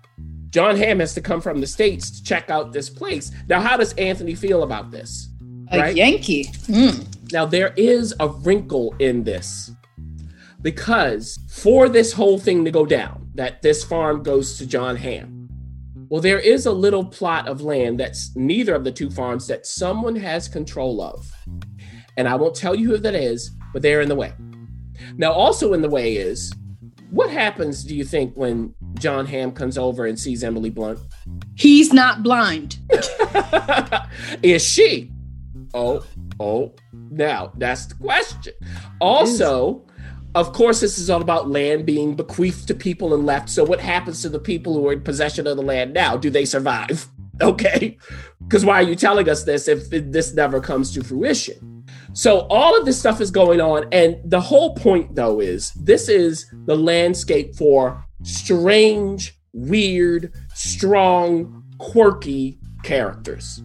Jon 0.51 0.77
Hamm 0.77 1.01
has 1.01 1.15
to 1.15 1.21
come 1.21 1.41
from 1.41 1.61
the 1.61 1.67
states 1.67 2.11
to 2.11 2.23
check 2.25 2.51
out 2.51 2.73
this 2.73 2.91
place. 2.91 3.31
Now 3.49 3.61
how 3.61 3.77
does 3.77 3.93
anthony 3.95 4.35
feel 4.35 4.63
about 4.65 4.91
this? 4.91 5.29
A 5.73 5.79
Right. 5.79 5.97
Yankee. 5.97 6.51
Hmm. 6.67 6.91
Now, 7.33 7.47
there 7.47 7.73
is 7.79 8.15
a 8.21 8.29
wrinkle 8.29 8.95
in 8.99 9.25
this 9.25 9.71
because 10.63 11.39
for 11.51 11.89
this 11.89 12.13
whole 12.13 12.39
thing 12.39 12.65
to 12.65 12.71
go 12.71 12.87
down, 12.87 13.31
that 13.35 13.63
this 13.63 13.85
farm 13.85 14.23
goes 14.23 14.59
to 14.59 14.67
Jon 14.67 14.97
Hamm. 14.97 15.49
well, 16.09 16.21
there 16.21 16.39
is 16.39 16.67
a 16.67 16.73
little 16.73 17.05
plot 17.05 17.49
of 17.49 17.63
land 17.63 17.99
that's 17.99 18.35
neither 18.37 18.75
of 18.75 18.85
the 18.85 18.93
two 18.93 19.11
farms 19.11 19.47
that 19.47 19.67
someone 19.67 20.17
has 20.17 20.49
control 20.49 21.01
of. 21.01 21.31
And 22.17 22.29
I 22.29 22.35
won't 22.35 22.55
tell 22.55 22.75
you 22.75 22.89
who 22.89 22.99
that 22.99 23.15
is, 23.15 23.51
but 23.73 23.83
they're 23.83 24.03
in 24.03 24.09
the 24.09 24.15
way. 24.15 24.33
Now, 25.17 25.33
also 25.33 25.73
in 25.73 25.83
the 25.83 25.89
way 25.89 26.17
is 26.17 26.53
what 27.11 27.31
happens, 27.31 27.85
do 27.85 27.95
you 27.95 28.05
think, 28.05 28.35
when 28.37 28.75
Jon 28.95 29.27
Hamm 29.27 29.53
comes 29.53 29.77
over 29.77 30.07
and 30.07 30.19
sees 30.19 30.43
Emily 30.43 30.71
Blunt? 30.71 30.99
He's 31.55 31.93
not 31.93 32.23
blind. 32.23 32.79
is 34.43 34.63
she? 34.63 35.11
Oh, 35.75 36.05
oh, 36.41 36.75
now 37.11 37.53
that's 37.57 37.87
the 37.87 37.95
question. 37.95 38.55
Also, 39.01 39.87
of 40.35 40.53
course, 40.53 40.81
this 40.81 40.99
is 40.99 41.11
all 41.11 41.21
about 41.21 41.51
land 41.51 41.85
being 41.85 42.15
bequeathed 42.15 42.67
to 42.69 42.75
people 42.75 43.13
and 43.15 43.27
left. 43.27 43.51
So, 43.51 43.65
what 43.65 43.81
happens 43.81 44.23
to 44.23 44.29
the 44.29 44.39
people 44.39 44.75
who 44.75 44.89
are 44.89 44.93
in 44.95 45.03
possession 45.03 45.47
of 45.47 45.57
the 45.57 45.63
land 45.63 45.93
now? 45.93 46.17
Do 46.17 46.31
they 46.31 46.45
survive? 46.45 47.09
Okay. 47.41 47.97
Because 48.41 48.65
why 48.65 48.75
are 48.75 48.87
you 48.87 48.95
telling 48.95 49.29
us 49.29 49.43
this 49.43 49.67
if 49.67 49.89
this 49.89 50.35
never 50.35 50.61
comes 50.61 50.93
to 50.93 51.03
fruition? 51.03 51.85
So, 52.13 52.41
all 52.51 52.79
of 52.79 52.85
this 52.85 53.01
stuff 53.01 53.21
is 53.21 53.33
going 53.33 53.61
on. 53.61 53.87
And 53.91 54.19
the 54.25 54.41
whole 54.41 54.75
point, 54.77 55.17
though, 55.17 55.41
is 55.41 55.73
this 55.73 56.09
is 56.11 56.47
the 56.67 56.77
landscape 56.77 57.57
for 57.57 58.05
strange, 58.23 59.37
weird, 59.55 60.33
strong, 60.55 61.65
quirky 61.79 62.61
characters. 62.85 63.63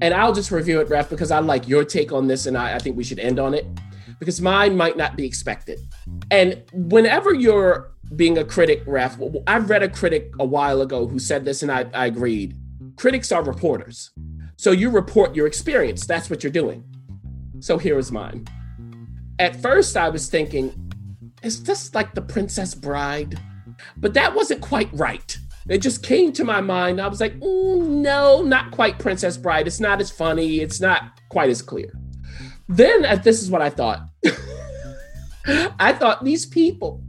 And 0.00 0.14
I'll 0.14 0.32
just 0.32 0.52
review 0.52 0.80
it, 0.80 0.88
Ref, 0.88 1.10
because 1.10 1.32
I 1.32 1.40
like 1.40 1.68
your 1.68 1.84
take 1.84 2.12
on 2.12 2.28
this, 2.28 2.46
and 2.46 2.56
I, 2.56 2.76
I 2.76 2.78
think 2.78 2.96
we 2.96 3.04
should 3.04 3.18
end 3.18 3.38
on 3.38 3.54
it 3.54 3.66
because 4.24 4.40
mine 4.40 4.74
might 4.74 4.96
not 4.96 5.16
be 5.16 5.26
expected. 5.26 5.78
And 6.30 6.62
whenever 6.72 7.34
you're 7.34 7.92
being 8.16 8.38
a 8.38 8.44
critic, 8.44 8.82
Ref, 8.86 9.18
I've 9.46 9.68
read 9.68 9.82
a 9.82 9.88
critic 9.88 10.32
a 10.40 10.44
while 10.46 10.80
ago 10.80 11.06
who 11.06 11.18
said 11.18 11.44
this, 11.44 11.62
and 11.62 11.70
I, 11.70 11.84
I 11.92 12.06
agreed. 12.06 12.56
Critics 12.96 13.30
are 13.32 13.44
reporters. 13.44 14.12
So 14.56 14.70
you 14.70 14.88
report 14.88 15.36
your 15.36 15.46
experience. 15.46 16.06
That's 16.06 16.30
what 16.30 16.42
you're 16.42 16.52
doing. 16.52 16.84
So 17.60 17.76
here 17.76 17.98
is 17.98 18.10
mine. 18.10 18.46
At 19.38 19.60
first, 19.60 19.94
I 19.94 20.08
was 20.08 20.30
thinking, 20.30 20.72
is 21.42 21.62
this 21.62 21.94
like 21.94 22.14
the 22.14 22.22
Princess 22.22 22.74
Bride? 22.74 23.38
But 23.98 24.14
that 24.14 24.34
wasn't 24.34 24.62
quite 24.62 24.88
right. 24.94 25.36
It 25.68 25.78
just 25.78 26.02
came 26.02 26.32
to 26.32 26.44
my 26.44 26.62
mind. 26.62 27.00
I 27.00 27.08
was 27.08 27.20
like, 27.20 27.38
"Mm, 27.40 28.02
no, 28.02 28.42
not 28.42 28.70
quite 28.70 28.98
Princess 28.98 29.36
Bride. 29.36 29.66
It's 29.66 29.80
not 29.80 30.00
as 30.00 30.10
funny. 30.10 30.60
It's 30.60 30.80
not 30.80 31.20
quite 31.28 31.50
as 31.50 31.60
clear. 31.60 31.92
Then 32.68 33.04
uh, 33.04 33.16
this 33.16 33.42
is 33.42 33.50
what 33.50 33.62
I 33.62 33.70
thought. 33.70 34.00
I 35.46 35.92
thought 35.92 36.24
these 36.24 36.46
people, 36.46 37.02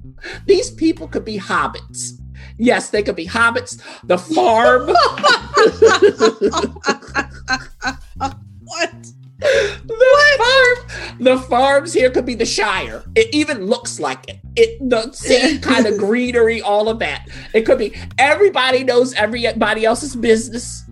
these 0.46 0.70
people 0.70 1.08
could 1.08 1.24
be 1.24 1.40
hobbits. 1.40 2.20
Yes, 2.58 2.90
they 2.90 3.04
could 3.04 3.16
be 3.16 3.28
hobbits. 3.28 3.82
The 4.04 4.18
farm. 4.18 4.90
What? 8.66 8.92
The 9.40 10.36
farm, 10.38 11.18
the 11.20 11.38
farms 11.38 11.94
here 11.94 12.10
could 12.10 12.26
be 12.26 12.36
the 12.36 12.46
Shire. 12.46 13.04
It 13.16 13.34
even 13.34 13.68
looks 13.68 14.00
like 14.00 14.28
it. 14.28 14.40
It 14.56 14.90
the 14.90 15.12
same 15.12 15.62
kind 15.62 15.86
of 15.86 15.98
greenery, 15.98 16.62
all 16.62 16.90
of 16.90 17.00
that. 17.00 17.28
It 17.54 17.62
could 17.62 17.78
be 17.78 17.94
everybody 18.18 18.84
knows 18.84 19.14
everybody 19.14 19.86
else's 19.86 20.16
business. 20.16 20.84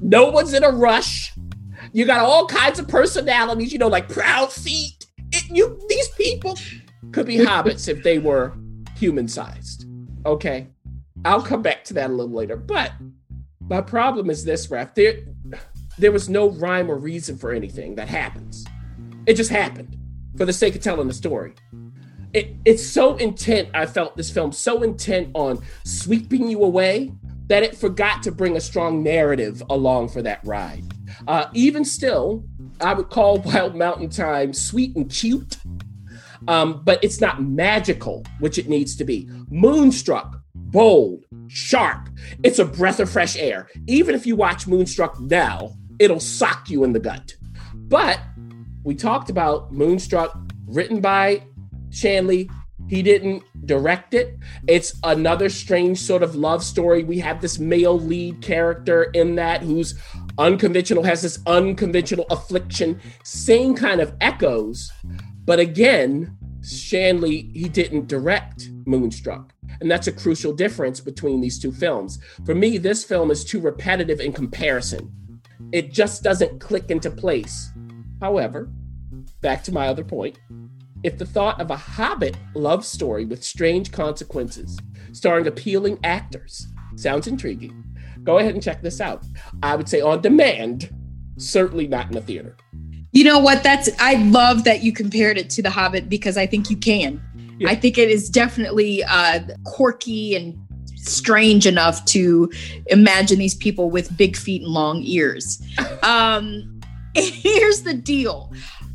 No 0.00 0.30
one's 0.30 0.52
in 0.52 0.62
a 0.62 0.70
rush. 0.70 1.32
You 1.96 2.04
got 2.04 2.20
all 2.20 2.46
kinds 2.46 2.78
of 2.78 2.88
personalities, 2.88 3.72
you 3.72 3.78
know, 3.78 3.88
like 3.88 4.10
proud 4.10 4.52
feet. 4.52 5.06
It, 5.32 5.48
you 5.48 5.80
these 5.88 6.08
people 6.08 6.58
could 7.10 7.24
be 7.24 7.36
hobbits 7.38 7.88
if 7.88 8.02
they 8.02 8.18
were 8.18 8.52
human 8.98 9.26
sized. 9.26 9.86
Okay. 10.26 10.66
I'll 11.24 11.40
come 11.40 11.62
back 11.62 11.84
to 11.84 11.94
that 11.94 12.10
a 12.10 12.12
little 12.12 12.34
later. 12.36 12.54
But 12.54 12.92
my 13.70 13.80
problem 13.80 14.28
is 14.28 14.44
this, 14.44 14.70
Ref. 14.70 14.94
There 14.94 15.20
there 15.96 16.12
was 16.12 16.28
no 16.28 16.50
rhyme 16.50 16.90
or 16.90 16.98
reason 16.98 17.38
for 17.38 17.50
anything 17.50 17.94
that 17.94 18.08
happens. 18.08 18.66
It 19.24 19.32
just 19.32 19.48
happened 19.48 19.96
for 20.36 20.44
the 20.44 20.52
sake 20.52 20.74
of 20.74 20.82
telling 20.82 21.08
the 21.08 21.14
story. 21.14 21.54
It, 22.34 22.56
it's 22.66 22.84
so 22.86 23.16
intent, 23.16 23.70
I 23.72 23.86
felt 23.86 24.18
this 24.18 24.30
film 24.30 24.52
so 24.52 24.82
intent 24.82 25.30
on 25.32 25.62
sweeping 25.86 26.50
you 26.50 26.62
away 26.62 27.14
that 27.46 27.62
it 27.62 27.74
forgot 27.74 28.22
to 28.24 28.32
bring 28.32 28.54
a 28.54 28.60
strong 28.60 29.02
narrative 29.02 29.62
along 29.70 30.10
for 30.10 30.20
that 30.20 30.40
ride. 30.44 30.84
Uh, 31.26 31.46
even 31.54 31.84
still, 31.84 32.44
I 32.80 32.94
would 32.94 33.10
call 33.10 33.38
Wild 33.44 33.74
Mountain 33.74 34.10
Thyme 34.10 34.52
sweet 34.52 34.94
and 34.96 35.10
cute, 35.10 35.58
um, 36.48 36.82
but 36.84 37.02
it's 37.02 37.20
not 37.20 37.42
magical, 37.42 38.24
which 38.40 38.58
it 38.58 38.68
needs 38.68 38.96
to 38.96 39.04
be. 39.04 39.28
Moonstruck 39.50 40.42
bold, 40.54 41.24
sharp. 41.48 42.08
It's 42.42 42.58
a 42.58 42.64
breath 42.64 43.00
of 43.00 43.10
fresh 43.10 43.36
air. 43.36 43.68
Even 43.86 44.14
if 44.14 44.26
you 44.26 44.36
watch 44.36 44.66
Moonstruck 44.66 45.18
now, 45.20 45.72
it'll 45.98 46.20
sock 46.20 46.68
you 46.68 46.84
in 46.84 46.92
the 46.92 47.00
gut. 47.00 47.34
But 47.74 48.20
we 48.84 48.94
talked 48.94 49.30
about 49.30 49.72
Moonstruck, 49.72 50.36
written 50.66 51.00
by 51.00 51.42
Shanley. 51.90 52.50
He 52.88 53.02
didn't 53.02 53.42
direct 53.66 54.14
it. 54.14 54.38
It's 54.68 54.94
another 55.02 55.48
strange 55.48 55.98
sort 55.98 56.22
of 56.22 56.36
love 56.36 56.62
story. 56.62 57.04
We 57.04 57.18
have 57.18 57.40
this 57.40 57.58
male 57.58 57.98
lead 57.98 58.42
character 58.42 59.04
in 59.14 59.34
that 59.36 59.62
who's 59.62 59.98
unconventional, 60.38 61.02
has 61.02 61.22
this 61.22 61.38
unconventional 61.46 62.26
affliction, 62.30 63.00
same 63.24 63.74
kind 63.74 64.00
of 64.00 64.14
echoes. 64.20 64.90
But 65.44 65.58
again, 65.58 66.36
Shanley, 66.62 67.50
he 67.54 67.68
didn't 67.68 68.08
direct 68.08 68.70
Moonstruck. 68.86 69.52
And 69.80 69.90
that's 69.90 70.06
a 70.06 70.12
crucial 70.12 70.52
difference 70.52 71.00
between 71.00 71.40
these 71.40 71.58
two 71.58 71.72
films. 71.72 72.18
For 72.44 72.54
me, 72.54 72.78
this 72.78 73.04
film 73.04 73.30
is 73.30 73.44
too 73.44 73.60
repetitive 73.60 74.20
in 74.20 74.32
comparison. 74.32 75.12
It 75.72 75.92
just 75.92 76.22
doesn't 76.22 76.60
click 76.60 76.90
into 76.90 77.10
place. 77.10 77.70
However, 78.20 78.70
back 79.40 79.62
to 79.64 79.72
my 79.72 79.88
other 79.88 80.04
point 80.04 80.38
if 81.02 81.18
the 81.18 81.26
thought 81.26 81.60
of 81.60 81.70
a 81.70 81.76
Hobbit 81.76 82.36
love 82.54 82.84
story 82.84 83.24
with 83.24 83.44
strange 83.44 83.92
consequences, 83.92 84.78
starring 85.12 85.46
appealing 85.46 85.98
actors, 86.02 86.66
sounds 86.96 87.26
intriguing, 87.28 87.84
go 88.26 88.38
ahead 88.38 88.52
and 88.52 88.62
check 88.62 88.82
this 88.82 89.00
out. 89.00 89.24
I 89.62 89.76
would 89.76 89.88
say 89.88 90.00
on 90.00 90.20
demand, 90.20 90.90
certainly 91.38 91.86
not 91.86 92.10
in 92.10 92.16
a 92.16 92.20
theater. 92.20 92.56
You 93.12 93.24
know 93.24 93.38
what? 93.38 93.62
That's 93.62 93.88
I 93.98 94.14
love 94.24 94.64
that 94.64 94.82
you 94.82 94.92
compared 94.92 95.38
it 95.38 95.48
to 95.50 95.62
The 95.62 95.70
Hobbit 95.70 96.10
because 96.10 96.36
I 96.36 96.46
think 96.46 96.68
you 96.68 96.76
can. 96.76 97.22
Yeah. 97.58 97.70
I 97.70 97.74
think 97.74 97.96
it 97.96 98.10
is 98.10 98.28
definitely 98.28 99.02
uh, 99.04 99.40
quirky 99.64 100.34
and 100.34 100.58
strange 100.96 101.66
enough 101.66 102.04
to 102.06 102.50
imagine 102.88 103.38
these 103.38 103.54
people 103.54 103.88
with 103.90 104.14
big 104.16 104.36
feet 104.36 104.62
and 104.62 104.70
long 104.70 105.02
ears. 105.02 105.62
Um, 106.02 106.80
here's 107.14 107.82
the 107.82 107.94
deal. 107.94 108.52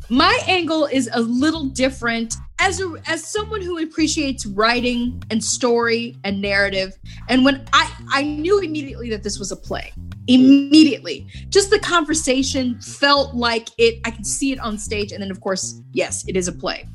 My 0.09 0.39
angle 0.47 0.85
is 0.85 1.09
a 1.11 1.21
little 1.21 1.65
different 1.65 2.35
as 2.61 2.79
a, 2.79 2.93
as 3.07 3.25
someone 3.25 3.59
who 3.59 3.79
appreciates 3.79 4.45
writing 4.45 5.21
and 5.31 5.43
story 5.43 6.15
and 6.23 6.39
narrative. 6.41 6.97
And 7.27 7.43
when 7.43 7.65
I 7.73 7.91
I 8.11 8.21
knew 8.21 8.59
immediately 8.59 9.09
that 9.09 9.23
this 9.23 9.39
was 9.39 9.51
a 9.51 9.55
play. 9.55 9.91
Immediately. 10.27 11.27
Just 11.49 11.71
the 11.71 11.79
conversation 11.79 12.79
felt 12.79 13.33
like 13.33 13.69
it 13.77 13.99
I 14.05 14.11
could 14.11 14.27
see 14.27 14.51
it 14.51 14.59
on 14.59 14.77
stage 14.77 15.11
and 15.11 15.21
then 15.21 15.31
of 15.31 15.41
course, 15.41 15.81
yes, 15.91 16.23
it 16.27 16.37
is 16.37 16.47
a 16.47 16.53
play. 16.53 16.87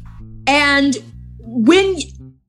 And 0.47 0.97
when 1.41 1.97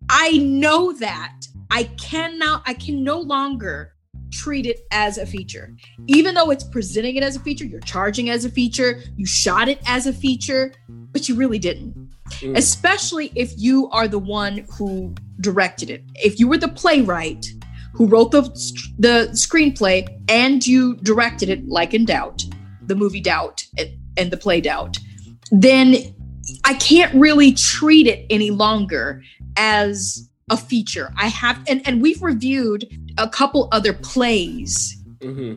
I 0.09 0.38
know 0.38 0.93
that, 0.93 1.34
I 1.72 1.86
cannot 1.99 2.61
I 2.68 2.76
can 2.76 3.03
no 3.03 3.20
longer 3.20 3.93
treat 4.32 4.68
it 4.68 4.82
as 4.91 5.18
a 5.18 5.26
feature. 5.26 5.76
Even 6.05 6.36
though 6.36 6.51
it's 6.51 6.63
presenting 6.63 7.15
it 7.15 7.24
as 7.24 7.36
a 7.36 7.39
feature, 7.39 7.65
you're 7.65 7.80
charging 7.80 8.30
as 8.30 8.45
a 8.45 8.49
feature, 8.49 9.01
you 9.15 9.26
shot 9.26 9.68
it 9.68 9.80
as 9.88 10.05
a 10.05 10.13
feature, 10.13 10.74
but 10.88 11.28
you 11.28 11.36
really 11.36 11.57
didn't. 11.57 12.07
Mm. 12.41 12.57
Especially 12.57 13.32
if 13.36 13.53
you 13.57 13.89
are 13.89 14.07
the 14.07 14.19
one 14.19 14.65
who 14.78 15.13
directed 15.41 15.89
it. 15.89 16.03
If 16.15 16.39
you 16.39 16.47
were 16.47 16.57
the 16.57 16.67
playwright 16.67 17.45
who 17.93 18.05
wrote 18.05 18.32
the 18.32 18.43
the 18.99 19.30
screenplay 19.32 20.07
and 20.30 20.65
you 20.65 20.95
directed 20.97 21.49
it 21.49 21.67
like 21.67 21.93
in 21.93 22.05
Doubt, 22.05 22.43
the 22.86 22.95
movie 22.95 23.21
Doubt 23.21 23.63
and, 24.17 24.32
the 24.32 24.38
play 24.38 24.61
Doubt, 24.61 24.97
then 25.51 25.95
I 26.63 26.75
can't 26.75 27.13
really 27.15 27.53
treat 27.53 28.07
it 28.07 28.25
any 28.30 28.51
longer 28.51 29.23
as 29.57 30.30
a 30.49 30.57
feature. 30.57 31.11
I 31.17 31.28
have 31.28 31.59
and 31.67 31.82
and 31.88 32.01
we've 32.01 32.21
reviewed 32.21 32.88
a 33.17 33.28
couple 33.28 33.67
other 33.71 33.93
plays 33.93 34.95
hmm 35.21 35.55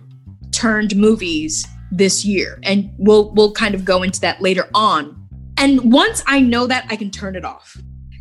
turned 0.52 0.96
movies 0.96 1.64
this 1.92 2.24
year 2.24 2.58
and 2.64 2.90
we'll 2.98 3.32
we'll 3.34 3.52
kind 3.52 3.74
of 3.74 3.84
go 3.84 4.02
into 4.02 4.20
that 4.20 4.40
later 4.40 4.68
on. 4.74 5.19
And 5.60 5.92
once 5.92 6.22
I 6.26 6.40
know 6.40 6.66
that 6.66 6.86
I 6.88 6.96
can 6.96 7.10
turn 7.10 7.36
it 7.36 7.44
off. 7.44 7.76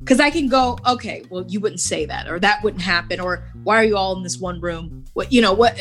Cuz 0.06 0.20
I 0.20 0.30
can 0.30 0.48
go, 0.48 0.78
okay, 0.86 1.24
well 1.30 1.46
you 1.48 1.60
wouldn't 1.60 1.80
say 1.82 2.06
that 2.06 2.28
or 2.28 2.40
that 2.40 2.64
wouldn't 2.64 2.82
happen 2.82 3.20
or 3.20 3.46
why 3.64 3.76
are 3.78 3.84
you 3.84 3.98
all 3.98 4.16
in 4.18 4.24
this 4.24 4.38
one 4.38 4.60
room? 4.60 5.06
What 5.14 5.32
you 5.32 5.42
know, 5.42 5.54
what 5.54 5.80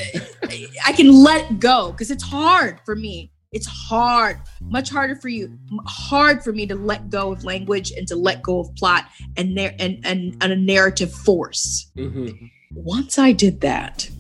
I 0.87 0.93
can 0.93 1.13
let 1.13 1.61
go 1.61 1.93
cuz 1.93 2.11
it's 2.11 2.25
hard 2.25 2.81
for 2.85 2.95
me. 2.97 3.33
It's 3.51 3.67
hard, 3.67 4.39
much 4.61 4.91
harder 4.91 5.17
for 5.17 5.29
you, 5.29 5.59
hard 5.87 6.45
for 6.45 6.53
me 6.53 6.67
to 6.67 6.75
let 6.75 7.09
go 7.09 7.33
of 7.33 7.45
language 7.45 7.91
and 7.93 8.07
to 8.09 8.17
let 8.17 8.43
go 8.43 8.61
of 8.61 8.75
plot 8.75 9.07
and 9.39 9.55
nar- 9.55 9.73
and, 9.79 10.01
and, 10.05 10.37
and 10.43 10.53
a 10.53 10.57
narrative 10.57 11.13
force 11.13 11.91
hmm 11.97 12.29
once 12.75 13.19
I 13.19 13.33
did 13.33 13.61
that, 13.63 14.11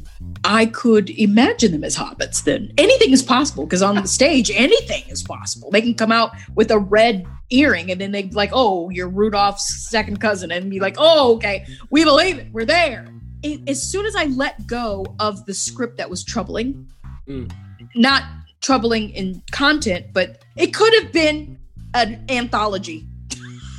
I 0.44 0.66
could 0.66 1.10
imagine 1.10 1.72
them 1.72 1.84
as 1.84 1.96
hobbits 1.96 2.42
then. 2.44 2.72
Anything 2.78 3.12
is 3.12 3.22
possible 3.22 3.64
because 3.64 3.82
on 3.82 3.96
the 3.96 4.08
stage, 4.08 4.50
anything 4.52 5.04
is 5.08 5.22
possible. 5.22 5.70
They 5.70 5.80
can 5.82 5.94
come 5.94 6.10
out 6.12 6.32
with 6.54 6.70
a 6.70 6.78
red 6.78 7.24
earring 7.50 7.90
and 7.90 8.00
then 8.00 8.12
they'd 8.12 8.30
be 8.30 8.34
like, 8.36 8.50
oh, 8.52 8.90
you're 8.90 9.08
Rudolph's 9.08 9.88
second 9.88 10.20
cousin. 10.20 10.50
And 10.50 10.70
be 10.70 10.80
like, 10.80 10.96
oh, 10.98 11.34
okay, 11.36 11.66
we 11.90 12.04
believe 12.04 12.38
it. 12.38 12.48
We're 12.52 12.64
there. 12.64 13.06
It- 13.42 13.68
as 13.68 13.82
soon 13.82 14.06
as 14.06 14.16
I 14.16 14.24
let 14.24 14.66
go 14.66 15.06
of 15.20 15.44
the 15.46 15.54
script 15.54 15.96
that 15.98 16.10
was 16.10 16.24
troubling, 16.24 16.88
Mm. 17.28 17.52
not 17.94 18.22
troubling 18.62 19.10
in 19.10 19.42
content, 19.52 20.06
but 20.14 20.42
it 20.56 20.72
could 20.74 20.92
have 21.02 21.12
been 21.12 21.58
an 21.94 22.24
anthology 22.30 23.06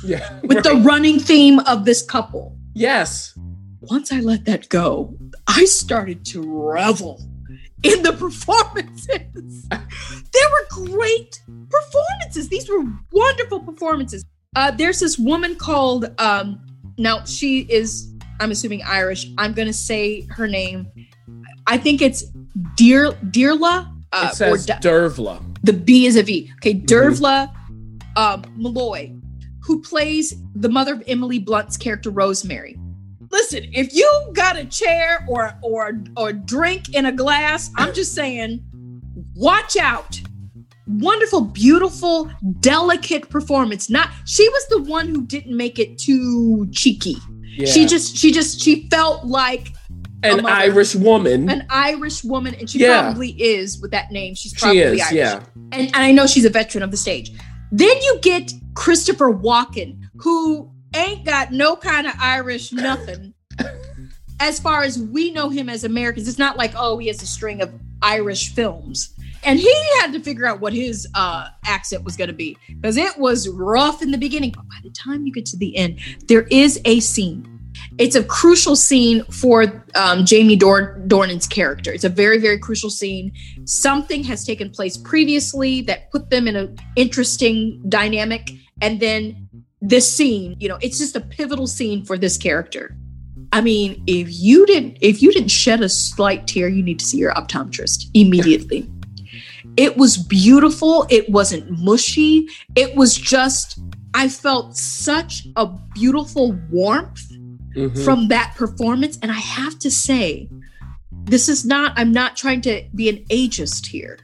Yeah. 0.04 0.38
with 0.44 0.62
the 0.62 0.76
running 0.76 1.18
theme 1.18 1.58
of 1.60 1.84
this 1.84 2.00
couple 2.02 2.56
yes. 2.74 3.36
Once 3.82 4.12
I 4.12 4.20
let 4.20 4.44
that 4.44 4.68
go, 4.68 5.16
I 5.46 5.64
started 5.64 6.24
to 6.26 6.42
revel 6.42 7.20
in 7.82 8.02
the 8.02 8.12
performances. 8.12 9.66
there 9.70 10.50
were 10.50 10.86
great 10.88 11.40
performances. 11.70 12.48
These 12.48 12.68
were 12.68 12.84
wonderful 13.12 13.60
performances. 13.60 14.24
Uh, 14.54 14.70
there's 14.70 15.00
this 15.00 15.18
woman 15.18 15.56
called, 15.56 16.10
um, 16.20 16.60
now 16.98 17.24
she 17.24 17.60
is, 17.70 18.12
I'm 18.40 18.50
assuming 18.50 18.82
Irish. 18.82 19.26
I'm 19.38 19.54
going 19.54 19.68
to 19.68 19.72
say 19.74 20.26
her 20.30 20.46
name. 20.46 20.86
I 21.66 21.78
think 21.78 22.02
it's 22.02 22.24
Dear 22.76 23.12
Dearla. 23.12 23.90
Uh, 24.12 24.28
it 24.32 24.36
says 24.36 24.66
Da- 24.66 24.78
Dervla. 24.80 25.40
the 25.62 25.72
B 25.72 26.06
is 26.06 26.16
a 26.16 26.22
V. 26.22 26.50
Okay, 26.56 26.74
Dervla 26.74 27.54
um, 28.16 28.42
Molloy, 28.56 29.12
who 29.62 29.80
plays 29.80 30.34
the 30.54 30.68
mother 30.68 30.94
of 30.94 31.02
Emily 31.06 31.38
Blunt's 31.38 31.76
character 31.76 32.10
Rosemary. 32.10 32.76
Listen, 33.30 33.64
if 33.72 33.94
you 33.94 34.30
got 34.32 34.56
a 34.56 34.64
chair 34.64 35.24
or 35.28 35.54
or 35.62 36.02
or 36.16 36.32
drink 36.32 36.94
in 36.94 37.06
a 37.06 37.12
glass, 37.12 37.70
I'm 37.76 37.94
just 37.94 38.14
saying, 38.14 38.60
watch 39.34 39.76
out. 39.76 40.20
Wonderful, 40.86 41.42
beautiful, 41.42 42.30
delicate 42.58 43.28
performance. 43.28 43.88
Not 43.88 44.10
she 44.26 44.48
was 44.48 44.66
the 44.68 44.82
one 44.82 45.06
who 45.08 45.24
didn't 45.24 45.56
make 45.56 45.78
it 45.78 45.98
too 45.98 46.68
cheeky. 46.72 47.16
Yeah. 47.44 47.66
She 47.66 47.86
just 47.86 48.16
she 48.16 48.32
just 48.32 48.60
she 48.60 48.88
felt 48.88 49.24
like 49.24 49.68
an 50.24 50.42
mother. 50.42 50.48
Irish 50.48 50.94
woman. 50.96 51.48
an 51.48 51.64
Irish 51.70 52.24
woman, 52.24 52.54
and 52.56 52.68
she 52.68 52.80
Yeah. 52.80 53.02
probably 53.02 53.30
is 53.40 53.80
with 53.80 53.92
that 53.92 54.10
name. 54.10 54.34
She's 54.34 54.52
she 54.52 54.58
probably 54.58 54.80
is, 54.80 55.00
Irish 55.02 55.12
yeah. 55.12 55.40
and, 55.72 55.86
and 55.86 55.96
I 55.96 56.10
know 56.12 56.26
she's 56.26 56.44
a 56.44 56.50
veteran 56.50 56.82
of 56.82 56.90
the 56.90 56.96
stage. 56.96 57.30
Then 57.72 57.96
you 58.02 58.18
get 58.20 58.52
Christopher 58.74 59.32
Walken, 59.32 60.00
who 60.16 60.70
ain't 60.94 61.24
got 61.24 61.52
no 61.52 61.76
kind 61.76 62.06
of 62.06 62.14
Irish 62.20 62.72
nothing. 62.72 63.34
as 64.40 64.58
far 64.58 64.82
as 64.82 64.98
we 64.98 65.30
know 65.32 65.48
him 65.48 65.68
as 65.68 65.84
Americans, 65.84 66.28
it's 66.28 66.38
not 66.38 66.56
like 66.56 66.72
oh 66.76 66.98
he 66.98 67.08
has 67.08 67.22
a 67.22 67.26
string 67.26 67.60
of 67.60 67.72
Irish 68.02 68.54
films, 68.54 69.14
and 69.44 69.58
he 69.58 69.72
had 70.00 70.12
to 70.12 70.20
figure 70.20 70.46
out 70.46 70.60
what 70.60 70.72
his 70.72 71.06
uh, 71.14 71.48
accent 71.64 72.04
was 72.04 72.16
going 72.16 72.28
to 72.28 72.34
be 72.34 72.56
because 72.68 72.96
it 72.96 73.18
was 73.18 73.48
rough 73.48 74.02
in 74.02 74.10
the 74.10 74.18
beginning. 74.18 74.52
But 74.54 74.68
by 74.68 74.78
the 74.82 74.90
time 74.90 75.26
you 75.26 75.32
get 75.32 75.46
to 75.46 75.56
the 75.56 75.76
end, 75.76 75.98
there 76.28 76.46
is 76.50 76.80
a 76.84 77.00
scene. 77.00 77.58
It's 77.98 78.16
a 78.16 78.24
crucial 78.24 78.76
scene 78.76 79.24
for 79.24 79.84
um, 79.94 80.24
Jamie 80.24 80.56
Dor- 80.56 81.02
Dornan's 81.06 81.46
character. 81.46 81.92
It's 81.92 82.04
a 82.04 82.08
very, 82.08 82.38
very 82.38 82.58
crucial 82.58 82.90
scene 82.90 83.32
something 83.70 84.24
has 84.24 84.44
taken 84.44 84.70
place 84.70 84.96
previously 84.96 85.80
that 85.82 86.10
put 86.10 86.30
them 86.30 86.48
in 86.48 86.56
an 86.56 86.76
interesting 86.96 87.80
dynamic 87.88 88.50
and 88.82 88.98
then 89.00 89.48
this 89.80 90.10
scene 90.10 90.56
you 90.60 90.68
know 90.68 90.78
it's 90.82 90.98
just 90.98 91.16
a 91.16 91.20
pivotal 91.20 91.66
scene 91.66 92.04
for 92.04 92.18
this 92.18 92.36
character 92.36 92.96
i 93.52 93.60
mean 93.60 94.02
if 94.06 94.28
you 94.30 94.66
didn't 94.66 94.96
if 95.00 95.22
you 95.22 95.32
didn't 95.32 95.50
shed 95.50 95.80
a 95.80 95.88
slight 95.88 96.46
tear 96.46 96.68
you 96.68 96.82
need 96.82 96.98
to 96.98 97.04
see 97.04 97.18
your 97.18 97.32
optometrist 97.34 98.04
immediately 98.14 98.88
it 99.76 99.96
was 99.96 100.16
beautiful 100.18 101.06
it 101.10 101.28
wasn't 101.30 101.70
mushy 101.78 102.46
it 102.76 102.94
was 102.94 103.14
just 103.14 103.78
i 104.14 104.28
felt 104.28 104.76
such 104.76 105.46
a 105.56 105.66
beautiful 105.94 106.52
warmth 106.70 107.26
Mhm. 107.76 108.04
from 108.04 108.28
that 108.28 108.54
performance. 108.56 109.16
And 109.22 109.30
I 109.30 109.38
have 109.38 109.78
to 109.78 109.92
say, 109.92 110.48
this 111.24 111.48
is 111.48 111.64
not, 111.64 111.92
I'm 111.96 112.10
not 112.10 112.36
trying 112.36 112.62
to 112.62 112.82
be 112.96 113.08
an 113.08 113.18
ageist 113.30 113.86
here. 113.86 114.18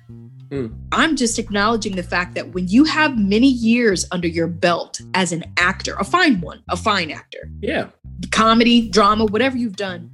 Mm. 0.50 0.76
I'm 0.92 1.16
just 1.16 1.38
acknowledging 1.38 1.96
the 1.96 2.02
fact 2.02 2.34
that 2.36 2.52
when 2.54 2.68
you 2.68 2.84
have 2.84 3.18
many 3.18 3.48
years 3.48 4.06
under 4.12 4.28
your 4.28 4.46
belt 4.46 5.00
as 5.14 5.32
an 5.32 5.44
actor, 5.56 5.94
a 5.98 6.04
fine 6.04 6.40
one, 6.40 6.62
a 6.68 6.76
fine 6.76 7.10
actor, 7.10 7.50
yeah. 7.60 7.88
comedy, 8.30 8.88
drama, 8.88 9.24
whatever 9.24 9.56
you've 9.56 9.76
done, 9.76 10.10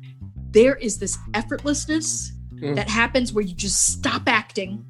there 0.50 0.76
is 0.76 0.98
this 0.98 1.18
effortlessness 1.32 2.30
Mm. 2.62 2.76
that 2.76 2.88
happens 2.88 3.32
where 3.32 3.42
you 3.44 3.54
just 3.54 3.88
stop 3.88 4.22
acting 4.28 4.84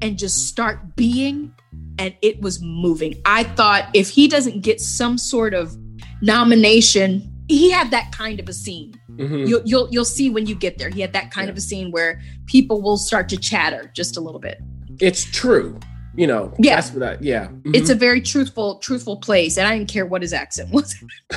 and 0.00 0.16
just 0.16 0.46
start 0.46 0.94
being 0.94 1.52
and 1.98 2.14
it 2.22 2.40
was 2.40 2.62
moving. 2.62 3.14
I 3.24 3.42
thought 3.42 3.88
if 3.94 4.08
he 4.08 4.28
doesn't 4.28 4.60
get 4.60 4.80
some 4.80 5.18
sort 5.18 5.52
of 5.52 5.76
nomination, 6.22 7.32
he 7.48 7.70
had 7.70 7.90
that 7.90 8.12
kind 8.12 8.38
of 8.38 8.48
a 8.48 8.52
scene. 8.52 8.94
Mhm. 9.12 9.48
You'll 9.48 9.62
you'll 9.64 9.88
you'll 9.90 10.04
see 10.04 10.28
when 10.30 10.46
you 10.46 10.54
get 10.54 10.78
there. 10.78 10.90
He 10.90 11.00
had 11.00 11.12
that 11.14 11.30
kind 11.30 11.46
Yeah. 11.46 11.52
of 11.52 11.56
a 11.56 11.60
scene 11.60 11.90
where 11.90 12.20
people 12.46 12.82
will 12.82 12.96
start 12.98 13.28
to 13.30 13.36
chatter 13.36 13.90
just 13.94 14.16
a 14.16 14.20
little 14.20 14.40
bit. 14.40 14.60
It's 15.00 15.24
true. 15.24 15.78
You 16.14 16.26
know, 16.26 16.54
Yeah. 16.58 16.76
that's 16.76 16.92
what 16.92 17.02
I, 17.02 17.16
yeah. 17.20 17.48
Mhm. 17.48 17.74
It's 17.76 17.90
a 17.90 17.94
very 17.94 18.20
truthful 18.22 18.76
truthful 18.78 19.16
place, 19.18 19.58
and 19.58 19.66
I 19.68 19.76
didn't 19.76 19.90
care 19.90 20.06
what 20.06 20.22
his 20.22 20.32
accent 20.32 20.70
was. 20.70 20.94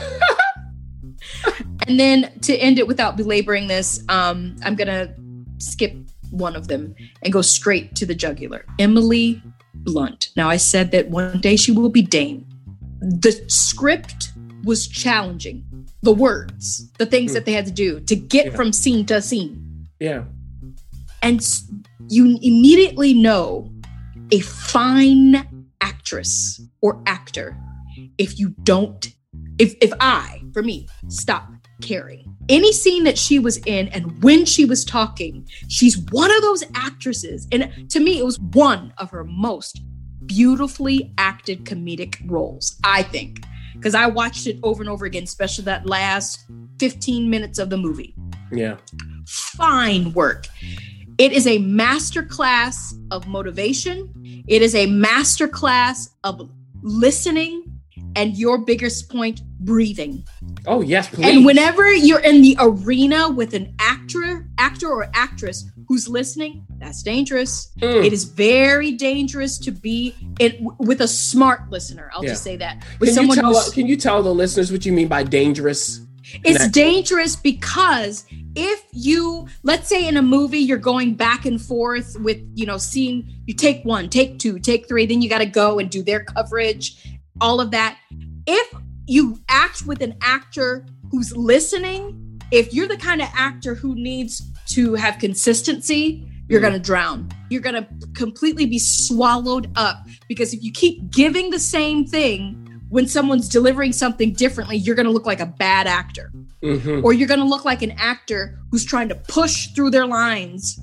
and 1.87 1.99
then 1.99 2.31
to 2.41 2.55
end 2.55 2.79
it 2.79 2.87
without 2.87 3.17
belaboring 3.17 3.67
this, 3.67 4.03
um, 4.09 4.55
I'm 4.63 4.75
gonna 4.75 5.13
skip 5.57 5.95
one 6.31 6.55
of 6.55 6.67
them 6.67 6.95
and 7.23 7.33
go 7.33 7.41
straight 7.41 7.95
to 7.95 8.05
the 8.05 8.15
jugular. 8.15 8.65
Emily 8.77 9.41
Blunt. 9.73 10.29
Now 10.35 10.49
I 10.49 10.57
said 10.57 10.91
that 10.91 11.09
one 11.09 11.39
day 11.41 11.55
she 11.55 11.71
will 11.71 11.89
be 11.89 12.01
Dane. 12.01 12.45
The 13.01 13.31
script 13.47 14.31
was 14.63 14.87
challenging. 14.87 15.63
The 16.03 16.13
words, 16.13 16.89
the 16.97 17.05
things 17.05 17.31
Hmm. 17.31 17.35
that 17.35 17.45
they 17.45 17.53
had 17.53 17.65
to 17.65 17.71
do 17.71 17.99
to 18.01 18.15
get 18.15 18.47
Yeah. 18.47 18.55
from 18.55 18.71
scene 18.71 19.05
to 19.07 19.21
scene 19.21 19.65
yeah. 19.99 20.23
And 21.21 21.41
you 22.09 22.37
immediately 22.41 23.13
know 23.13 23.71
a 24.31 24.39
fine 24.39 25.47
actress 25.81 26.61
or 26.81 27.01
actor 27.05 27.57
if 28.17 28.39
you 28.39 28.49
don't 28.63 29.09
if 29.57 29.75
if 29.81 29.91
i 29.99 30.41
for 30.53 30.61
me 30.61 30.87
stop 31.07 31.49
caring 31.81 32.25
any 32.49 32.71
scene 32.73 33.03
that 33.03 33.17
she 33.17 33.39
was 33.39 33.57
in 33.65 33.87
and 33.89 34.21
when 34.23 34.45
she 34.45 34.65
was 34.65 34.83
talking 34.83 35.47
she's 35.67 35.97
one 36.11 36.31
of 36.35 36.41
those 36.41 36.63
actresses 36.75 37.47
and 37.51 37.89
to 37.89 37.99
me 37.99 38.19
it 38.19 38.25
was 38.25 38.39
one 38.53 38.93
of 38.97 39.09
her 39.11 39.23
most 39.23 39.81
beautifully 40.25 41.13
acted 41.17 41.63
comedic 41.63 42.17
roles 42.29 42.77
i 42.83 43.01
think 43.01 43.39
because 43.75 43.95
i 43.95 44.05
watched 44.05 44.45
it 44.47 44.59
over 44.63 44.81
and 44.83 44.89
over 44.89 45.05
again 45.05 45.23
especially 45.23 45.63
that 45.63 45.85
last 45.85 46.45
15 46.79 47.29
minutes 47.29 47.57
of 47.59 47.69
the 47.69 47.77
movie 47.77 48.13
Yeah. 48.51 48.77
fine 49.25 50.11
work. 50.13 50.47
It 51.19 51.33
is 51.33 51.45
a 51.45 51.59
masterclass 51.59 52.93
of 53.11 53.27
motivation. 53.27 54.43
It 54.47 54.61
is 54.61 54.73
a 54.73 54.87
masterclass 54.87 56.09
of 56.23 56.49
listening 56.81 57.65
and 58.15 58.37
your 58.37 58.57
biggest 58.57 59.11
point, 59.11 59.41
breathing. 59.59 60.23
Oh 60.65 60.79
yes, 60.81 61.09
please. 61.09 61.25
And 61.25 61.45
whenever 61.45 61.91
you're 61.93 62.21
in 62.21 62.41
the 62.41 62.55
arena 62.59 63.29
with 63.29 63.53
an 63.53 63.75
actor, 63.79 64.47
actor 64.57 64.87
or 64.87 65.09
actress 65.13 65.65
who's 65.89 66.07
listening, 66.07 66.65
that's 66.77 67.03
dangerous. 67.03 67.69
Mm. 67.81 68.05
It 68.05 68.13
is 68.13 68.23
very 68.23 68.93
dangerous 68.93 69.57
to 69.59 69.71
be 69.71 70.15
in 70.39 70.69
with 70.77 71.01
a 71.01 71.07
smart 71.07 71.69
listener. 71.69 72.09
I'll 72.13 72.23
Yeah. 72.23 72.29
just 72.31 72.43
say 72.43 72.55
that. 72.57 72.81
With 72.99 73.13
can 73.13 73.27
you 73.27 73.35
tell 73.35 73.71
can 73.71 73.87
you 73.87 73.97
tell 73.97 74.23
the 74.23 74.33
listeners 74.33 74.71
what 74.71 74.85
you 74.85 74.93
mean 74.93 75.09
by 75.09 75.23
dangerous? 75.23 75.99
It's 76.43 76.67
dangerous 76.69 77.35
because 77.35 78.25
if 78.55 78.83
you 78.91 79.47
let's 79.63 79.87
say 79.87 80.07
in 80.07 80.17
a 80.17 80.21
movie 80.21 80.59
you're 80.59 80.77
going 80.77 81.13
back 81.13 81.45
and 81.45 81.61
forth 81.61 82.17
with 82.19 82.37
you 82.53 82.65
know 82.65 82.77
seeing 82.77 83.27
you 83.45 83.53
take 83.53 83.83
one 83.83 84.09
take 84.09 84.39
two 84.39 84.59
take 84.59 84.87
three 84.87 85.05
then 85.05 85.21
you 85.21 85.29
got 85.29 85.39
to 85.39 85.45
go 85.45 85.79
and 85.79 85.89
do 85.89 86.03
their 86.03 86.23
coverage 86.23 87.19
all 87.41 87.61
of 87.61 87.71
that. 87.71 87.97
If 88.47 88.73
you 89.05 89.39
act 89.47 89.85
with 89.85 90.01
an 90.01 90.17
actor 90.21 90.85
who's 91.11 91.35
listening 91.35 92.41
if 92.51 92.73
you're 92.73 92.87
the 92.87 92.97
kind 92.97 93.21
of 93.21 93.29
actor 93.33 93.75
who 93.75 93.95
needs 93.95 94.41
to 94.67 94.95
have 94.95 95.19
consistency 95.19 96.29
you're 96.49 96.61
going 96.61 96.73
to 96.73 96.79
drown. 96.79 97.29
You're 97.51 97.61
going 97.61 97.75
to 97.75 97.87
completely 98.15 98.65
be 98.65 98.79
swallowed 98.79 99.71
up 99.75 100.07
because 100.27 100.51
if 100.51 100.63
you 100.63 100.71
keep 100.71 101.11
giving 101.11 101.51
the 101.51 101.59
same 101.59 102.05
thing 102.05 102.65
when 102.89 103.07
someone's 103.07 103.47
delivering 103.47 103.93
something 103.93 104.33
differently, 104.33 104.75
you're 104.77 104.95
going 104.95 105.05
to 105.05 105.11
look 105.11 105.25
like 105.25 105.39
a 105.39 105.45
bad 105.45 105.87
actor, 105.87 106.31
Mhm. 106.63 107.03
or 107.03 107.13
you're 107.13 107.27
going 107.27 107.39
to 107.39 107.45
look 107.45 107.65
like 107.65 107.81
an 107.81 107.91
actor 107.97 108.59
who's 108.71 108.83
trying 108.83 109.09
to 109.09 109.15
push 109.15 109.67
through 109.75 109.91
their 109.91 110.05
lines 110.07 110.79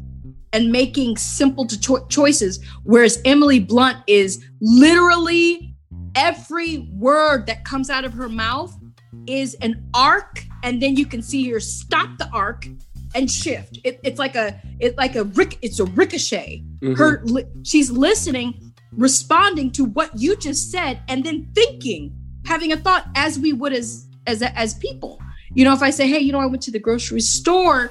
and 0.53 0.71
making 0.73 1.17
simple 1.17 1.67
to 1.67 1.79
cho- 1.79 2.07
choices. 2.09 2.61
Whereas 2.85 3.21
Emily 3.25 3.59
Blunt 3.61 3.99
is 4.07 4.43
literally 4.61 5.75
every 6.15 6.89
word 6.93 7.47
that 7.47 7.65
comes 7.65 7.91
out 7.91 8.05
of 8.05 8.13
her 8.15 8.29
mouth 8.29 8.75
is 9.27 9.55
an 9.61 9.83
arc, 9.93 10.45
and 10.63 10.81
then 10.81 10.97
you 10.97 11.05
can 11.07 11.21
see 11.23 11.51
her 11.51 11.61
stop 11.61 12.17
the 12.19 12.29
arc 12.31 12.69
and 13.15 13.31
shift. 13.31 13.79
It, 13.85 13.99
it's 14.05 14.19
like 14.19 14.35
a 14.37 14.61
it's 14.79 14.97
like 14.97 15.17
a 15.17 15.25
ric- 15.25 15.59
it's 15.63 15.81
a 15.81 15.85
ricochet 15.85 16.63
Mhm. 16.83 16.97
her 16.99 17.23
li- 17.25 17.45
she's 17.65 17.91
listening 17.91 18.66
responding 18.93 19.71
to 19.73 19.85
what 19.85 20.11
you 20.19 20.37
just 20.37 20.71
said 20.71 21.01
and 21.09 21.25
then 21.25 21.49
thinking 21.55 22.13
having 22.47 22.73
a 22.73 22.77
thought 22.77 23.07
as 23.15 23.39
we 23.39 23.53
would 23.53 23.73
as 23.73 24.07
as 24.27 24.43
as 24.43 24.75
people 24.75 25.21
you 25.55 25.65
know 25.65 25.73
if 25.75 25.83
i 25.83 25.91
say 25.91 26.09
hey 26.09 26.19
you 26.19 26.33
know 26.33 26.39
i 26.41 26.47
went 26.47 26.63
to 26.63 26.71
the 26.71 26.79
grocery 26.79 27.21
store 27.21 27.91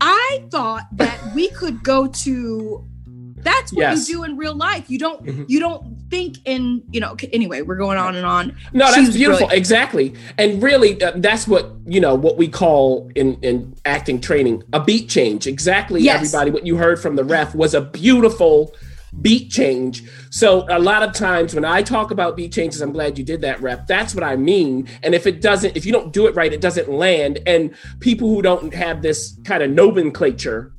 i 0.00 0.44
thought 0.50 0.84
that 0.92 1.18
we 1.34 1.48
could 1.50 1.82
go 1.82 2.06
to 2.06 2.84
that's 3.36 3.72
what 3.74 3.80
Yes. 3.82 4.08
you 4.08 4.16
do 4.16 4.24
in 4.24 4.36
real 4.36 4.54
life 4.54 4.88
you 4.90 4.98
don't 4.98 5.24
Mhm. 5.24 5.44
you 5.48 5.60
don't 5.60 5.96
think 6.10 6.36
in 6.44 6.82
you 6.90 7.00
know 7.00 7.10
okay, 7.12 7.28
anyway 7.32 7.62
we're 7.62 7.76
going 7.76 7.98
on 7.98 8.14
and 8.14 8.24
on 8.26 8.56
No, 8.72 8.86
that's 8.86 8.98
was 9.08 9.16
beautiful. 9.16 9.48
Exactly. 9.50 10.14
And 10.38 10.62
really, 10.62 11.02
uh, 11.02 11.12
that's 11.16 11.48
what, 11.48 11.72
you 11.86 12.00
know, 12.00 12.14
what 12.14 12.36
we 12.36 12.46
call 12.48 13.10
in, 13.16 13.36
in 13.42 13.74
acting 13.84 14.20
training 14.20 14.62
a 14.72 14.80
beat 14.80 15.08
change. 15.08 15.46
Exactly, 15.46 16.00
Yes. 16.02 16.16
everybody. 16.16 16.50
What 16.52 16.66
you 16.66 16.76
heard 16.76 17.00
from 17.00 17.16
the 17.16 17.24
ref 17.24 17.54
was 17.54 17.74
a 17.74 17.80
beautiful 17.80 18.74
beat 19.20 19.50
change. 19.50 20.02
So, 20.30 20.66
a 20.68 20.78
lot 20.78 21.02
of 21.02 21.12
times 21.12 21.54
when 21.54 21.64
I 21.64 21.82
talk 21.82 22.10
about 22.10 22.36
beat 22.36 22.52
changes, 22.52 22.80
I'm 22.80 22.92
glad 22.92 23.18
you 23.18 23.24
did 23.24 23.40
that, 23.42 23.60
rep. 23.60 23.86
That's 23.86 24.14
what 24.14 24.24
I 24.24 24.36
mean. 24.36 24.88
And 25.02 25.14
if 25.14 25.26
it 25.26 25.40
doesn't, 25.40 25.76
if 25.76 25.86
you 25.86 25.92
don't 25.92 26.12
do 26.12 26.26
it 26.26 26.34
right, 26.34 26.52
it 26.52 26.60
doesn't 26.60 26.88
land. 26.88 27.40
And 27.46 27.74
people 28.00 28.28
who 28.28 28.42
don't 28.42 28.74
have 28.74 29.02
this 29.02 29.38
kind 29.44 29.62
of 29.62 29.70
nomenclature, 29.70 30.72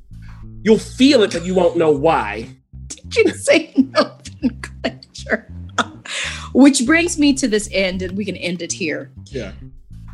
you'll 0.62 0.78
feel 0.78 1.22
it, 1.22 1.32
but 1.32 1.44
you 1.44 1.54
won't 1.54 1.76
know 1.76 1.90
why. 1.90 2.48
did 2.88 3.16
you 3.16 3.28
say 3.32 3.72
nomenclature 3.76 5.52
which 6.52 6.86
brings 6.86 7.18
me 7.18 7.34
to 7.34 7.48
this 7.48 7.68
end 7.72 8.00
and 8.02 8.16
we 8.16 8.24
can 8.24 8.36
end 8.36 8.62
it 8.62 8.72
here 8.72 9.10
Yeah. 9.26 9.52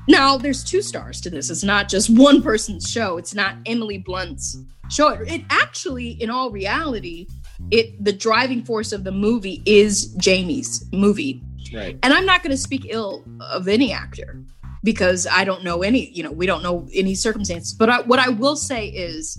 Now, 0.08 0.36
there's 0.36 0.64
two 0.64 0.82
stars 0.82 1.20
to 1.20 1.30
this. 1.30 1.48
It's 1.48 1.62
not 1.62 1.88
just 1.88 2.10
one 2.10 2.42
person's 2.42 2.90
show. 2.90 3.18
It's 3.18 3.34
not 3.34 3.56
Emily 3.66 3.98
Blunt's 3.98 4.56
show. 4.90 5.10
It, 5.10 5.30
it 5.30 5.44
actually, 5.48 6.20
in 6.20 6.28
all 6.28 6.50
reality, 6.50 7.28
it 7.70 8.02
the 8.04 8.12
driving 8.12 8.64
force 8.64 8.92
of 8.92 9.04
the 9.04 9.12
movie 9.12 9.62
is 9.66 10.14
Jamie's 10.14 10.84
movie. 10.92 11.42
Right. 11.74 11.98
And 12.02 12.12
I'm 12.12 12.26
not 12.26 12.42
going 12.42 12.50
to 12.50 12.56
speak 12.56 12.86
ill 12.90 13.24
of 13.50 13.68
any 13.68 13.92
actor 13.92 14.42
because 14.84 15.26
I 15.26 15.44
don't 15.44 15.64
know 15.64 15.82
any. 15.82 16.10
You 16.10 16.22
know, 16.22 16.32
we 16.32 16.46
don't 16.46 16.62
know 16.62 16.86
any 16.92 17.14
circumstances. 17.14 17.72
But 17.72 17.88
I, 17.88 18.00
what 18.02 18.18
I 18.18 18.28
will 18.28 18.56
say 18.56 18.88
is, 18.88 19.38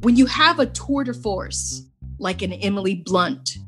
when 0.00 0.16
you 0.16 0.26
have 0.26 0.58
a 0.58 0.66
tour 0.66 1.04
de 1.04 1.12
force 1.12 1.82
like 2.18 2.42
an 2.42 2.52
Emily 2.54 2.94
Blunt, 2.94 3.58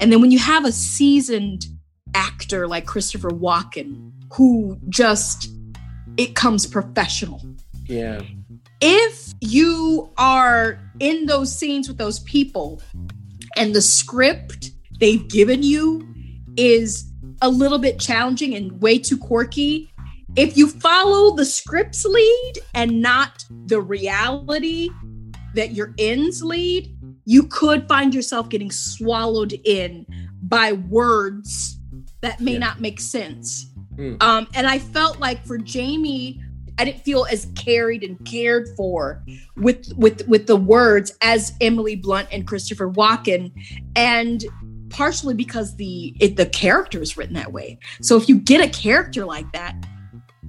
and 0.00 0.10
then 0.10 0.20
when 0.20 0.30
you 0.30 0.38
have 0.38 0.64
a 0.64 0.72
seasoned 0.72 1.66
actor 2.14 2.66
like 2.66 2.86
Christopher 2.86 3.30
Walken, 3.30 4.12
who 4.32 4.78
just 4.88 5.50
it 6.16 6.34
comes 6.34 6.66
professional. 6.66 7.42
Yeah. 7.86 8.20
If 8.80 9.32
you 9.40 10.10
are 10.18 10.80
in 11.00 11.26
those 11.26 11.56
scenes 11.56 11.88
with 11.88 11.98
those 11.98 12.20
people 12.20 12.82
and 13.56 13.74
the 13.74 13.82
script 13.82 14.70
they've 15.00 15.28
given 15.28 15.62
you 15.62 16.06
is 16.56 17.10
a 17.40 17.48
little 17.48 17.78
bit 17.78 17.98
challenging 17.98 18.54
and 18.54 18.80
way 18.80 18.98
too 18.98 19.16
quirky, 19.16 19.90
if 20.36 20.56
you 20.56 20.68
follow 20.68 21.34
the 21.34 21.44
script's 21.44 22.04
lead 22.04 22.52
and 22.74 23.00
not 23.00 23.44
the 23.66 23.80
reality 23.80 24.90
that 25.54 25.72
your 25.72 25.94
ends 25.98 26.42
lead, 26.42 26.94
you 27.24 27.44
could 27.44 27.88
find 27.88 28.14
yourself 28.14 28.48
getting 28.48 28.70
swallowed 28.70 29.52
in 29.64 30.06
by 30.42 30.72
words 30.72 31.78
that 32.20 32.40
may 32.40 32.52
Yeah. 32.52 32.58
not 32.58 32.80
make 32.80 33.00
sense. 33.00 33.66
Mm. 33.96 34.22
Um, 34.22 34.46
and 34.54 34.66
I 34.66 34.78
felt 34.78 35.18
like 35.18 35.44
for 35.46 35.58
Jamie, 35.58 36.40
I 36.78 36.84
didn't 36.84 37.04
feel 37.04 37.26
as 37.30 37.46
carried 37.56 38.02
and 38.04 38.24
cared 38.24 38.68
for 38.76 39.22
with 39.56 39.92
with 39.96 40.26
with 40.28 40.46
the 40.46 40.56
words 40.56 41.12
as 41.22 41.52
Emily 41.60 41.96
Blunt 41.96 42.28
and 42.30 42.46
Christopher 42.46 42.90
Walken, 42.90 43.52
and 43.96 44.44
partially 44.90 45.34
because 45.34 45.76
the 45.76 46.14
it, 46.20 46.36
the 46.36 46.46
character 46.46 47.02
is 47.02 47.16
written 47.16 47.34
that 47.34 47.52
way. 47.52 47.78
So 48.00 48.16
if 48.16 48.28
you 48.28 48.38
get 48.38 48.60
a 48.64 48.68
character 48.70 49.24
like 49.24 49.50
that, 49.52 49.74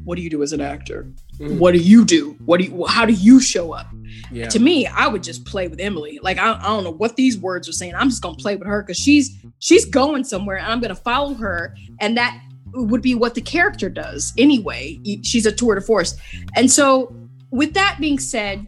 what 0.04 0.16
do 0.16 0.22
you 0.22 0.30
do 0.30 0.44
as 0.44 0.54
an 0.54 0.62
actor? 0.62 1.12
Mhm. 1.40 1.58
What 1.58 1.74
do 1.74 1.80
you 1.80 2.06
do? 2.06 2.36
What 2.46 2.60
do 2.60 2.66
you? 2.66 2.86
How 2.86 3.06
do 3.06 3.14
you 3.14 3.40
show 3.40 3.72
up? 3.74 3.88
Yeah. 4.32 4.48
To 4.50 4.60
me, 4.60 4.86
I 4.86 5.08
would 5.08 5.24
just 5.24 5.46
play 5.46 5.68
with 5.68 5.80
Emily. 5.80 6.20
Like 6.22 6.38
I, 6.38 6.54
I 6.60 6.64
don't 6.64 6.84
know 6.84 6.92
what 6.92 7.16
these 7.16 7.38
words 7.38 7.68
are 7.70 7.74
saying. 7.74 7.96
I'm 7.96 8.10
just 8.10 8.22
gonna 8.22 8.36
play 8.36 8.56
with 8.56 8.68
her 8.68 8.82
because 8.84 8.98
she's 8.98 9.36
she's 9.60 9.86
going 9.86 10.24
somewhere, 10.26 10.58
and 10.58 10.68
I'm 10.68 10.80
gonna 10.80 10.96
follow 10.96 11.34
her, 11.36 11.76
and 12.00 12.18
that 12.18 12.40
would 12.74 13.02
be 13.02 13.16
what 13.16 13.36
the 13.36 13.42
character 13.42 13.90
does 13.90 14.34
anyway. 14.38 15.00
She's 15.24 15.46
a 15.46 15.52
tour 15.52 15.76
de 15.76 15.82
force, 15.82 16.16
and 16.56 16.72
so 16.72 17.16
with 17.52 17.74
that 17.74 17.98
being 18.00 18.20
said, 18.20 18.68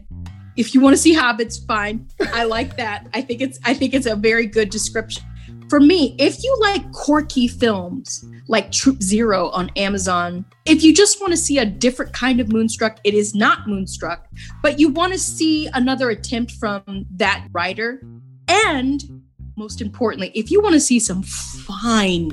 if 0.56 0.74
you 0.74 0.80
want 0.80 0.94
to 0.94 1.00
see 1.00 1.14
hobbits, 1.14 1.64
fine. 1.66 2.08
I 2.32 2.44
like 2.44 2.76
that. 2.76 3.08
I 3.14 3.22
think 3.22 3.40
it's 3.40 3.58
I 3.64 3.74
think 3.74 3.94
it's 3.94 4.06
a 4.06 4.16
very 4.16 4.46
good 4.46 4.70
description. 4.70 5.24
For 5.68 5.80
me, 5.80 6.14
if 6.18 6.44
you 6.44 6.54
like 6.60 6.92
quirky 6.92 7.48
films 7.48 8.26
like 8.46 8.70
Troop 8.72 9.02
Zero 9.02 9.48
on 9.50 9.70
Amazon, 9.76 10.44
if 10.66 10.82
you 10.82 10.92
just 10.92 11.18
want 11.20 11.32
to 11.32 11.36
see 11.36 11.56
a 11.56 11.64
different 11.64 12.12
kind 12.12 12.40
of 12.40 12.52
Moonstruck, 12.52 12.98
it 13.04 13.14
is 13.14 13.34
not 13.34 13.66
Moonstruck, 13.66 14.28
but 14.62 14.78
you 14.78 14.90
want 14.90 15.14
to 15.14 15.18
see 15.18 15.68
another 15.72 16.10
attempt 16.10 16.52
from 16.52 17.06
that 17.12 17.46
writer. 17.52 18.02
And 18.48 19.22
most 19.56 19.80
importantly, 19.80 20.30
if 20.34 20.50
you 20.50 20.60
want 20.60 20.74
to 20.74 20.80
see 20.80 21.00
some 21.00 21.22
fine 21.22 22.32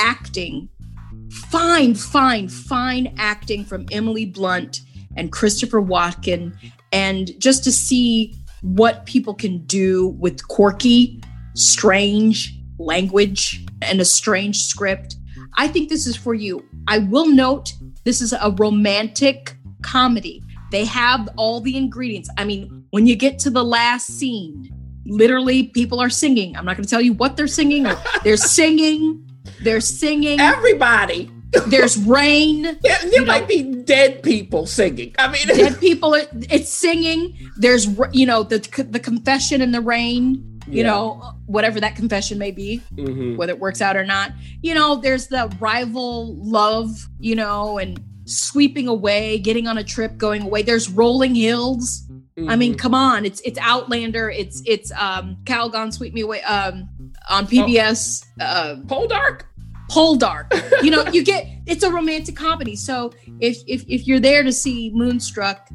acting, 0.00 0.68
fine, 1.30 1.94
fine, 1.94 2.48
fine 2.48 3.14
acting 3.18 3.64
from 3.64 3.86
Emily 3.92 4.26
Blunt 4.26 4.80
and 5.16 5.30
Christopher 5.30 5.82
Walken, 5.82 6.56
and 6.92 7.30
just 7.38 7.62
to 7.64 7.72
see 7.72 8.34
what 8.62 9.06
people 9.06 9.34
can 9.34 9.64
do 9.66 10.08
with 10.18 10.46
quirky, 10.48 11.22
strange 11.54 12.58
language 12.78 13.64
and 13.82 14.00
a 14.00 14.04
strange 14.04 14.62
script, 14.62 15.16
I 15.56 15.68
think 15.68 15.88
this 15.88 16.06
is 16.06 16.16
for 16.16 16.34
you. 16.34 16.64
I 16.88 16.98
will 16.98 17.26
note 17.26 17.74
this 18.04 18.20
is 18.20 18.32
a 18.32 18.54
romantic 18.58 19.56
comedy. 19.82 20.42
They 20.70 20.84
have 20.84 21.28
all 21.36 21.60
the 21.60 21.76
ingredients. 21.76 22.30
I 22.38 22.44
mean, 22.44 22.84
when 22.90 23.06
you 23.06 23.16
get 23.16 23.38
to 23.40 23.50
the 23.50 23.64
last 23.64 24.06
scene, 24.06 24.70
literally 25.04 25.64
people 25.64 26.00
are 26.00 26.10
singing. 26.10 26.56
I'm 26.56 26.64
not 26.64 26.76
going 26.76 26.84
to 26.84 26.90
tell 26.90 27.00
you 27.00 27.14
what 27.14 27.36
they're 27.36 27.46
singing. 27.46 27.86
They're 28.22 28.36
singing. 28.36 29.26
They're 29.62 29.80
singing. 29.80 30.40
Everybody. 30.40 31.30
There's 31.66 31.96
rain. 31.98 32.62
There, 32.82 32.96
there 33.02 33.12
You 33.12 33.24
might 33.26 33.42
know- 33.42 33.46
be 33.48 33.62
dead 33.84 34.22
people 34.22 34.66
singing. 34.66 35.14
I 35.18 35.30
mean, 35.32 35.46
Dead 35.48 35.80
people. 35.86 36.14
Are, 36.14 36.22
it's 36.48 36.68
singing. 36.72 37.36
There's 37.56 37.88
you 38.12 38.26
know 38.26 38.42
the 38.44 38.58
the 38.88 39.00
confession 39.00 39.60
in 39.60 39.72
the 39.72 39.80
rain. 39.80 40.44
You 40.68 40.82
Yeah. 40.84 40.90
know 40.90 41.32
whatever 41.46 41.80
that 41.80 41.96
confession 41.96 42.38
may 42.38 42.52
be. 42.52 42.80
Mhm. 42.94 43.36
whether 43.36 43.52
it 43.52 43.58
works 43.58 43.80
out 43.80 43.96
or 43.96 44.04
not. 44.04 44.32
You 44.62 44.74
know, 44.74 44.96
there's 44.96 45.26
the 45.26 45.52
rival 45.58 46.36
love, 46.36 47.08
you 47.18 47.34
know, 47.34 47.78
and 47.78 48.00
sweeping 48.26 48.86
away, 48.86 49.38
getting 49.38 49.66
on 49.66 49.76
a 49.76 49.82
trip, 49.82 50.16
going 50.16 50.42
away. 50.42 50.62
There's 50.62 50.88
rolling 50.88 51.34
hills. 51.34 52.04
I 52.48 52.54
mean, 52.56 52.74
Mhm. 52.74 52.78
come 52.78 52.94
on, 52.94 53.26
it's 53.26 53.40
it's 53.44 53.58
Outlander, 53.60 54.30
it's 54.30 54.62
it's 54.64 54.92
um 54.92 55.36
Calgon 55.44 55.92
Sweep 55.92 56.14
Me 56.14 56.20
Away 56.20 56.40
um 56.42 56.88
on 57.28 57.46
PBS 57.46 58.24
uh 58.40 58.76
Poldark. 58.86 59.42
Poldark. 59.90 60.52
You 60.82 60.90
know, 60.90 61.04
you 61.08 61.24
get 61.24 61.46
it's 61.66 61.82
a 61.82 61.90
romantic 61.90 62.36
comedy. 62.36 62.76
So 62.76 63.12
if 63.40 63.58
if 63.66 63.84
if 63.88 64.06
you're 64.06 64.20
there 64.20 64.42
to 64.42 64.52
see 64.52 64.90
Moonstruck, 64.94 65.68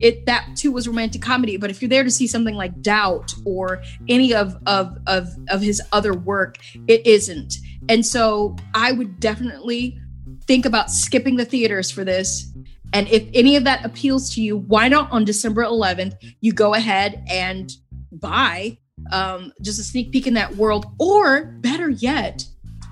it 0.00 0.26
that 0.26 0.48
too 0.56 0.72
was 0.72 0.86
romantic 0.86 1.22
comedy. 1.22 1.56
But 1.56 1.70
if 1.70 1.82
you're 1.82 1.88
there 1.88 2.04
to 2.04 2.10
see 2.10 2.26
something 2.26 2.54
like 2.54 2.80
Doubt 2.82 3.34
or 3.44 3.82
any 4.08 4.32
of 4.34 4.56
of 4.66 4.96
of 5.06 5.28
of 5.48 5.60
his 5.60 5.82
other 5.92 6.14
work, 6.14 6.56
it 6.86 7.06
isn't. 7.06 7.56
And 7.88 8.04
so 8.06 8.56
I 8.74 8.92
would 8.92 9.20
definitely 9.20 9.98
think 10.46 10.64
about 10.64 10.90
skipping 10.90 11.36
the 11.36 11.44
theaters 11.44 11.90
for 11.90 12.04
this. 12.04 12.52
And 12.92 13.06
if 13.08 13.28
any 13.34 13.56
of 13.56 13.64
that 13.64 13.84
appeals 13.84 14.34
to 14.34 14.40
you, 14.40 14.56
why 14.56 14.88
not 14.88 15.10
on 15.12 15.24
December 15.24 15.62
11th 15.62 16.14
you 16.40 16.52
go 16.52 16.74
ahead 16.74 17.22
and 17.28 17.70
buy 18.12 18.78
um, 19.12 19.52
just 19.62 19.78
a 19.78 19.82
sneak 19.82 20.12
peek 20.12 20.26
in 20.26 20.34
that 20.34 20.56
world, 20.56 20.86
or 20.98 21.46
better 21.60 21.90
yet, 21.90 22.44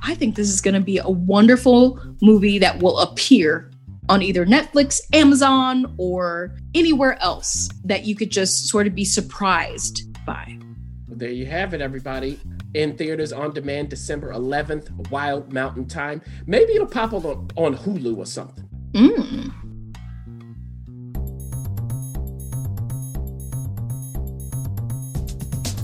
I 0.02 0.14
think 0.14 0.36
this 0.36 0.48
is 0.48 0.61
going 0.61 0.74
to 0.74 0.80
be 0.80 0.98
a 0.98 1.09
wonderful 1.09 2.00
movie 2.22 2.59
that 2.59 2.82
will 2.82 2.98
appear 2.98 3.70
on 4.09 4.22
either 4.22 4.46
Netflix, 4.46 5.00
Amazon, 5.12 5.94
or 5.98 6.57
anywhere 6.74 7.20
else 7.22 7.68
that 7.84 8.04
you 8.04 8.14
could 8.14 8.30
just 8.30 8.68
sort 8.68 8.86
of 8.86 8.94
be 8.94 9.04
surprised 9.04 10.02
by. 10.24 10.59
There 11.09 11.30
you 11.30 11.46
have 11.46 11.74
it, 11.74 11.80
everybody. 11.80 12.38
In 12.74 12.96
theaters 12.96 13.32
on 13.32 13.52
demand, 13.52 13.88
December 13.88 14.32
11th, 14.32 15.11
Wild 15.11 15.52
Mountain 15.52 15.86
Thyme. 15.86 16.20
Maybe 16.46 16.74
it'll 16.74 16.86
pop 16.86 17.14
up 17.14 17.24
on, 17.24 17.48
on 17.57 17.76
Hulu 17.76 18.18
or 18.18 18.26
something. 18.26 18.68
Mm. 18.92 19.52